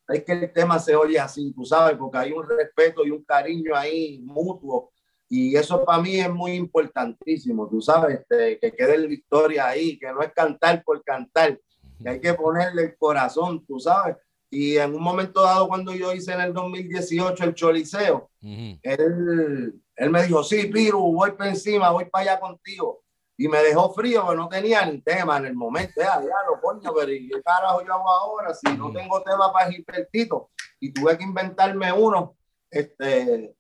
es 0.09 0.25
que 0.25 0.33
el 0.33 0.53
tema 0.53 0.79
se 0.79 0.97
oye 0.97 1.19
así, 1.19 1.53
tú 1.53 1.67
sabes, 1.67 1.99
porque 1.99 2.17
hay 2.17 2.33
un 2.33 2.49
respeto 2.49 3.05
y 3.05 3.11
un 3.11 3.23
cariño 3.25 3.77
ahí 3.77 4.21
mutuo. 4.25 4.91
Y 5.29 5.55
eso 5.55 5.85
para 5.85 6.03
mí 6.03 6.19
es 6.19 6.31
muy 6.31 6.53
importantísimo, 6.53 7.69
tú 7.69 7.83
sabes, 7.83 8.21
este, 8.21 8.59
que 8.59 8.73
quede 8.73 8.97
la 8.99 9.13
historia 9.13 9.69
ahí, 9.69 9.99
que 9.99 10.07
no 10.13 10.23
es 10.23 10.33
cantar 10.33 10.83
por 10.83 11.03
cantar, 11.03 11.59
que 12.03 12.09
hay 12.09 12.21
que 12.21 12.33
ponerle 12.35 12.85
el 12.85 12.97
corazón, 12.97 13.65
tú 13.67 13.79
sabes 13.79 14.17
y 14.55 14.79
en 14.79 14.95
un 14.95 15.03
momento 15.03 15.43
dado, 15.43 15.67
cuando 15.67 15.93
yo 15.93 16.13
hice 16.13 16.33
en 16.33 16.41
el 16.41 16.55
2018 16.55 17.45
el 17.45 17.55
Choliseo, 17.55 18.31
él, 18.41 19.83
él 19.97 20.11
me 20.11 20.23
dijo, 20.23 20.45
sí, 20.45 20.67
Piru, 20.67 21.13
voy 21.13 21.33
para 21.33 21.51
encima, 21.51 21.91
voy 21.91 22.05
para 22.05 22.33
allá 22.33 22.41
contigo. 22.41 23.03
Y 23.37 23.49
me 23.49 23.59
dejó 23.59 23.93
frío, 23.93 24.23
porque 24.23 24.37
no 24.37 24.49
tenía 24.49 24.87
ni 24.87 25.01
tema 25.01 25.39
en 25.39 25.47
el 25.47 25.55
momento. 25.55 25.95
Ya, 25.97 26.21
ya 26.21 26.37
lo 26.49 26.61
coño, 26.61 26.93
pero 26.95 27.11
¿y 27.11 27.29
qué 27.29 27.43
carajo 27.43 27.85
yo 27.85 27.93
hago 27.93 28.09
ahora 28.09 28.55
si 28.55 28.77
no 28.77 28.93
tengo 28.93 29.21
tema 29.23 29.53
para 29.53 29.71
Gilbertito? 29.71 30.51
Y 30.79 30.93
tuve 30.93 31.19
que 31.19 31.25
inventarme 31.25 31.93
uno, 31.93 32.37
este, 32.71 33.57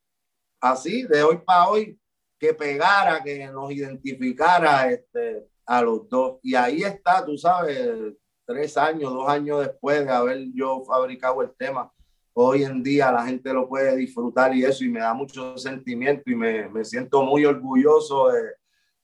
así, 0.60 1.02
de 1.02 1.24
hoy 1.24 1.38
para 1.38 1.68
hoy, 1.68 1.98
que 2.38 2.54
pegara, 2.54 3.20
que 3.22 3.48
nos 3.48 3.72
identificara 3.72 4.90
este, 4.92 5.48
a 5.66 5.82
los 5.82 6.08
dos. 6.08 6.38
Y 6.42 6.54
ahí 6.54 6.84
está, 6.84 7.24
tú 7.24 7.36
sabes, 7.36 8.14
tres 8.44 8.76
años, 8.76 9.12
dos 9.12 9.28
años 9.28 9.60
después 9.60 10.04
de 10.04 10.12
haber 10.12 10.52
yo 10.52 10.84
fabricado 10.84 11.42
el 11.42 11.50
tema, 11.56 11.90
hoy 12.34 12.64
en 12.64 12.82
día 12.82 13.12
la 13.12 13.24
gente 13.24 13.52
lo 13.52 13.68
puede 13.68 13.96
disfrutar 13.96 14.54
y 14.54 14.64
eso, 14.64 14.84
y 14.84 14.88
me 14.88 15.00
da 15.00 15.14
mucho 15.14 15.56
sentimiento 15.56 16.30
y 16.30 16.34
me, 16.34 16.68
me 16.68 16.84
siento 16.84 17.22
muy 17.22 17.44
orgulloso 17.44 18.28
de, 18.28 18.42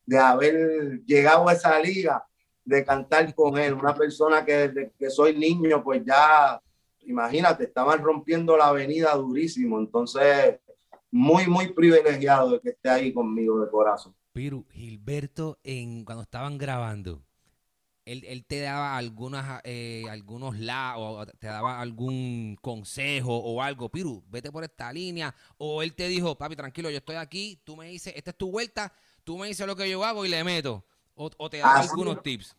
de, 0.06 0.18
haber 0.18 1.00
llegado 1.04 1.48
a 1.48 1.52
esa 1.52 1.78
liga, 1.80 2.24
de 2.64 2.84
cantar 2.84 3.34
con 3.34 3.56
él, 3.56 3.74
una 3.74 3.94
persona 3.94 4.44
que 4.44 4.68
desde 4.68 4.92
que 4.98 5.10
soy 5.10 5.36
niño, 5.36 5.82
pues 5.82 6.02
ya, 6.04 6.60
imagínate, 7.02 7.64
estaban 7.64 8.02
rompiendo 8.02 8.56
la 8.56 8.68
avenida 8.68 9.14
durísimo, 9.14 9.78
entonces 9.78 10.58
muy, 11.10 11.46
muy 11.46 11.72
privilegiado 11.72 12.52
de 12.52 12.60
que 12.60 12.70
esté 12.70 12.88
ahí 12.88 13.12
conmigo 13.12 13.60
de 13.60 13.70
corazón. 13.70 14.14
Pero 14.32 14.64
Gilberto, 14.70 15.58
en, 15.64 16.04
cuando 16.04 16.22
estaban 16.22 16.56
grabando, 16.56 17.22
él, 18.10 18.44
te 18.44 18.60
daba 18.60 18.96
algunas, 18.96 19.60
eh, 19.64 20.04
algunos 20.10 20.58
la 20.58 20.98
o 20.98 21.24
te 21.26 21.46
daba 21.46 21.80
algún 21.80 22.56
consejo 22.60 23.36
o 23.36 23.62
algo, 23.62 23.88
Piru, 23.88 24.24
vete 24.28 24.50
por 24.50 24.64
esta 24.64 24.92
línea, 24.92 25.34
o 25.58 25.82
él 25.82 25.94
te 25.94 26.08
dijo, 26.08 26.36
papi, 26.36 26.56
tranquilo, 26.56 26.90
yo 26.90 26.98
estoy 26.98 27.16
aquí, 27.16 27.60
tú 27.64 27.76
me 27.76 27.86
dices, 27.86 28.12
esta 28.16 28.30
es 28.30 28.36
tu 28.36 28.50
vuelta, 28.50 28.92
tú 29.22 29.38
me 29.38 29.46
dices 29.46 29.66
lo 29.66 29.76
que 29.76 29.88
yo 29.88 30.04
hago 30.04 30.24
y 30.24 30.28
le 30.28 30.42
meto, 30.42 30.84
o, 31.14 31.50
te 31.50 31.58
da 31.58 31.80
algunos 31.80 32.22
tips. 32.22 32.56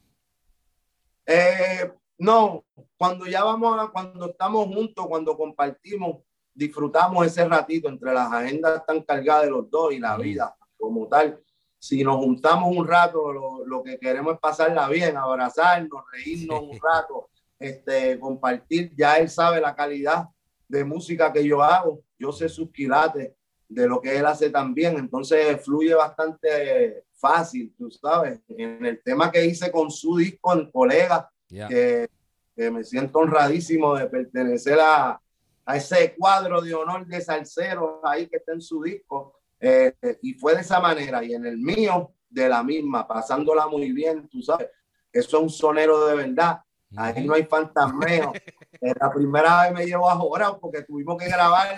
Eh, 1.25 1.91
no, 2.17 2.63
cuando 2.97 3.25
ya 3.25 3.43
vamos, 3.43 3.79
a, 3.79 3.91
cuando 3.91 4.29
estamos 4.29 4.67
juntos, 4.67 5.07
cuando 5.07 5.35
compartimos, 5.35 6.17
disfrutamos 6.53 7.25
ese 7.25 7.47
ratito 7.47 7.89
entre 7.89 8.13
las 8.13 8.31
agendas 8.31 8.85
tan 8.85 9.01
cargadas 9.01 9.45
de 9.45 9.51
los 9.51 9.69
dos 9.69 9.93
y 9.93 9.99
la 9.99 10.17
vida 10.17 10.55
como 10.77 11.07
tal 11.07 11.41
si 11.81 12.03
nos 12.03 12.17
juntamos 12.17 12.77
un 12.77 12.87
rato, 12.87 13.33
lo, 13.33 13.81
que 13.81 13.97
queremos 13.97 14.35
es 14.35 14.39
pasarla 14.39 14.87
bien, 14.87 15.17
abrazarnos, 15.17 16.03
reírnos 16.11 16.61
un 16.61 16.79
rato, 16.79 17.31
este, 17.57 18.19
compartir. 18.19 18.93
Ya 18.95 19.17
él 19.17 19.27
sabe 19.31 19.59
la 19.59 19.75
calidad 19.75 20.27
de 20.67 20.83
música 20.83 21.33
que 21.33 21.43
yo 21.43 21.63
hago. 21.63 22.03
Yo 22.19 22.31
sé 22.31 22.49
sus 22.49 22.71
quilates 22.71 23.31
de 23.67 23.87
lo 23.87 23.99
que 23.99 24.15
él 24.15 24.27
hace 24.27 24.51
también. 24.51 24.95
Entonces 24.95 25.59
fluye 25.65 25.95
bastante 25.95 27.03
fácil, 27.13 27.73
tú 27.75 27.89
sabes. 27.89 28.39
En 28.47 28.85
el 28.85 29.01
tema 29.01 29.31
que 29.31 29.43
hice 29.43 29.71
con 29.71 29.89
su 29.89 30.17
disco 30.17 30.53
en 30.53 30.69
Colega, 30.69 31.31
que, 31.49 32.07
me 32.55 32.83
siento 32.83 33.17
honradísimo 33.17 33.95
de 33.95 34.05
pertenecer 34.05 34.79
a, 34.79 35.19
a 35.65 35.77
ese 35.77 36.13
cuadro 36.15 36.61
de 36.61 36.75
honor 36.75 37.07
de 37.07 37.19
salseros 37.21 38.01
ahí 38.03 38.27
que 38.27 38.37
está 38.37 38.53
en 38.53 38.61
su 38.61 38.83
disco 38.83 39.40
eh, 39.61 39.95
y 40.23 40.33
fue 40.33 40.55
de 40.55 40.61
esa 40.61 40.79
manera. 40.79 41.23
Y 41.23 41.33
en 41.33 41.45
el 41.45 41.57
mío, 41.57 42.13
de 42.29 42.49
la 42.49 42.63
misma, 42.63 43.07
pasándola 43.07 43.67
muy 43.67 43.91
bien, 43.91 44.27
tú 44.27 44.41
sabes. 44.41 44.69
Eso 45.13 45.37
es 45.37 45.43
un 45.43 45.49
sonero 45.49 46.07
de 46.07 46.15
verdad. 46.15 46.61
Ahí 46.97 47.25
no 47.25 47.35
hay 47.35 47.45
fantasmeo. 47.45 48.33
La 48.99 49.11
primera 49.13 49.63
vez 49.63 49.73
me 49.73 49.85
llevó 49.85 50.09
a 50.09 50.15
jorar 50.15 50.57
porque 50.59 50.81
tuvimos 50.81 51.17
que 51.17 51.27
grabar 51.27 51.77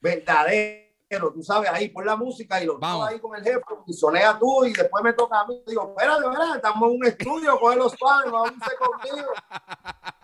verdadero, 0.00 1.32
tú 1.32 1.42
sabes, 1.42 1.70
ahí 1.70 1.88
por 1.88 2.04
la 2.06 2.14
música 2.14 2.62
y 2.62 2.66
lo 2.66 2.78
Vamos. 2.78 3.08
ahí 3.08 3.18
con 3.18 3.34
el 3.36 3.42
jefe 3.42 3.60
y 3.86 3.92
sonea 3.92 4.38
tú 4.38 4.64
y 4.64 4.72
después 4.72 5.02
me 5.02 5.12
toca 5.14 5.40
a 5.40 5.46
mí. 5.46 5.60
Digo, 5.66 5.94
espérate, 5.96 6.26
espérate, 6.26 6.56
estamos 6.56 6.90
en 6.90 6.96
un 6.96 7.06
estudio, 7.06 7.58
coge 7.58 7.76
los 7.76 7.96
padres, 7.96 8.30
vamos 8.30 8.52
a 8.60 8.84
conmigo. 8.84 9.28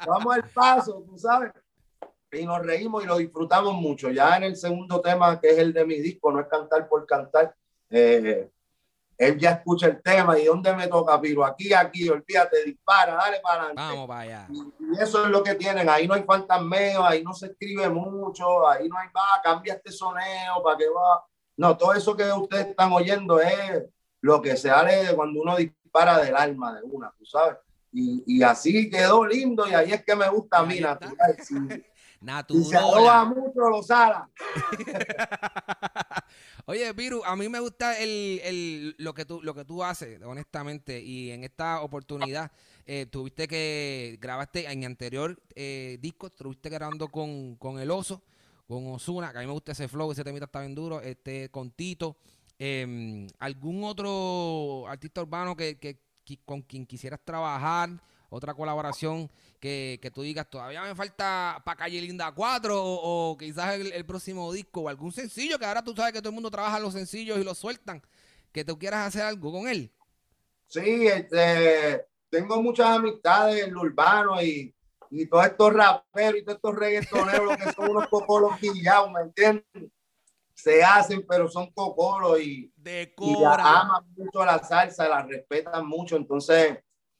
Vamos 0.06 0.34
al 0.34 0.48
paso, 0.50 1.02
tú 1.08 1.18
sabes 1.18 1.50
y 2.40 2.46
nos 2.46 2.64
reímos 2.64 3.04
y 3.04 3.06
lo 3.06 3.16
disfrutamos 3.16 3.74
mucho. 3.74 4.10
Ya 4.10 4.36
en 4.36 4.44
el 4.44 4.56
segundo 4.56 5.00
tema, 5.00 5.40
que 5.40 5.50
es 5.50 5.58
el 5.58 5.72
de 5.72 5.84
mi 5.84 5.96
disco, 5.96 6.32
no 6.32 6.40
es 6.40 6.46
cantar 6.46 6.88
por 6.88 7.06
cantar, 7.06 7.54
eh, 7.90 8.50
él 9.16 9.38
ya 9.38 9.50
escucha 9.52 9.86
el 9.86 10.02
tema 10.02 10.38
y 10.38 10.44
dónde 10.44 10.74
me 10.74 10.88
toca, 10.88 11.20
Piro, 11.20 11.44
aquí, 11.44 11.72
aquí, 11.72 12.08
olvídate, 12.08 12.64
dispara, 12.64 13.14
dale 13.14 13.40
para 13.40 13.64
adelante. 13.64 13.82
Vamos 13.82 14.08
para 14.08 14.20
allá. 14.20 14.48
Y, 14.50 15.00
eso 15.00 15.24
es 15.24 15.30
lo 15.30 15.42
que 15.42 15.54
tienen, 15.54 15.88
ahí 15.88 16.08
no 16.08 16.14
hay 16.14 16.22
fantasmeo, 16.22 17.04
ahí 17.04 17.22
no 17.22 17.32
se 17.32 17.46
escribe 17.46 17.88
mucho, 17.88 18.68
ahí 18.68 18.88
no 18.88 18.98
hay, 18.98 19.08
va, 19.08 19.40
cambia 19.42 19.74
este 19.74 19.92
soneo, 19.92 20.62
para 20.62 20.76
que 20.76 20.88
va. 20.88 21.24
No, 21.56 21.76
todo 21.76 21.94
eso 21.94 22.16
que 22.16 22.24
ustedes 22.32 22.68
están 22.68 22.92
oyendo 22.92 23.40
es 23.40 23.84
lo 24.20 24.42
que 24.42 24.56
se 24.56 24.68
sale 24.68 25.14
cuando 25.14 25.40
uno 25.40 25.56
dispara 25.56 26.18
del 26.18 26.34
alma 26.34 26.74
de 26.74 26.82
una, 26.82 27.12
tú 27.16 27.24
sabes. 27.24 27.58
Y, 27.92 28.24
y 28.26 28.42
así 28.42 28.90
quedó 28.90 29.24
lindo 29.24 29.68
y 29.68 29.74
ahí 29.74 29.92
es 29.92 30.04
que 30.04 30.16
me 30.16 30.28
gusta 30.28 30.58
a 30.58 30.66
mí, 30.66 30.80
natural. 30.80 31.36
Natural. 32.24 32.64
se 32.64 32.76
adoba 32.76 33.24
mucho 33.26 33.68
los 33.68 33.90
alas. 33.90 34.28
Oye, 36.66 36.90
Viru, 36.94 37.22
a 37.24 37.36
mí 37.36 37.48
me 37.50 37.60
gusta 37.60 37.98
el, 37.98 38.40
el, 38.42 38.94
lo, 38.98 39.12
que 39.12 39.26
tú, 39.26 39.42
lo 39.42 39.54
que 39.54 39.66
tú 39.66 39.84
haces, 39.84 40.22
honestamente. 40.22 41.00
Y 41.02 41.30
en 41.30 41.44
esta 41.44 41.82
oportunidad, 41.82 42.50
eh, 42.86 43.06
tuviste 43.10 43.46
que 43.46 44.18
grabaste 44.20 44.70
en 44.70 44.84
anterior 44.84 45.38
eh, 45.54 45.98
disco, 46.00 46.28
estuviste 46.28 46.70
grabando 46.70 47.08
con, 47.08 47.56
con 47.56 47.78
El 47.78 47.90
Oso, 47.90 48.22
con 48.66 48.86
Osuna, 48.86 49.30
que 49.30 49.38
a 49.38 49.40
mí 49.42 49.46
me 49.46 49.52
gusta 49.52 49.72
ese 49.72 49.88
flow, 49.88 50.10
ese 50.10 50.24
temita 50.24 50.46
está 50.46 50.60
bien 50.60 50.74
duro, 50.74 51.02
este, 51.02 51.50
con 51.50 51.70
Tito. 51.72 52.16
Em, 52.58 53.26
¿Algún 53.38 53.84
otro 53.84 54.86
artista 54.88 55.20
urbano 55.20 55.54
que, 55.54 55.78
que, 55.78 55.98
con 56.46 56.62
quien 56.62 56.86
quisieras 56.86 57.20
trabajar? 57.22 57.90
Otra 58.34 58.52
colaboración 58.52 59.30
que, 59.60 60.00
que, 60.02 60.10
tú 60.10 60.22
digas, 60.22 60.50
todavía 60.50 60.82
me 60.82 60.96
falta 60.96 61.62
para 61.64 61.76
Calle 61.76 62.00
Linda 62.00 62.32
4 62.34 62.74
o, 62.76 63.36
quizás 63.38 63.78
el, 63.78 64.04
próximo 64.04 64.52
disco 64.52 64.80
o 64.80 64.88
algún 64.88 65.12
sencillo, 65.12 65.56
que 65.56 65.64
ahora 65.64 65.84
tú 65.84 65.94
sabes 65.94 66.12
que 66.12 66.18
todo 66.18 66.30
el 66.30 66.34
mundo 66.34 66.50
trabaja 66.50 66.80
los 66.80 66.94
sencillos 66.94 67.38
y 67.38 67.44
los 67.44 67.56
sueltan, 67.56 68.02
que 68.50 68.64
tú 68.64 68.76
quieras 68.76 69.06
hacer 69.06 69.22
algo 69.22 69.52
con 69.52 69.68
él. 69.68 69.92
Sí, 70.66 71.06
este, 71.06 72.04
tengo 72.28 72.60
muchas 72.60 72.88
amistades 72.88 73.62
en 73.62 73.72
lo 73.72 73.82
urbano 73.82 74.42
y, 74.42 74.74
y 75.10 75.26
todos 75.26 75.46
estos 75.46 75.72
raperos 75.72 76.40
y 76.40 76.44
todos 76.44 76.56
estos 76.56 76.74
reggaetoneros 76.74 77.56
que 77.56 77.72
son 77.72 77.90
unos 77.90 78.08
cocolos 78.08 78.60
guillados, 78.60 79.12
¿me 79.12 79.20
entiendes? 79.20 79.64
Se 80.54 80.82
hacen, 80.82 81.24
pero 81.28 81.48
son 81.48 81.70
cocolos 81.70 82.40
y, 82.40 82.72
y 82.84 83.44
aman 83.44 84.02
mucho 84.16 84.44
la 84.44 84.58
salsa, 84.58 85.08
la 85.08 85.22
respetan 85.22 85.86
mucho, 85.86 86.16
entonces 86.16 86.78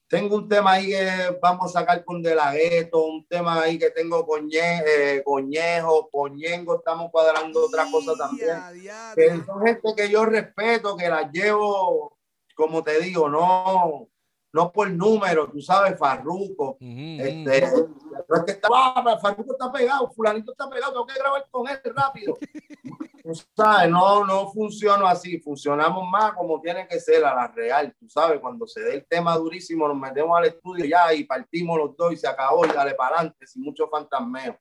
tengo 0.09 0.37
un 0.37 0.49
tema 0.49 0.73
ahí 0.73 0.89
que 0.89 1.39
vamos 1.41 1.75
a 1.75 1.81
sacar 1.81 2.05
con 2.05 2.23
De 2.23 2.35
La 2.35 2.53
Gueto, 2.53 3.05
un 3.05 3.27
tema 3.27 3.63
ahí 3.63 3.79
que 3.79 3.91
tengo 3.91 4.27
con 4.27 4.49
eh, 4.53 5.23
Coñejo, 5.25 6.09
Coñengo, 6.11 6.77
estamos 6.77 7.11
cuadrando 7.11 7.67
otra 7.67 7.87
cosa 7.91 8.13
también. 8.17 8.57
Que 9.15 9.43
son 9.45 9.65
gente 9.65 9.95
que 9.97 10.09
yo 10.09 10.25
respeto, 10.25 10.97
que 10.97 11.09
las 11.09 11.31
llevo, 11.33 12.19
como 12.55 12.85
te 12.85 13.01
digo, 13.01 13.29
no, 13.29 14.09
no 14.55 14.71
por 14.71 14.89
número, 14.89 15.49
tú 15.51 15.61
sabes, 15.61 15.99
Farruco. 15.99 16.77
este, 16.79 17.63
no 18.29 18.37
es 18.37 18.45
que 18.47 18.53
está, 18.53 18.69
ah, 18.73 19.19
Farruco 19.21 19.51
está 19.51 19.73
pegado, 19.73 20.09
fulanito 20.13 20.53
está 20.53 20.71
pegado, 20.71 20.93
tengo 20.93 21.07
que 21.07 21.19
grabar 21.19 21.45
con 21.51 21.69
él 21.69 21.81
rápido. 21.93 22.39
tú 23.25 23.33
sabes, 23.57 23.91
no, 23.91 24.25
no 24.25 24.49
funciona 24.53 25.11
así, 25.11 25.41
funcionamos 25.41 26.09
más 26.09 26.35
como 26.35 26.61
tiene 26.61 26.87
que 26.87 27.01
ser 27.01 27.25
a 27.25 27.35
la 27.35 27.49
real, 27.49 27.93
tú 27.99 28.09
sabes, 28.09 28.39
cuando 28.39 28.65
se 28.69 28.81
dé 28.81 28.95
el 28.95 29.07
tema 29.07 29.37
durísimo, 29.37 29.89
nos 29.89 29.97
metemos 29.97 30.39
al 30.39 30.45
estudio 30.45 30.85
ya 30.85 31.13
y 31.13 31.25
partimos 31.25 31.77
los 31.77 31.97
dos 31.97 32.13
y 32.13 32.17
se 32.17 32.29
acabó 32.29 32.65
y 32.65 32.69
dale 32.69 32.95
para 32.95 33.17
adelante, 33.17 33.49
sin 33.49 33.65
mucho 33.65 33.89
fantasmeo. 33.89 34.57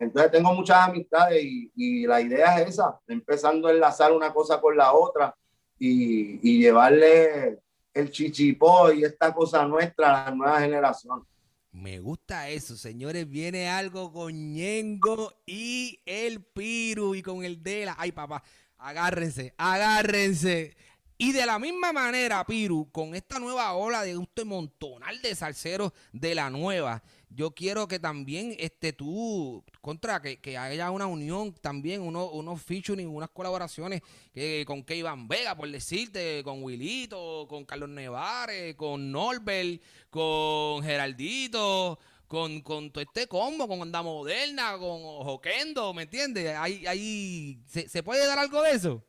Entonces 0.00 0.32
tengo 0.32 0.52
muchas 0.54 0.88
amistades 0.88 1.40
y, 1.44 1.70
y, 1.76 2.04
la 2.04 2.20
idea 2.20 2.60
es 2.60 2.70
esa, 2.70 2.98
empezando 3.06 3.68
a 3.68 3.70
enlazar 3.70 4.10
una 4.10 4.34
cosa 4.34 4.60
con 4.60 4.76
la 4.76 4.92
otra 4.92 5.36
y, 5.78 6.40
y 6.42 6.58
llevarle 6.58 7.60
el 7.96 8.10
chichipó 8.10 8.92
y 8.92 9.04
esta 9.04 9.32
cosa 9.32 9.64
nuestra 9.64 10.24
la 10.26 10.30
nueva 10.34 10.60
generación. 10.60 11.26
Me 11.72 11.98
gusta 11.98 12.48
eso, 12.48 12.76
señores. 12.76 13.28
Viene 13.28 13.68
algo 13.68 14.12
con 14.12 14.52
Ñengo 14.52 15.32
y 15.46 16.00
el 16.06 16.42
Piru 16.42 17.14
y 17.14 17.22
con 17.22 17.44
el 17.44 17.62
Dela. 17.62 17.94
Ay, 17.98 18.12
papá, 18.12 18.42
agárrense, 18.78 19.54
agárrense. 19.56 20.76
Y 21.18 21.32
de 21.32 21.46
la 21.46 21.58
misma 21.58 21.92
manera, 21.92 22.44
Piru, 22.44 22.90
con 22.92 23.14
esta 23.14 23.38
nueva 23.38 23.72
ola 23.72 24.02
de 24.02 24.16
un 24.16 24.28
montonal 24.44 25.20
de 25.22 25.34
salseros 25.34 25.92
de 26.12 26.34
la 26.34 26.50
nueva, 26.50 27.02
yo 27.36 27.50
quiero 27.50 27.86
que 27.86 27.98
también 27.98 28.56
este, 28.58 28.94
tú, 28.94 29.62
contra, 29.82 30.22
que, 30.22 30.56
haya 30.56 30.90
una 30.90 31.06
unión 31.06 31.52
también, 31.60 32.00
unos, 32.00 32.30
unos 32.32 32.62
featuring, 32.62 33.08
unas 33.08 33.28
colaboraciones 33.28 34.00
que, 34.32 34.64
con 34.66 34.82
Keivan 34.82 35.28
Vega, 35.28 35.54
por 35.54 35.70
decirte, 35.70 36.42
con 36.42 36.62
Wilito, 36.62 37.46
con 37.46 37.66
Carlos 37.66 37.90
Nevares, 37.90 38.74
con 38.76 39.12
Norbert, 39.12 39.82
con 40.08 40.82
Geraldito, 40.82 41.98
con, 42.26 42.62
con 42.62 42.90
todo 42.90 43.04
este 43.04 43.26
combo, 43.26 43.68
con 43.68 43.82
Onda 43.82 44.02
Moderna, 44.02 44.78
con 44.78 45.02
Joquendo, 45.02 45.92
¿me 45.92 46.04
entiendes? 46.04 46.56
Ahí, 46.56 46.86
ahí, 46.86 47.60
¿se, 47.68 47.86
¿se 47.86 48.02
puede 48.02 48.26
dar 48.26 48.38
algo 48.38 48.62
de 48.62 48.70
eso? 48.70 49.04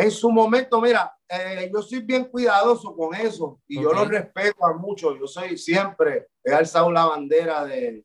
En 0.00 0.10
su 0.10 0.30
momento, 0.30 0.80
mira, 0.80 1.14
eh, 1.28 1.70
yo 1.72 1.82
soy 1.82 2.00
bien 2.00 2.24
cuidadoso 2.24 2.94
con 2.96 3.14
eso 3.14 3.60
y 3.68 3.82
yo 3.82 3.92
lo 3.92 4.04
respeto 4.04 4.66
a 4.66 4.72
mucho. 4.72 5.16
Yo 5.16 5.26
soy 5.26 5.58
siempre, 5.58 6.28
he 6.42 6.52
alzado 6.52 6.90
la 6.90 7.04
bandera 7.04 7.64
de, 7.64 8.04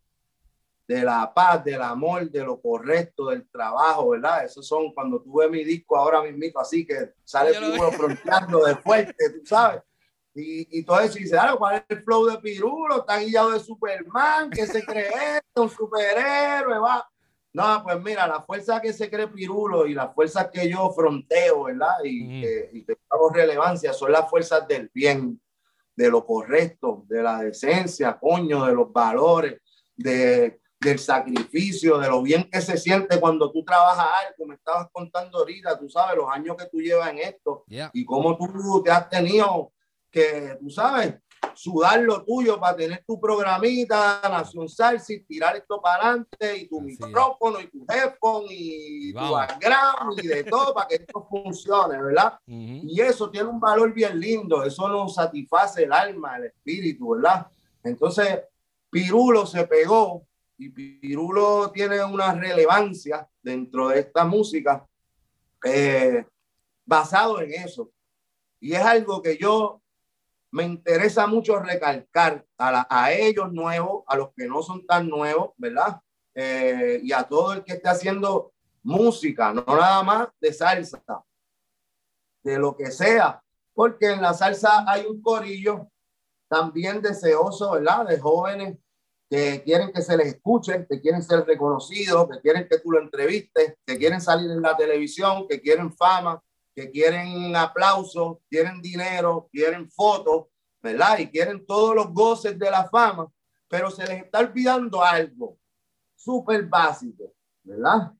de 0.87 1.03
la 1.03 1.33
paz, 1.33 1.63
del 1.63 1.81
amor, 1.81 2.29
de 2.29 2.43
lo 2.43 2.61
correcto, 2.61 3.27
del 3.27 3.49
trabajo, 3.49 4.09
¿verdad? 4.09 4.45
Esos 4.45 4.67
son 4.67 4.93
cuando 4.93 5.21
tuve 5.21 5.49
mi 5.49 5.63
disco 5.63 5.97
ahora 5.97 6.21
mismo, 6.21 6.59
así 6.59 6.85
que 6.85 7.13
sale 7.23 7.57
Pirulo 7.57 7.91
fronteando 7.91 8.65
de 8.65 8.75
fuerte, 8.75 9.29
tú 9.31 9.45
sabes. 9.45 9.81
Y, 10.35 10.79
y 10.79 10.83
todo 10.83 10.99
eso, 10.99 11.17
y 11.17 11.23
dice, 11.23 11.37
ah, 11.37 11.55
¿cuál 11.57 11.77
es 11.77 11.83
el 11.87 12.03
flow 12.03 12.25
de 12.25 12.37
Pirulo? 12.39 12.99
Está 12.99 13.19
guiado 13.19 13.51
de 13.51 13.59
Superman, 13.59 14.49
que 14.49 14.67
se 14.67 14.83
cree 14.83 15.39
un 15.55 15.69
superhéroe, 15.69 16.77
va. 16.77 17.09
No, 17.55 17.81
pues 17.85 18.01
mira, 18.01 18.27
la 18.27 18.41
fuerza 18.41 18.81
que 18.81 18.91
se 18.91 19.09
cree 19.09 19.29
Pirulo 19.29 19.87
y 19.87 19.93
las 19.93 20.13
fuerzas 20.13 20.49
que 20.51 20.69
yo 20.69 20.91
fronteo, 20.91 21.63
¿verdad? 21.63 22.03
Y, 22.03 22.41
que, 22.41 22.69
y 22.73 22.85
hago 23.09 23.29
relevancia 23.29 23.93
son 23.93 24.11
las 24.11 24.29
fuerzas 24.29 24.67
del 24.67 24.91
bien, 24.93 25.41
de 25.95 26.11
lo 26.11 26.25
correcto, 26.25 27.05
de 27.07 27.23
la 27.23 27.39
decencia, 27.39 28.19
coño, 28.19 28.65
de 28.65 28.73
los 28.73 28.91
valores, 28.91 29.61
de, 29.95 30.59
del 30.81 30.99
sacrificio, 30.99 31.97
de 31.97 32.09
lo 32.09 32.21
bien 32.21 32.49
que 32.51 32.59
se 32.59 32.75
siente 32.75 33.21
cuando 33.21 33.49
tú 33.49 33.63
trabajas 33.63 34.05
algo. 34.27 34.47
Me 34.47 34.55
estabas 34.55 34.89
contando 34.91 35.37
ahorita, 35.37 35.79
tú 35.79 35.89
sabes, 35.89 36.17
los 36.17 36.29
años 36.29 36.57
que 36.57 36.65
tú 36.65 36.81
llevas 36.81 37.09
en 37.09 37.19
esto 37.19 37.63
y 37.93 38.03
cómo 38.03 38.37
tú 38.37 38.83
te 38.83 38.91
has 38.91 39.09
tenido 39.09 39.71
que, 40.11 40.57
tú 40.59 40.69
sabes, 40.69 41.15
sudar 41.55 42.01
lo 42.01 42.23
tuyo 42.23 42.59
para 42.59 42.75
tener 42.75 43.03
tu 43.05 43.19
programita, 43.19 44.21
Nación 44.23 44.69
Salsa 44.69 45.13
y 45.13 45.21
tirar 45.21 45.55
esto 45.55 45.81
para 45.81 46.09
adelante 46.09 46.57
y 46.57 46.67
tu 46.67 46.81
micrófono 46.81 47.59
y 47.59 47.67
tu 47.67 47.85
headphone 47.89 48.45
y, 48.49 49.13
tu 49.13 49.31
background 49.31 50.19
y 50.21 50.27
de 50.27 50.43
todo 50.43 50.73
para 50.73 50.87
que 50.87 50.95
esto 50.95 51.25
funcione, 51.29 52.01
¿verdad? 52.01 52.39
Y 52.47 52.99
eso 53.01 53.29
tiene 53.29 53.49
un 53.49 53.59
valor 53.59 53.93
bien 53.93 54.19
lindo, 54.19 54.63
eso 54.63 54.87
nos 54.87 55.15
satisface 55.15 55.83
el 55.83 55.93
alma, 55.93 56.37
el 56.37 56.45
espíritu, 56.45 57.09
¿verdad? 57.09 57.47
Entonces, 57.83 58.41
Pirulo 58.89 59.45
se 59.45 59.67
pegó 59.67 60.25
y 60.57 60.69
Pirulo 60.69 61.71
tiene 61.71 62.03
una 62.03 62.33
relevancia 62.33 63.27
dentro 63.41 63.89
de 63.89 63.99
esta 63.99 64.25
música 64.25 64.85
eh, 65.63 66.25
basado 66.85 67.41
en 67.41 67.53
eso. 67.53 67.91
Y 68.59 68.73
es 68.73 68.81
algo 68.81 69.21
que 69.21 69.37
yo 69.37 69.81
me 70.55 70.63
interesa 70.63 71.27
mucho 71.27 71.59
recalcar 71.59 72.45
a, 72.57 73.11
ellos 73.11 73.51
nuevos, 73.51 74.05
a 74.07 74.15
los 74.15 74.29
que 74.33 74.47
no 74.47 74.63
son 74.63 74.85
tan 74.85 75.09
nuevos, 75.09 75.49
¿verdad? 75.57 75.99
Eh, 76.33 77.01
y 77.03 77.11
a 77.11 77.23
todo 77.23 77.51
el 77.51 77.65
que 77.65 77.73
esté 77.73 77.89
haciendo 77.89 78.53
música, 78.81 79.51
no 79.51 79.65
nada 79.67 80.01
más 80.01 80.29
de 80.39 80.53
salsa, 80.53 81.03
de 82.41 82.57
lo 82.57 82.73
que 82.73 82.89
sea, 82.89 83.43
porque 83.73 84.11
en 84.11 84.21
la 84.21 84.33
salsa 84.33 84.89
hay 84.89 85.05
un 85.05 85.21
corillo 85.21 85.89
también 86.47 87.01
deseoso, 87.01 87.71
¿verdad? 87.71 88.07
De 88.07 88.17
jóvenes 88.17 88.77
que 89.29 89.61
quieren 89.61 89.91
que 89.91 90.01
se 90.01 90.15
les 90.15 90.27
escuche, 90.27 90.87
que 90.89 91.01
quieren 91.01 91.21
ser 91.21 91.45
reconocidos, 91.45 92.29
que 92.29 92.39
quieren 92.39 92.65
que 92.69 92.79
tú 92.79 92.91
lo 92.91 93.01
entrevistes, 93.01 93.75
que 93.85 93.97
quieren 93.97 94.21
salir 94.21 94.49
en 94.49 94.61
la 94.61 94.77
televisión, 94.77 95.49
que 95.49 95.59
quieren 95.59 95.91
fama, 95.91 96.41
que 96.75 96.91
quieren 96.91 97.55
aplausos, 97.55 98.37
quieren 98.49 98.81
dinero, 98.81 99.47
quieren 99.51 99.89
fotos, 99.89 100.47
¿verdad? 100.83 101.19
Y 101.19 101.27
quieren 101.27 101.65
todos 101.65 101.95
los 101.95 102.13
goces 102.13 102.59
de 102.59 102.69
la 102.69 102.87
fama, 102.89 103.31
pero 103.67 103.89
se 103.89 104.05
les 104.05 104.23
está 104.23 104.39
olvidando 104.39 105.01
algo 105.01 105.57
súper 106.15 106.65
básico, 106.65 107.33
¿verdad? 107.63 108.11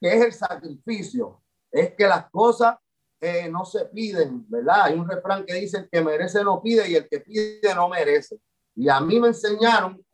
Que 0.00 0.14
es 0.14 0.24
el 0.24 0.32
sacrificio. 0.32 1.42
Es 1.70 1.94
que 1.94 2.06
las 2.06 2.30
cosas 2.30 2.76
eh, 3.20 3.48
no 3.48 3.64
se 3.64 3.84
piden, 3.86 4.44
¿verdad? 4.48 4.84
Hay 4.84 4.94
un 4.94 5.08
refrán 5.08 5.44
que 5.44 5.54
dice, 5.54 5.78
el 5.78 5.90
que 5.90 6.00
merece 6.00 6.42
no 6.42 6.62
pide 6.62 6.88
y 6.88 6.94
el 6.94 7.08
que 7.08 7.20
pide 7.20 7.74
no 7.74 7.88
merece. 7.88 8.40
Y 8.74 8.88
a 8.88 9.00
mí 9.00 9.20
me 9.20 9.28
enseñaron 9.28 10.04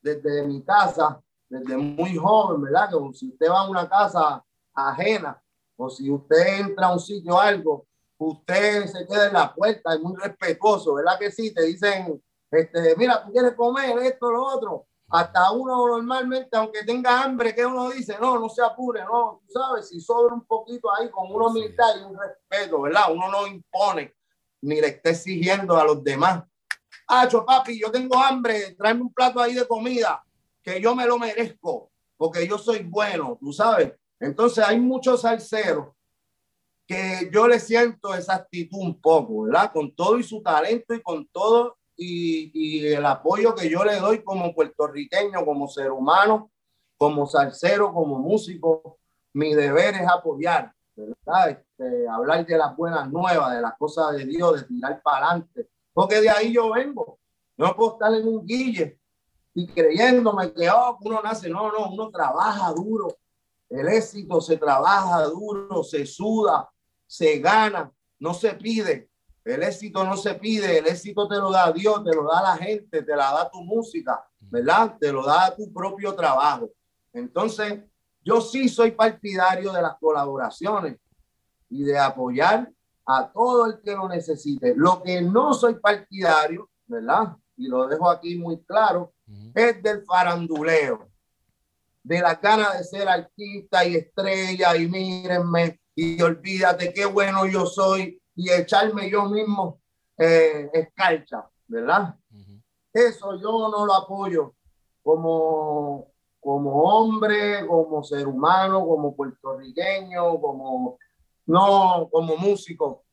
desde 0.00 0.46
mi 0.46 0.62
casa, 0.62 1.20
desde 1.48 1.76
muy 1.76 2.16
joven, 2.16 2.62
¿verdad? 2.62 2.90
Que 2.90 3.16
si 3.16 3.28
usted 3.28 3.48
va 3.48 3.60
a 3.60 3.70
una 3.70 3.88
casa 3.88 4.44
ajena, 4.74 5.40
o 5.76 5.90
si 5.90 6.10
usted 6.10 6.60
entra 6.60 6.86
a 6.86 6.92
un 6.92 7.00
sitio 7.00 7.38
algo, 7.38 7.86
usted 8.18 8.86
se 8.86 9.06
queda 9.06 9.26
en 9.28 9.34
la 9.34 9.54
puerta, 9.54 9.94
es 9.94 10.00
muy 10.00 10.16
respetuoso, 10.16 10.94
¿verdad 10.94 11.18
que 11.18 11.30
sí? 11.30 11.52
Te 11.52 11.62
dicen, 11.62 12.22
este, 12.50 12.94
mira, 12.96 13.24
tú 13.24 13.32
quieres 13.32 13.54
comer 13.54 13.98
esto, 13.98 14.30
lo 14.30 14.44
otro. 14.44 14.86
Hasta 15.08 15.52
uno 15.52 15.86
normalmente, 15.86 16.56
aunque 16.56 16.82
tenga 16.82 17.22
hambre, 17.22 17.54
que 17.54 17.64
uno 17.64 17.90
dice, 17.90 18.16
no, 18.20 18.38
no 18.38 18.48
se 18.48 18.62
apure, 18.62 19.04
no, 19.04 19.42
tú 19.46 19.52
sabes, 19.52 19.88
si 19.88 20.00
sobra 20.00 20.34
un 20.34 20.44
poquito 20.46 20.90
ahí 20.92 21.10
con 21.10 21.30
uno 21.30 21.50
militar 21.50 21.96
y 22.00 22.04
un 22.04 22.18
respeto, 22.18 22.82
¿verdad? 22.82 23.12
Uno 23.12 23.30
no 23.30 23.46
impone 23.46 24.14
ni 24.62 24.80
le 24.80 24.88
está 24.88 25.10
exigiendo 25.10 25.76
a 25.76 25.84
los 25.84 26.02
demás. 26.02 26.42
Acho, 27.06 27.44
papi, 27.44 27.78
yo 27.78 27.90
tengo 27.90 28.16
hambre, 28.16 28.74
tráeme 28.76 29.02
un 29.02 29.12
plato 29.12 29.40
ahí 29.40 29.54
de 29.54 29.68
comida, 29.68 30.24
que 30.62 30.80
yo 30.80 30.94
me 30.94 31.06
lo 31.06 31.18
merezco, 31.18 31.90
porque 32.16 32.46
yo 32.48 32.56
soy 32.56 32.82
bueno, 32.82 33.36
tú 33.38 33.52
sabes. 33.52 33.92
Entonces 34.24 34.64
hay 34.64 34.80
muchos 34.80 35.22
salseros 35.22 35.88
que 36.86 37.30
yo 37.32 37.48
le 37.48 37.58
siento 37.58 38.14
esa 38.14 38.34
actitud 38.34 38.78
un 38.78 39.00
poco, 39.00 39.42
¿verdad? 39.42 39.72
Con 39.72 39.94
todo 39.94 40.18
y 40.18 40.22
su 40.22 40.42
talento 40.42 40.94
y 40.94 41.02
con 41.02 41.26
todo 41.28 41.76
y, 41.96 42.50
y, 42.52 42.86
el 42.88 43.06
apoyo 43.06 43.54
que 43.54 43.70
yo 43.70 43.84
le 43.84 43.96
doy 44.00 44.22
como 44.22 44.54
puertorriqueño, 44.54 45.44
como 45.44 45.68
ser 45.68 45.92
humano, 45.92 46.50
como 46.98 47.26
salsero, 47.26 47.92
como 47.92 48.18
músico, 48.18 48.98
mi 49.32 49.54
deber 49.54 49.94
es 49.94 50.08
apoyar, 50.08 50.72
¿verdad? 50.96 51.50
Este, 51.50 52.08
hablar 52.08 52.44
de 52.44 52.58
las 52.58 52.76
buenas 52.76 53.10
nuevas, 53.10 53.54
de 53.54 53.60
las 53.60 53.76
cosas 53.76 54.16
de 54.16 54.24
Dios, 54.24 54.60
de 54.60 54.66
tirar 54.66 55.00
para 55.02 55.30
adelante, 55.30 55.68
porque 55.92 56.20
de 56.20 56.30
ahí 56.30 56.52
yo 56.52 56.72
vengo. 56.72 57.18
No 57.56 57.74
puedo 57.76 57.92
estar 57.92 58.12
en 58.12 58.26
un 58.26 58.44
guille 58.44 58.98
y 59.54 59.66
creyéndome 59.68 60.52
que 60.52 60.68
oh, 60.68 60.98
uno 61.02 61.20
nace, 61.22 61.48
no, 61.48 61.70
no, 61.70 61.90
uno 61.90 62.10
trabaja 62.10 62.72
duro, 62.72 63.16
el 63.78 63.88
éxito 63.88 64.40
se 64.40 64.56
trabaja 64.56 65.24
duro, 65.24 65.82
se 65.82 66.06
suda, 66.06 66.68
se 67.06 67.38
gana, 67.38 67.90
no 68.18 68.34
se 68.34 68.54
pide. 68.54 69.10
El 69.44 69.62
éxito 69.62 70.04
no 70.04 70.16
se 70.16 70.34
pide, 70.34 70.78
el 70.78 70.86
éxito 70.86 71.28
te 71.28 71.36
lo 71.36 71.50
da 71.50 71.70
Dios, 71.72 72.02
te 72.02 72.14
lo 72.14 72.24
da 72.24 72.42
la 72.42 72.56
gente, 72.56 73.02
te 73.02 73.16
la 73.16 73.32
da 73.32 73.50
tu 73.50 73.62
música, 73.62 74.24
¿verdad? 74.40 74.96
Te 74.98 75.12
lo 75.12 75.24
da 75.24 75.54
tu 75.54 75.72
propio 75.72 76.14
trabajo. 76.14 76.70
Entonces, 77.12 77.82
yo 78.22 78.40
sí 78.40 78.68
soy 78.68 78.92
partidario 78.92 79.72
de 79.72 79.82
las 79.82 79.98
colaboraciones 79.98 80.98
y 81.68 81.82
de 81.82 81.98
apoyar 81.98 82.72
a 83.06 83.30
todo 83.30 83.66
el 83.66 83.80
que 83.82 83.92
lo 83.92 84.08
necesite. 84.08 84.74
Lo 84.74 85.02
que 85.02 85.20
no 85.20 85.52
soy 85.52 85.74
partidario 85.74 86.70
¿verdad? 86.86 87.36
Y 87.56 87.68
lo 87.68 87.86
dejo 87.86 88.10
aquí 88.10 88.36
muy 88.36 88.62
claro, 88.64 89.12
es 89.54 89.82
del 89.82 90.04
faranduleo, 90.04 91.08
de 92.04 92.20
la 92.20 92.34
ganas 92.34 92.78
de 92.78 92.84
ser 92.84 93.08
artista 93.08 93.84
y 93.84 93.96
estrella 93.96 94.76
y 94.76 94.86
mírenme 94.86 95.80
y 95.94 96.20
olvídate 96.20 96.92
qué 96.92 97.06
bueno 97.06 97.46
yo 97.46 97.64
soy 97.64 98.20
y 98.36 98.50
echarme 98.50 99.10
yo 99.10 99.24
mismo 99.24 99.80
eh, 100.18 100.68
escarcha, 100.72 101.48
¿verdad? 101.66 102.14
Eso 102.92 103.40
yo 103.40 103.68
no 103.70 103.86
lo 103.86 103.94
apoyo 103.94 104.54
como, 105.02 106.12
como 106.38 106.82
hombre, 106.82 107.66
como 107.66 108.04
ser 108.04 108.26
humano, 108.26 108.86
como 108.86 109.16
puertorriqueño, 109.16 110.40
como 110.40 110.98
no, 111.46 112.08
como 112.12 112.36
músico. 112.36 113.04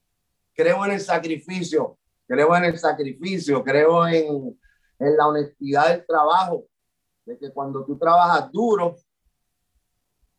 Creo 0.54 0.86
en 0.86 0.92
el 0.92 1.00
sacrificio, 1.00 1.98
creo 2.28 2.56
en 2.58 2.66
el 2.66 2.78
sacrificio, 2.78 3.64
creo 3.64 4.06
en, 4.06 4.60
en 5.00 5.18
la 5.18 5.28
honestidad 5.28 5.90
del 5.90 6.06
trabajo, 6.06 6.66
de 7.32 7.38
que 7.38 7.52
cuando 7.52 7.86
tú 7.86 7.98
trabajas 7.98 8.52
duro, 8.52 8.98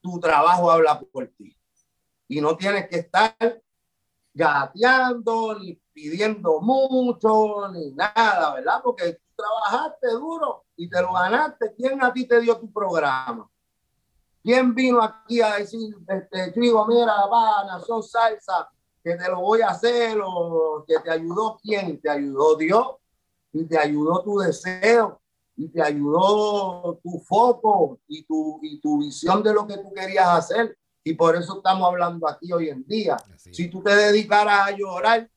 tu 0.00 0.20
trabajo 0.20 0.70
habla 0.70 1.00
por 1.00 1.26
ti. 1.28 1.56
Y 2.28 2.40
no 2.40 2.56
tienes 2.56 2.88
que 2.88 2.98
estar 2.98 3.62
gateando, 4.34 5.58
ni 5.58 5.74
pidiendo 5.92 6.60
mucho, 6.60 7.68
ni 7.72 7.92
nada, 7.92 8.54
¿verdad? 8.54 8.80
Porque 8.82 9.14
tú 9.14 9.20
trabajaste 9.36 10.08
duro 10.12 10.64
y 10.76 10.88
te 10.88 11.00
lo 11.00 11.12
ganaste. 11.12 11.74
¿Quién 11.74 12.02
a 12.02 12.12
ti 12.12 12.26
te 12.26 12.40
dio 12.40 12.58
tu 12.58 12.70
programa? 12.72 13.48
¿Quién 14.42 14.74
vino 14.74 15.02
aquí 15.02 15.40
a 15.40 15.56
decir, 15.56 15.96
este, 16.08 16.52
chico, 16.52 16.86
mira, 16.86 17.26
va, 17.26 17.80
son 17.80 18.02
salsa, 18.02 18.68
que 19.02 19.14
te 19.14 19.28
lo 19.28 19.40
voy 19.40 19.60
a 19.60 19.68
hacer, 19.68 20.20
o 20.22 20.84
que 20.86 20.98
te 20.98 21.10
ayudó 21.10 21.58
quién? 21.62 22.00
Te 22.00 22.10
ayudó 22.10 22.56
Dios 22.56 22.86
y 23.52 23.64
te 23.64 23.78
ayudó 23.78 24.22
tu 24.22 24.38
deseo 24.38 25.21
y 25.56 25.68
te 25.68 25.82
ayudó 25.82 26.98
tu 27.02 27.18
foco 27.20 28.00
y 28.08 28.24
tu, 28.24 28.58
y 28.62 28.80
tu 28.80 28.98
visión 28.98 29.42
de 29.42 29.52
lo 29.52 29.66
que 29.66 29.78
tú 29.78 29.92
querías 29.92 30.28
hacer. 30.28 30.76
Y 31.04 31.14
por 31.14 31.36
eso 31.36 31.56
estamos 31.56 31.86
hablando 31.86 32.28
aquí 32.28 32.52
hoy 32.52 32.68
en 32.68 32.84
día. 32.84 33.16
Si 33.36 33.68
tú 33.68 33.82
te 33.82 33.94
dedicaras 33.94 34.68
a 34.68 34.70
llorar 34.70 35.28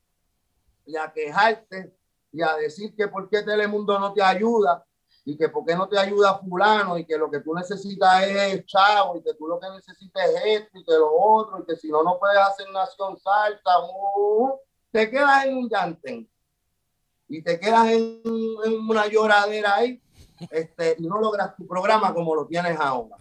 y 0.86 0.96
a 0.96 1.12
quejarte 1.12 1.92
y 2.32 2.42
a 2.42 2.54
decir 2.54 2.94
que 2.94 3.08
por 3.08 3.28
qué 3.28 3.42
Telemundo 3.42 3.98
no 3.98 4.12
te 4.12 4.22
ayuda 4.22 4.84
y 5.24 5.36
que 5.36 5.48
por 5.48 5.64
qué 5.64 5.74
no 5.74 5.88
te 5.88 5.98
ayuda 5.98 6.38
fulano 6.38 6.96
y 6.96 7.04
que 7.04 7.18
lo 7.18 7.28
que 7.28 7.40
tú 7.40 7.52
necesitas 7.52 8.22
es 8.22 8.64
chavo 8.66 9.16
y 9.16 9.22
que 9.22 9.34
tú 9.34 9.48
lo 9.48 9.58
que 9.58 9.68
necesitas 9.70 10.30
es 10.30 10.42
esto 10.44 10.78
y 10.78 10.84
que 10.84 10.92
lo 10.92 11.12
otro 11.12 11.60
y 11.60 11.64
que 11.64 11.76
si 11.76 11.88
no, 11.88 12.04
no 12.04 12.16
puedes 12.18 12.38
hacer 12.38 12.70
nación 12.70 13.18
salta, 13.18 13.72
uh, 13.80 14.56
te 14.92 15.10
quedas 15.10 15.46
en 15.46 15.56
un 15.56 15.68
llante 15.68 16.28
y 17.28 17.42
te 17.42 17.58
quedas 17.58 17.88
en, 17.88 18.22
en 18.64 18.88
una 18.88 19.08
lloradera 19.08 19.74
ahí 19.74 20.00
este, 20.50 20.96
no 21.00 21.18
logras 21.18 21.56
tu 21.56 21.66
programa 21.66 22.12
como 22.12 22.34
lo 22.34 22.46
tienes 22.46 22.78
ahora. 22.78 23.16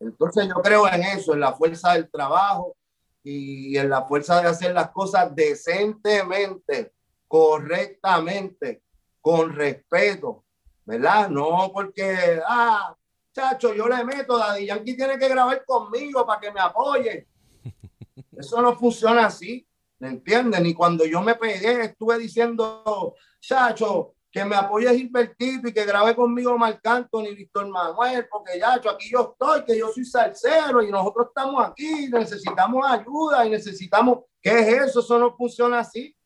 Entonces 0.00 0.48
yo 0.48 0.54
creo 0.62 0.88
en 0.88 1.02
eso, 1.02 1.34
en 1.34 1.40
la 1.40 1.52
fuerza 1.52 1.94
del 1.94 2.10
trabajo 2.10 2.76
y 3.22 3.76
en 3.76 3.88
la 3.88 4.02
fuerza 4.04 4.40
de 4.40 4.48
hacer 4.48 4.74
las 4.74 4.90
cosas 4.90 5.34
decentemente, 5.34 6.92
correctamente, 7.26 8.82
con 9.20 9.54
respeto, 9.54 10.44
¿verdad? 10.84 11.28
No 11.30 11.70
porque, 11.72 12.40
ah, 12.46 12.94
chacho, 13.32 13.74
yo 13.74 13.88
le 13.88 14.04
meto, 14.04 14.38
Daddy 14.38 14.66
Yankee 14.66 14.96
tiene 14.96 15.18
que 15.18 15.28
grabar 15.28 15.64
conmigo 15.64 16.26
para 16.26 16.40
que 16.40 16.52
me 16.52 16.60
apoye. 16.60 17.26
Eso 18.36 18.60
no 18.60 18.76
funciona 18.76 19.26
así, 19.26 19.66
¿me 19.98 20.08
entienden? 20.08 20.66
Y 20.66 20.74
cuando 20.74 21.04
yo 21.06 21.22
me 21.22 21.34
pegué, 21.34 21.86
estuve 21.86 22.18
diciendo, 22.18 23.14
chacho, 23.40 24.14
que 24.34 24.44
me 24.44 24.56
apoye 24.56 24.92
Gilbertito 24.92 25.68
y 25.68 25.72
que 25.72 25.84
grabe 25.84 26.16
conmigo 26.16 26.58
Marc 26.58 26.84
Anthony 26.84 27.26
y 27.30 27.36
Víctor 27.36 27.68
Manuel, 27.68 28.26
porque 28.28 28.58
ya, 28.58 28.80
yo 28.80 28.90
aquí 28.90 29.08
yo 29.08 29.30
estoy, 29.30 29.64
que 29.64 29.78
yo 29.78 29.92
soy 29.92 30.04
salsero 30.04 30.82
y 30.82 30.90
nosotros 30.90 31.28
estamos 31.28 31.64
aquí, 31.64 32.08
necesitamos 32.08 32.84
ayuda 32.84 33.46
y 33.46 33.50
necesitamos, 33.50 34.24
¿qué 34.42 34.58
es 34.58 34.88
eso? 34.88 34.98
Eso 34.98 35.18
no 35.20 35.36
funciona 35.36 35.78
así. 35.78 36.16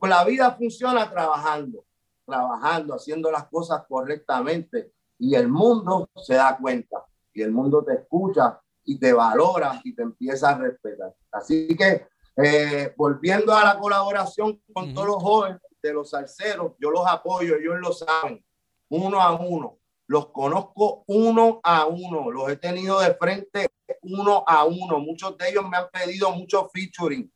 la 0.00 0.24
vida 0.24 0.50
funciona 0.52 1.10
trabajando, 1.10 1.84
trabajando, 2.24 2.94
haciendo 2.94 3.30
las 3.30 3.46
cosas 3.48 3.84
correctamente 3.86 4.94
y 5.18 5.34
el 5.34 5.48
mundo 5.48 6.08
se 6.16 6.36
da 6.36 6.56
cuenta 6.56 7.04
y 7.34 7.42
el 7.42 7.52
mundo 7.52 7.84
te 7.84 7.92
escucha 7.92 8.58
y 8.84 8.98
te 8.98 9.12
valora 9.12 9.82
y 9.84 9.94
te 9.94 10.00
empieza 10.00 10.48
a 10.48 10.56
respetar. 10.56 11.14
Así 11.30 11.76
que, 11.76 12.06
eh, 12.42 12.94
volviendo 12.96 13.54
a 13.54 13.64
la 13.64 13.78
colaboración 13.78 14.62
con 14.72 14.94
todos 14.94 15.08
los 15.08 15.22
jóvenes, 15.22 15.60
de 15.82 15.92
los 15.92 16.10
salseros, 16.10 16.72
yo 16.78 16.90
los 16.90 17.06
apoyo, 17.06 17.56
ellos 17.56 17.78
lo 17.80 17.92
saben, 17.92 18.44
uno 18.88 19.20
a 19.20 19.34
uno. 19.34 19.78
Los 20.06 20.28
conozco 20.28 21.04
uno 21.06 21.60
a 21.62 21.84
uno, 21.84 22.30
los 22.30 22.48
he 22.50 22.56
tenido 22.56 22.98
de 23.00 23.12
frente 23.14 23.68
uno 24.02 24.42
a 24.46 24.64
uno. 24.64 25.00
Muchos 25.00 25.36
de 25.36 25.50
ellos 25.50 25.68
me 25.68 25.76
han 25.76 25.90
pedido 25.90 26.30
mucho 26.32 26.68
featuring, 26.72 27.30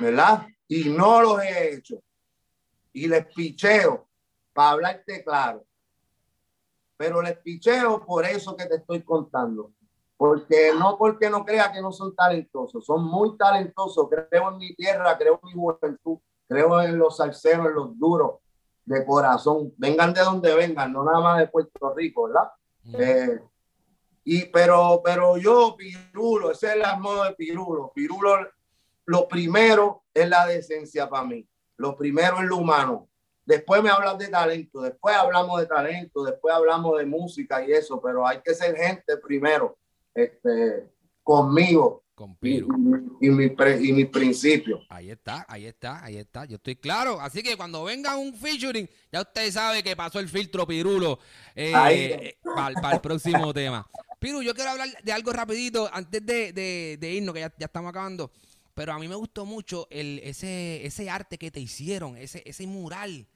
¿verdad? 0.00 0.44
Y 0.66 0.88
no 0.88 1.22
los 1.22 1.42
he 1.42 1.74
hecho. 1.74 2.02
Y 2.92 3.06
les 3.06 3.26
picheo, 3.32 4.08
para 4.52 4.70
hablarte 4.70 5.22
claro. 5.22 5.64
Pero 6.96 7.22
les 7.22 7.38
picheo 7.38 8.04
por 8.04 8.24
eso 8.24 8.56
que 8.56 8.66
te 8.66 8.76
estoy 8.76 9.02
contando. 9.02 9.70
Porque 10.16 10.72
no 10.76 10.96
porque 10.96 11.28
no 11.30 11.44
crea 11.44 11.72
que 11.72 11.80
no 11.80 11.92
son 11.92 12.14
talentosos, 12.14 12.84
son 12.84 13.04
muy 13.04 13.36
talentosos. 13.36 14.08
Creo 14.08 14.50
en 14.50 14.58
mi 14.58 14.74
tierra, 14.74 15.16
creo 15.18 15.40
en 15.42 15.48
mi 15.48 15.54
juventud 15.54 16.18
creo 16.48 16.82
en 16.82 16.98
los 16.98 17.16
salseros, 17.16 17.66
en 17.66 17.74
los 17.74 17.98
duros 17.98 18.40
de 18.84 19.04
corazón, 19.04 19.72
vengan 19.76 20.12
de 20.12 20.20
donde 20.20 20.54
vengan, 20.54 20.92
no 20.92 21.04
nada 21.04 21.20
más 21.20 21.38
de 21.38 21.48
Puerto 21.48 21.94
Rico, 21.94 22.28
¿verdad? 22.28 22.50
Eh, 22.92 23.40
y 24.24 24.46
pero, 24.46 25.00
pero 25.04 25.36
yo, 25.36 25.76
Pirulo, 25.76 26.50
ese 26.50 26.66
es 26.68 26.72
el 26.74 27.00
modo 27.00 27.24
de 27.24 27.32
Pirulo. 27.32 27.92
Pirulo, 27.94 28.48
lo 29.06 29.28
primero 29.28 30.04
es 30.12 30.28
la 30.28 30.46
decencia 30.46 31.08
para 31.08 31.24
mí. 31.24 31.46
Lo 31.76 31.96
primero 31.96 32.38
es 32.38 32.44
lo 32.44 32.56
humano. 32.56 33.08
Después 33.44 33.82
me 33.82 33.90
hablas 33.90 34.16
de 34.16 34.28
talento, 34.28 34.80
después 34.80 35.14
hablamos 35.14 35.60
de 35.60 35.66
talento, 35.66 36.24
después 36.24 36.54
hablamos 36.54 36.96
de 36.98 37.04
música 37.04 37.62
y 37.62 37.72
eso, 37.72 38.00
pero 38.00 38.26
hay 38.26 38.40
que 38.40 38.54
ser 38.54 38.74
gente 38.74 39.18
primero, 39.18 39.76
este, 40.14 40.88
conmigo, 41.22 42.03
con 42.14 42.36
Piru. 42.36 42.68
Y, 43.20 43.28
mi, 43.28 43.44
y 43.44 43.92
mi 43.92 44.04
principio. 44.04 44.82
Ahí 44.88 45.10
está, 45.10 45.44
ahí 45.48 45.66
está, 45.66 46.04
ahí 46.04 46.16
está. 46.16 46.44
Yo 46.44 46.56
estoy 46.56 46.76
claro. 46.76 47.20
Así 47.20 47.42
que 47.42 47.56
cuando 47.56 47.84
venga 47.84 48.16
un 48.16 48.34
featuring, 48.34 48.88
ya 49.10 49.22
usted 49.22 49.50
sabe 49.50 49.82
que 49.82 49.96
pasó 49.96 50.20
el 50.20 50.28
filtro 50.28 50.66
Pirulo 50.66 51.18
eh, 51.54 52.36
para 52.42 52.94
el 52.94 53.00
próximo 53.00 53.52
tema. 53.52 53.88
Piru, 54.18 54.42
yo 54.42 54.54
quiero 54.54 54.70
hablar 54.70 54.88
de 55.02 55.12
algo 55.12 55.32
rapidito 55.32 55.90
antes 55.92 56.24
de, 56.24 56.52
de, 56.98 57.12
irnos, 57.12 57.34
que 57.34 57.40
ya, 57.40 57.52
estamos 57.58 57.90
acabando. 57.90 58.30
Pero 58.74 58.92
a 58.92 58.98
mí 58.98 59.06
me 59.06 59.14
gustó 59.14 59.44
mucho 59.44 59.86
el, 59.90 60.20
ese, 60.24 60.84
ese 60.86 61.10
arte 61.10 61.38
que 61.38 61.50
te 61.50 61.60
hicieron, 61.60 62.16
ese, 62.16 62.42
ese 62.46 62.66
mural 62.66 63.26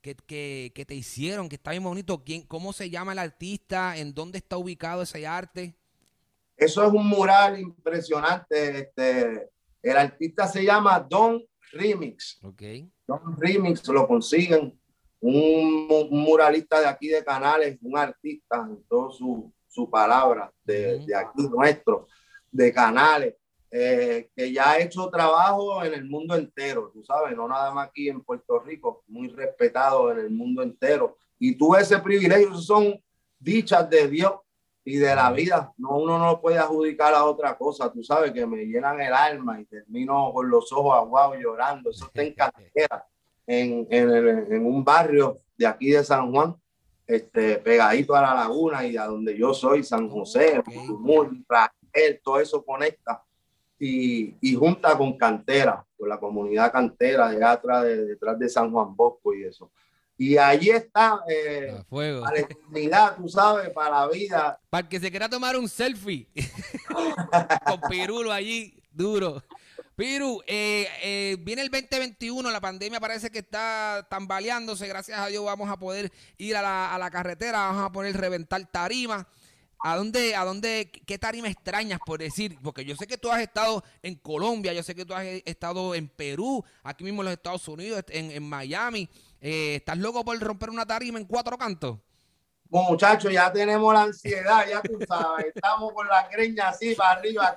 que, 0.00 0.14
que, 0.14 0.72
que 0.74 0.84
te 0.84 0.94
hicieron, 0.94 1.48
que 1.48 1.56
está 1.56 1.70
bien 1.72 1.82
bonito. 1.82 2.22
¿Quién, 2.22 2.42
¿Cómo 2.42 2.72
se 2.72 2.90
llama 2.90 3.12
el 3.12 3.18
artista? 3.18 3.96
¿En 3.96 4.14
dónde 4.14 4.38
está 4.38 4.56
ubicado 4.56 5.02
ese 5.02 5.26
arte? 5.26 5.74
Eso 6.56 6.84
es 6.84 6.92
un 6.92 7.06
mural 7.06 7.58
impresionante. 7.60 8.80
Este, 8.80 9.50
el 9.82 9.96
artista 9.96 10.46
se 10.46 10.64
llama 10.64 10.98
Don 11.00 11.42
Remix. 11.72 12.38
Okay. 12.42 12.90
Don 13.06 13.36
Remix 13.38 13.86
lo 13.88 14.06
consiguen. 14.06 14.78
Un, 15.20 16.08
muralista 16.10 16.80
de 16.80 16.86
aquí 16.86 17.08
de 17.08 17.24
Canales, 17.24 17.78
un 17.82 17.96
artista 17.96 18.58
en 18.68 18.82
toda 18.84 19.12
su, 19.12 19.52
su 19.66 19.90
palabra 19.90 20.52
de, 20.62 21.04
de, 21.04 21.14
aquí 21.14 21.48
nuestro, 21.48 22.06
de 22.52 22.72
Canales, 22.72 23.34
eh, 23.70 24.30
que 24.34 24.52
ya 24.52 24.70
ha 24.70 24.78
hecho 24.78 25.08
trabajo 25.10 25.82
en 25.84 25.94
el 25.94 26.04
mundo 26.04 26.36
entero, 26.36 26.90
tú 26.94 27.02
sabes, 27.02 27.36
no 27.36 27.48
nada 27.48 27.72
más 27.72 27.88
aquí 27.88 28.08
en 28.08 28.22
Puerto 28.22 28.60
Rico, 28.60 29.02
muy 29.08 29.28
respetado 29.28 30.12
en 30.12 30.18
el 30.18 30.30
mundo 30.30 30.62
entero. 30.62 31.16
Y 31.38 31.56
tuve 31.56 31.80
ese 31.80 31.98
privilegio, 31.98 32.54
son 32.54 33.02
dichas 33.38 33.88
de 33.90 34.06
Dios 34.08 34.32
y 34.86 34.98
de 34.98 35.14
la 35.16 35.32
vida. 35.32 35.72
No, 35.76 35.98
uno 35.98 36.16
no 36.16 36.40
puede 36.40 36.58
adjudicar 36.58 37.12
a 37.12 37.24
otra 37.24 37.58
cosa. 37.58 37.92
Tú 37.92 38.04
sabes 38.04 38.30
que 38.30 38.46
me 38.46 38.64
llenan 38.64 39.00
el 39.00 39.12
alma 39.12 39.60
y 39.60 39.64
termino 39.64 40.30
con 40.32 40.48
los 40.48 40.72
ojos 40.72 40.96
aguados 40.96 41.38
llorando. 41.38 41.90
Eso 41.90 42.06
está 42.06 42.22
en 42.22 42.32
cantera, 42.34 43.04
en, 43.48 43.86
en, 43.90 44.52
en, 44.52 44.64
un 44.64 44.84
barrio 44.84 45.40
de 45.58 45.66
aquí 45.66 45.90
de 45.90 46.04
San 46.04 46.30
Juan, 46.30 46.54
este, 47.04 47.56
pegadito 47.56 48.14
a 48.14 48.22
la 48.22 48.34
laguna 48.34 48.86
y 48.86 48.96
a 48.96 49.06
donde 49.06 49.36
yo 49.36 49.52
soy, 49.52 49.82
San 49.82 50.08
José, 50.08 50.60
okay. 50.60 52.20
todo 52.22 52.38
eso 52.38 52.64
conecta. 52.64 53.24
Y, 53.80 54.36
y, 54.40 54.54
junta 54.54 54.96
con 54.96 55.18
cantera, 55.18 55.84
con 55.98 56.08
la 56.08 56.18
comunidad 56.18 56.70
cantera 56.70 57.28
de 57.30 57.44
atrás, 57.44 57.82
de, 57.82 58.06
detrás 58.06 58.38
de 58.38 58.48
San 58.48 58.70
Juan 58.70 58.94
Bosco 58.94 59.34
y 59.34 59.42
eso. 59.42 59.70
Y 60.18 60.38
allí 60.38 60.70
está, 60.70 61.20
eh, 61.28 61.82
fuego. 61.90 62.22
para 62.22 62.36
la 62.36 62.40
eternidad, 62.40 63.16
tú 63.16 63.28
sabes, 63.28 63.68
para 63.70 64.00
la 64.00 64.08
vida. 64.08 64.58
Para 64.70 64.88
que 64.88 64.98
se 64.98 65.10
quiera 65.10 65.28
tomar 65.28 65.56
un 65.56 65.68
selfie 65.68 66.26
con 67.66 67.80
Pirulo 67.90 68.32
allí, 68.32 68.82
duro. 68.92 69.42
Piru, 69.94 70.42
eh, 70.46 70.88
eh, 71.02 71.36
viene 71.40 71.62
el 71.62 71.70
2021, 71.70 72.50
la 72.50 72.60
pandemia 72.60 73.00
parece 73.00 73.30
que 73.30 73.38
está 73.38 74.06
tambaleándose, 74.10 74.86
gracias 74.86 75.18
a 75.18 75.26
Dios 75.28 75.42
vamos 75.44 75.70
a 75.70 75.78
poder 75.78 76.12
ir 76.36 76.56
a 76.56 76.62
la, 76.62 76.94
a 76.94 76.98
la 76.98 77.10
carretera, 77.10 77.58
vamos 77.60 77.84
a 77.84 77.92
poder 77.92 78.16
reventar 78.16 78.64
tarima. 78.66 79.26
¿A 79.86 79.94
dónde, 79.94 80.34
a 80.34 80.44
dónde, 80.44 80.90
qué 81.06 81.16
tarima 81.16 81.46
extrañas 81.46 82.00
por 82.04 82.18
decir? 82.18 82.58
Porque 82.60 82.84
yo 82.84 82.96
sé 82.96 83.06
que 83.06 83.18
tú 83.18 83.30
has 83.30 83.40
estado 83.40 83.84
en 84.02 84.16
Colombia, 84.16 84.72
yo 84.72 84.82
sé 84.82 84.96
que 84.96 85.04
tú 85.04 85.14
has 85.14 85.24
estado 85.44 85.94
en 85.94 86.08
Perú, 86.08 86.64
aquí 86.82 87.04
mismo 87.04 87.22
en 87.22 87.26
los 87.26 87.34
Estados 87.34 87.68
Unidos, 87.68 88.02
en, 88.08 88.42
Miami. 88.42 89.08
Eh, 89.40 89.76
¿Estás 89.76 89.96
loco 89.98 90.24
por 90.24 90.36
romper 90.40 90.70
una 90.70 90.84
tarima 90.84 91.20
en 91.20 91.24
cuatro 91.24 91.56
cantos? 91.56 91.98
Muchachos, 92.68 93.32
ya 93.32 93.52
tenemos 93.52 93.94
la 93.94 94.02
ansiedad, 94.02 94.66
ya 94.68 94.82
tú 94.82 94.98
sabes, 95.06 95.52
estamos 95.54 95.92
con 95.92 96.08
la 96.08 96.26
greña 96.30 96.70
así 96.70 96.96
para 96.96 97.20
arriba. 97.20 97.54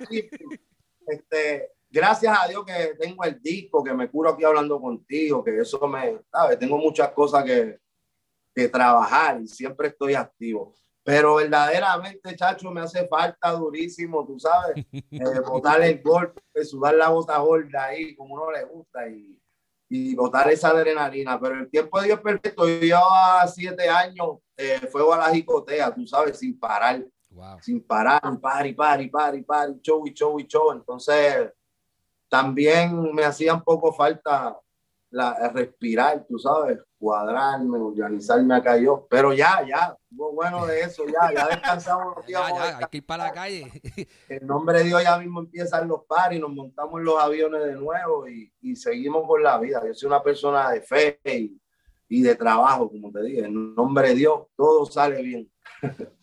Este, 1.08 1.72
gracias 1.90 2.38
a 2.40 2.46
Dios 2.46 2.64
que 2.64 2.94
tengo 2.96 3.24
el 3.24 3.42
disco, 3.42 3.82
que 3.82 3.92
me 3.92 4.08
curo 4.08 4.30
aquí 4.30 4.44
hablando 4.44 4.80
contigo, 4.80 5.42
que 5.42 5.58
eso 5.58 5.84
me, 5.88 6.20
¿sabes? 6.30 6.60
Tengo 6.60 6.78
muchas 6.78 7.10
cosas 7.10 7.42
que, 7.42 7.80
que 8.54 8.68
trabajar 8.68 9.40
y 9.42 9.48
siempre 9.48 9.88
estoy 9.88 10.14
activo. 10.14 10.76
Pero 11.02 11.36
verdaderamente, 11.36 12.36
chacho, 12.36 12.70
me 12.70 12.82
hace 12.82 13.06
falta 13.08 13.52
durísimo, 13.52 14.26
tú 14.26 14.38
sabes, 14.38 14.84
eh, 14.92 15.40
botar 15.46 15.80
el 15.82 16.02
golpe, 16.02 16.40
sudar 16.64 16.94
la 16.94 17.08
bota 17.08 17.38
gorda 17.38 17.86
ahí, 17.86 18.14
como 18.14 18.34
uno 18.34 18.50
le 18.50 18.64
gusta, 18.64 19.08
y, 19.08 19.40
y 19.88 20.14
botar 20.14 20.50
esa 20.50 20.68
adrenalina. 20.68 21.38
Pero 21.40 21.60
el 21.60 21.70
tiempo 21.70 22.00
de 22.00 22.06
Dios 22.06 22.20
perfecto, 22.20 22.68
yo 22.68 22.80
llevaba 22.80 23.46
siete 23.48 23.88
años, 23.88 24.38
eh, 24.56 24.86
fuego 24.90 25.14
a 25.14 25.18
la 25.18 25.34
jicotea, 25.34 25.92
tú 25.94 26.06
sabes, 26.06 26.38
sin 26.38 26.58
parar, 26.58 27.02
sin 27.60 27.82
parar, 27.82 28.20
par 28.40 28.66
y 28.66 28.74
par 28.74 29.00
y 29.00 29.08
par 29.08 29.34
y 29.34 29.42
par, 29.42 29.70
y 29.70 29.80
show 29.80 30.06
y 30.06 30.12
show 30.12 30.38
y 30.38 30.46
show. 30.46 30.72
Entonces, 30.72 31.50
también 32.28 33.12
me 33.12 33.24
hacía 33.24 33.54
un 33.54 33.62
poco 33.62 33.92
falta 33.92 34.56
la, 35.10 35.48
respirar, 35.48 36.24
tú 36.28 36.38
sabes, 36.38 36.78
cuadrarme, 36.98 37.78
organizarme 37.78 38.54
acá 38.54 38.76
yo. 38.76 39.06
Pero 39.10 39.32
ya, 39.32 39.66
ya, 39.66 39.96
bueno 40.10 40.66
de 40.66 40.80
eso, 40.80 41.04
ya, 41.06 41.32
ya 41.32 41.48
descansamos 41.48 42.16
los 42.16 42.26
días. 42.26 42.42
ya, 42.48 42.78
hay 42.78 42.84
que 42.90 42.96
ir 42.98 43.06
para 43.06 43.24
la 43.24 43.32
calle. 43.32 43.70
En 44.28 44.46
nombre 44.46 44.78
de 44.78 44.84
Dios 44.84 45.02
ya 45.02 45.18
mismo 45.18 45.40
empiezan 45.40 45.88
los 45.88 46.04
paris, 46.04 46.40
nos 46.40 46.50
montamos 46.50 46.98
en 46.98 47.04
los 47.04 47.20
aviones 47.20 47.64
de 47.64 47.74
nuevo 47.74 48.28
y, 48.28 48.52
y 48.60 48.76
seguimos 48.76 49.26
con 49.26 49.42
la 49.42 49.58
vida. 49.58 49.82
Yo 49.86 49.94
soy 49.94 50.06
una 50.08 50.22
persona 50.22 50.70
de 50.70 50.82
fe 50.82 51.20
y, 51.24 51.59
y 52.10 52.22
de 52.22 52.34
trabajo, 52.34 52.90
como 52.90 53.10
te 53.12 53.22
dije. 53.22 53.44
En 53.44 53.74
nombre 53.74 54.08
de 54.08 54.14
Dios, 54.16 54.42
todo 54.56 54.84
sale 54.84 55.22
bien. 55.22 55.50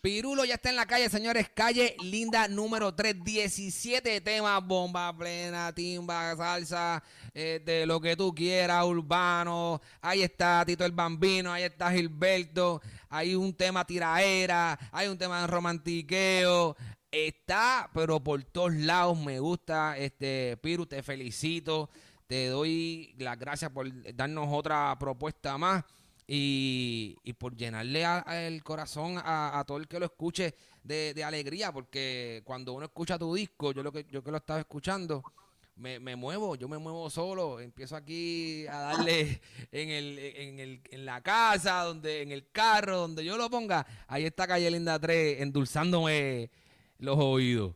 Pirulo 0.01 0.43
ya 0.45 0.55
está 0.55 0.69
en 0.69 0.75
la 0.75 0.85
calle, 0.85 1.09
señores. 1.09 1.49
Calle 1.49 1.95
Linda 2.03 2.47
número 2.49 2.93
3. 2.93 3.23
17 3.23 4.19
temas, 4.21 4.67
bomba 4.67 5.15
plena, 5.17 5.73
timba, 5.73 6.35
salsa, 6.35 7.01
eh, 7.33 7.61
de 7.65 7.85
lo 7.85 8.01
que 8.01 8.17
tú 8.17 8.35
quieras, 8.35 8.85
urbano. 8.85 9.81
Ahí 10.01 10.21
está 10.21 10.63
Tito 10.65 10.85
el 10.85 10.91
Bambino, 10.91 11.53
ahí 11.53 11.63
está 11.63 11.89
Gilberto. 11.89 12.81
Hay 13.09 13.33
un 13.33 13.53
tema 13.53 13.85
tiraera, 13.85 14.77
hay 14.91 15.07
un 15.07 15.17
tema 15.17 15.41
de 15.41 15.47
romantiqueo. 15.47 16.75
Está, 17.09 17.89
pero 17.93 18.21
por 18.21 18.43
todos 18.43 18.73
lados 18.73 19.17
me 19.17 19.39
gusta. 19.39 19.97
Este, 19.97 20.57
Piru, 20.61 20.85
te 20.85 21.01
felicito. 21.01 21.89
Te 22.27 22.47
doy 22.47 23.15
las 23.17 23.39
gracias 23.39 23.71
por 23.71 23.87
darnos 24.13 24.49
otra 24.51 24.95
propuesta 24.99 25.57
más 25.57 25.85
y, 26.27 27.15
por 27.39 27.55
llenarle 27.55 28.05
el 28.45 28.61
corazón 28.63 29.15
a, 29.17 29.63
todo 29.65 29.77
el 29.77 29.87
que 29.87 29.97
lo 29.97 30.05
escuche 30.05 30.53
de, 30.83 31.23
alegría, 31.23 31.71
porque 31.71 32.41
cuando 32.43 32.73
uno 32.73 32.85
escucha 32.85 33.17
tu 33.17 33.33
disco, 33.33 33.71
yo 33.71 33.81
lo 33.81 33.93
que 33.93 34.05
yo 34.11 34.21
que 34.21 34.31
lo 34.31 34.37
estaba 34.37 34.59
escuchando, 34.59 35.23
me, 35.77 36.15
muevo, 36.17 36.55
yo 36.55 36.67
me 36.67 36.77
muevo 36.77 37.09
solo, 37.09 37.61
empiezo 37.61 37.95
aquí 37.95 38.67
a 38.67 38.77
darle 38.79 39.39
en, 39.71 39.89
el, 39.89 40.19
en, 40.19 40.59
el, 40.59 40.81
en 40.91 41.05
la 41.05 41.21
casa, 41.21 41.83
donde 41.83 42.23
en 42.23 42.31
el 42.33 42.51
carro, 42.51 42.97
donde 42.97 43.23
yo 43.23 43.37
lo 43.37 43.49
ponga, 43.49 43.87
ahí 44.07 44.25
está 44.25 44.45
Calle 44.47 44.69
Linda 44.69 44.99
3 44.99 45.41
endulzándome 45.41 46.49
los 46.99 47.17
oídos. 47.17 47.73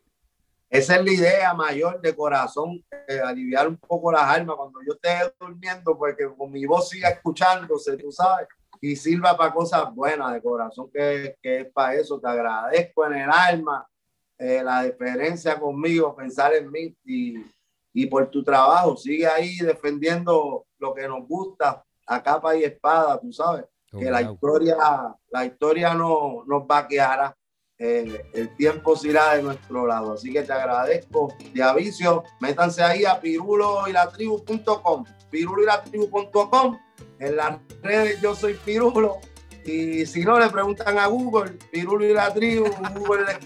Esa 0.71 0.95
es 0.95 1.03
la 1.03 1.11
idea 1.11 1.53
mayor 1.53 1.99
de 1.99 2.15
corazón, 2.15 2.81
eh, 3.05 3.19
aliviar 3.19 3.67
un 3.67 3.75
poco 3.75 4.09
las 4.09 4.23
almas 4.23 4.55
cuando 4.55 4.79
yo 4.87 4.93
esté 4.93 5.33
durmiendo, 5.37 5.97
porque 5.97 6.25
con 6.33 6.49
mi 6.49 6.65
voz 6.65 6.87
siga 6.87 7.09
escuchándose, 7.09 7.97
tú 7.97 8.09
sabes, 8.09 8.47
y 8.79 8.95
sirva 8.95 9.35
para 9.35 9.53
cosas 9.53 9.93
buenas 9.93 10.31
de 10.33 10.41
corazón, 10.41 10.89
que, 10.89 11.35
que 11.41 11.59
es 11.59 11.71
para 11.73 11.95
eso. 11.95 12.21
Te 12.21 12.29
agradezco 12.29 13.05
en 13.05 13.15
el 13.15 13.29
alma 13.29 13.85
eh, 14.37 14.63
la 14.63 14.83
diferencia 14.83 15.59
conmigo, 15.59 16.15
pensar 16.15 16.53
en 16.53 16.71
mí 16.71 16.95
y, 17.03 17.35
y 17.91 18.05
por 18.05 18.31
tu 18.31 18.41
trabajo. 18.41 18.95
Sigue 18.95 19.27
ahí 19.27 19.57
defendiendo 19.57 20.65
lo 20.79 20.93
que 20.93 21.05
nos 21.05 21.27
gusta 21.27 21.83
a 22.07 22.23
capa 22.23 22.55
y 22.55 22.63
espada, 22.63 23.19
tú 23.19 23.33
sabes, 23.33 23.65
que 23.91 24.09
la 24.09 24.21
historia, 24.21 24.77
la 25.29 25.45
historia 25.45 25.93
no 25.93 26.45
nos 26.47 26.65
vaqueará 26.65 27.35
el 27.81 28.55
tiempo 28.57 28.95
se 28.95 29.09
irá 29.09 29.35
de 29.35 29.43
nuestro 29.43 29.87
lado. 29.87 30.13
Así 30.13 30.31
que 30.31 30.43
te 30.43 30.53
agradezco 30.53 31.33
de 31.53 31.63
aviso. 31.63 32.23
Métanse 32.39 32.83
ahí 32.83 33.05
a 33.05 33.19
pirulo 33.19 33.87
y 33.87 33.91
la 33.91 34.09
tribu.com. 34.09 35.05
Pirulo 35.29 35.63
y 35.63 35.65
la 35.65 35.83
tribu.com. 35.83 36.77
En 37.19 37.35
las 37.35 37.57
redes 37.81 38.21
yo 38.21 38.35
soy 38.35 38.53
Pirulo. 38.53 39.17
Y 39.65 40.05
si 40.05 40.23
no, 40.25 40.39
le 40.39 40.49
preguntan 40.49 40.97
a 40.97 41.07
Google, 41.07 41.51
Pirulo 41.71 42.05
y 42.05 42.13
la 42.13 42.33
tribu, 42.33 42.65
Google 42.95 43.25
les 43.25 43.39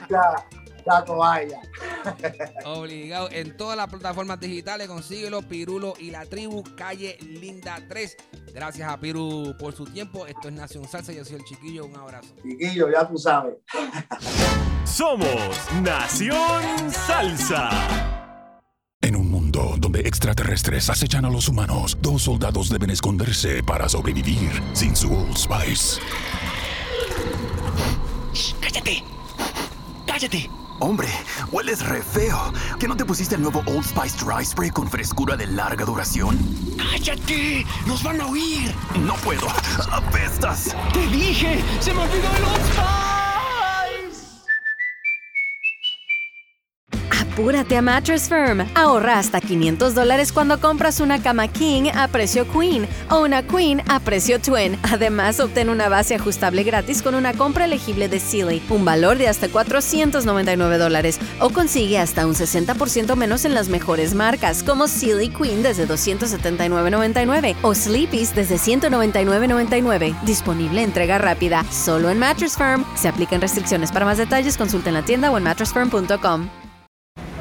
la 0.85 1.03
toalla. 1.03 1.61
Obligado. 2.65 3.29
En 3.31 3.57
todas 3.57 3.75
las 3.77 3.87
plataformas 3.87 4.39
digitales, 4.39 4.87
consíguelo, 4.87 5.41
Pirulo 5.41 5.93
y 5.99 6.11
la 6.11 6.25
tribu, 6.25 6.63
calle 6.75 7.17
Linda 7.21 7.77
3. 7.87 8.17
Gracias 8.53 8.87
a 8.89 8.99
Piru 8.99 9.55
por 9.59 9.75
su 9.75 9.85
tiempo. 9.85 10.25
Esto 10.25 10.47
es 10.47 10.53
Nación 10.53 10.87
Salsa. 10.87 11.11
Yo 11.11 11.25
soy 11.25 11.37
el 11.37 11.43
chiquillo. 11.43 11.85
Un 11.85 11.95
abrazo. 11.95 12.33
Chiquillo, 12.41 12.89
ya 12.91 13.07
tú 13.07 13.17
sabes. 13.17 13.55
Somos 14.85 15.27
Nación 15.81 16.91
Salsa. 16.91 17.69
En 19.01 19.15
un 19.15 19.29
mundo 19.29 19.75
donde 19.77 19.99
extraterrestres 20.01 20.89
acechan 20.89 21.25
a 21.25 21.29
los 21.29 21.47
humanos, 21.47 21.97
dos 22.01 22.23
soldados 22.23 22.69
deben 22.69 22.89
esconderse 22.89 23.61
para 23.61 23.87
sobrevivir 23.87 24.49
sin 24.73 24.95
su 24.95 25.13
Old 25.13 25.37
Spice. 25.37 26.01
¡Cállate! 28.61 29.03
¡Cállate! 30.07 30.49
Hombre, 30.79 31.07
hueles 31.51 31.85
re 31.85 32.01
feo. 32.01 32.53
¿Que 32.79 32.87
no 32.87 32.97
te 32.97 33.05
pusiste 33.05 33.35
el 33.35 33.41
nuevo 33.41 33.63
Old 33.65 33.85
Spice 33.85 34.25
Dry 34.25 34.45
Spray 34.45 34.69
con 34.69 34.89
frescura 34.89 35.37
de 35.37 35.47
larga 35.47 35.85
duración? 35.85 36.37
¡Cállate! 36.77 37.65
¡Nos 37.85 38.03
van 38.03 38.19
a 38.19 38.27
oír! 38.27 38.73
No 39.05 39.15
puedo. 39.15 39.47
¡Apestas! 39.91 40.75
¡Te 40.93 41.07
dije! 41.07 41.63
¡Se 41.79 41.93
me 41.93 42.01
olvidó 42.01 42.29
el 42.35 42.43
Old 42.43 42.65
Spice! 42.65 43.24
Apúrate 47.35 47.75
a 47.75 47.81
Mattress 47.81 48.29
Firm. 48.29 48.65
Ahorra 48.75 49.19
hasta 49.19 49.41
500 49.41 49.93
dólares 49.93 50.31
cuando 50.31 50.61
compras 50.61 51.01
una 51.01 51.21
cama 51.21 51.49
King 51.49 51.89
a 51.93 52.07
precio 52.07 52.47
Queen 52.49 52.87
o 53.09 53.23
una 53.23 53.43
Queen 53.43 53.81
a 53.89 53.99
precio 53.99 54.39
Twin. 54.39 54.79
Además, 54.83 55.41
obtén 55.41 55.67
una 55.67 55.89
base 55.89 56.15
ajustable 56.15 56.63
gratis 56.63 57.01
con 57.01 57.13
una 57.13 57.33
compra 57.33 57.65
elegible 57.65 58.07
de 58.07 58.21
Sealy, 58.21 58.61
un 58.69 58.85
valor 58.85 59.17
de 59.17 59.27
hasta 59.27 59.49
499 59.49 60.77
dólares, 60.77 61.19
o 61.41 61.49
consigue 61.49 61.99
hasta 61.99 62.25
un 62.25 62.35
60% 62.35 63.17
menos 63.17 63.43
en 63.43 63.53
las 63.53 63.67
mejores 63.67 64.13
marcas, 64.13 64.63
como 64.63 64.87
Sealy 64.87 65.27
Queen 65.27 65.61
desde 65.61 65.89
279.99 65.89 67.57
o 67.63 67.75
Sleepy's 67.75 68.33
desde 68.33 68.55
199.99. 68.55 70.17
Disponible 70.21 70.83
entrega 70.83 71.17
rápida, 71.17 71.65
solo 71.69 72.09
en 72.09 72.17
Mattress 72.17 72.55
Firm. 72.55 72.85
Se 72.95 73.09
aplican 73.09 73.41
restricciones. 73.41 73.91
Para 73.91 74.05
más 74.05 74.19
detalles, 74.19 74.55
consulte 74.55 74.87
en 74.87 74.93
la 74.93 75.03
tienda 75.03 75.29
o 75.31 75.37
en 75.37 75.43
mattressfirm.com. 75.43 76.64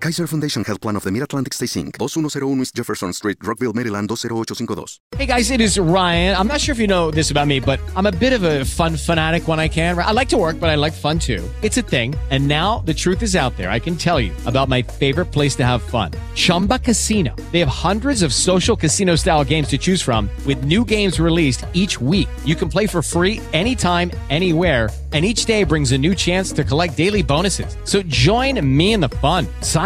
Kaiser 0.00 0.26
Foundation 0.26 0.62
Health 0.62 0.80
Plan 0.80 0.96
of 0.96 1.04
the 1.04 1.10
Mid-Atlantic 1.10 1.54
Stay 1.54 1.66
Inc., 1.66 1.98
2101 1.98 2.60
East 2.60 2.74
Jefferson 2.74 3.12
Street, 3.12 3.38
Rockville, 3.42 3.72
Maryland, 3.72 4.08
20852. 4.08 5.00
Hey 5.16 5.26
guys, 5.26 5.50
it 5.50 5.60
is 5.60 5.78
Ryan. 5.78 6.36
I'm 6.36 6.46
not 6.46 6.60
sure 6.60 6.72
if 6.74 6.78
you 6.78 6.86
know 6.86 7.10
this 7.10 7.30
about 7.30 7.46
me, 7.46 7.60
but 7.60 7.80
I'm 7.96 8.06
a 8.06 8.12
bit 8.12 8.32
of 8.32 8.42
a 8.42 8.64
fun 8.64 8.96
fanatic 8.96 9.48
when 9.48 9.58
I 9.58 9.68
can. 9.68 9.98
I 9.98 10.10
like 10.12 10.28
to 10.30 10.36
work, 10.36 10.60
but 10.60 10.68
I 10.68 10.74
like 10.74 10.92
fun 10.92 11.18
too. 11.18 11.42
It's 11.62 11.78
a 11.78 11.82
thing. 11.82 12.14
And 12.30 12.46
now 12.46 12.80
the 12.80 12.92
truth 12.92 13.22
is 13.22 13.34
out 13.34 13.56
there. 13.56 13.70
I 13.70 13.78
can 13.78 13.96
tell 13.96 14.20
you 14.20 14.34
about 14.44 14.68
my 14.68 14.82
favorite 14.82 15.26
place 15.26 15.54
to 15.56 15.64
have 15.64 15.82
fun. 15.82 16.10
Chumba 16.34 16.78
Casino. 16.78 17.34
They 17.52 17.60
have 17.60 17.68
hundreds 17.68 18.22
of 18.22 18.34
social 18.34 18.76
casino 18.76 19.16
style 19.16 19.44
games 19.44 19.68
to 19.68 19.78
choose 19.78 20.02
from 20.02 20.28
with 20.44 20.64
new 20.64 20.84
games 20.84 21.18
released 21.18 21.64
each 21.72 22.00
week. 22.00 22.28
You 22.44 22.54
can 22.54 22.68
play 22.68 22.86
for 22.86 23.00
free 23.02 23.40
anytime, 23.52 24.10
anywhere 24.28 24.90
and 25.16 25.24
each 25.24 25.46
day 25.46 25.64
brings 25.64 25.92
a 25.92 25.98
new 25.98 26.14
chance 26.14 26.52
to 26.52 26.62
collect 26.62 26.94
daily 26.94 27.22
bonuses. 27.22 27.76
So 27.84 28.02
join 28.02 28.60
me 28.76 28.92
in 28.92 29.00
the 29.00 29.08
fun. 29.08 29.46
Sign 29.62 29.85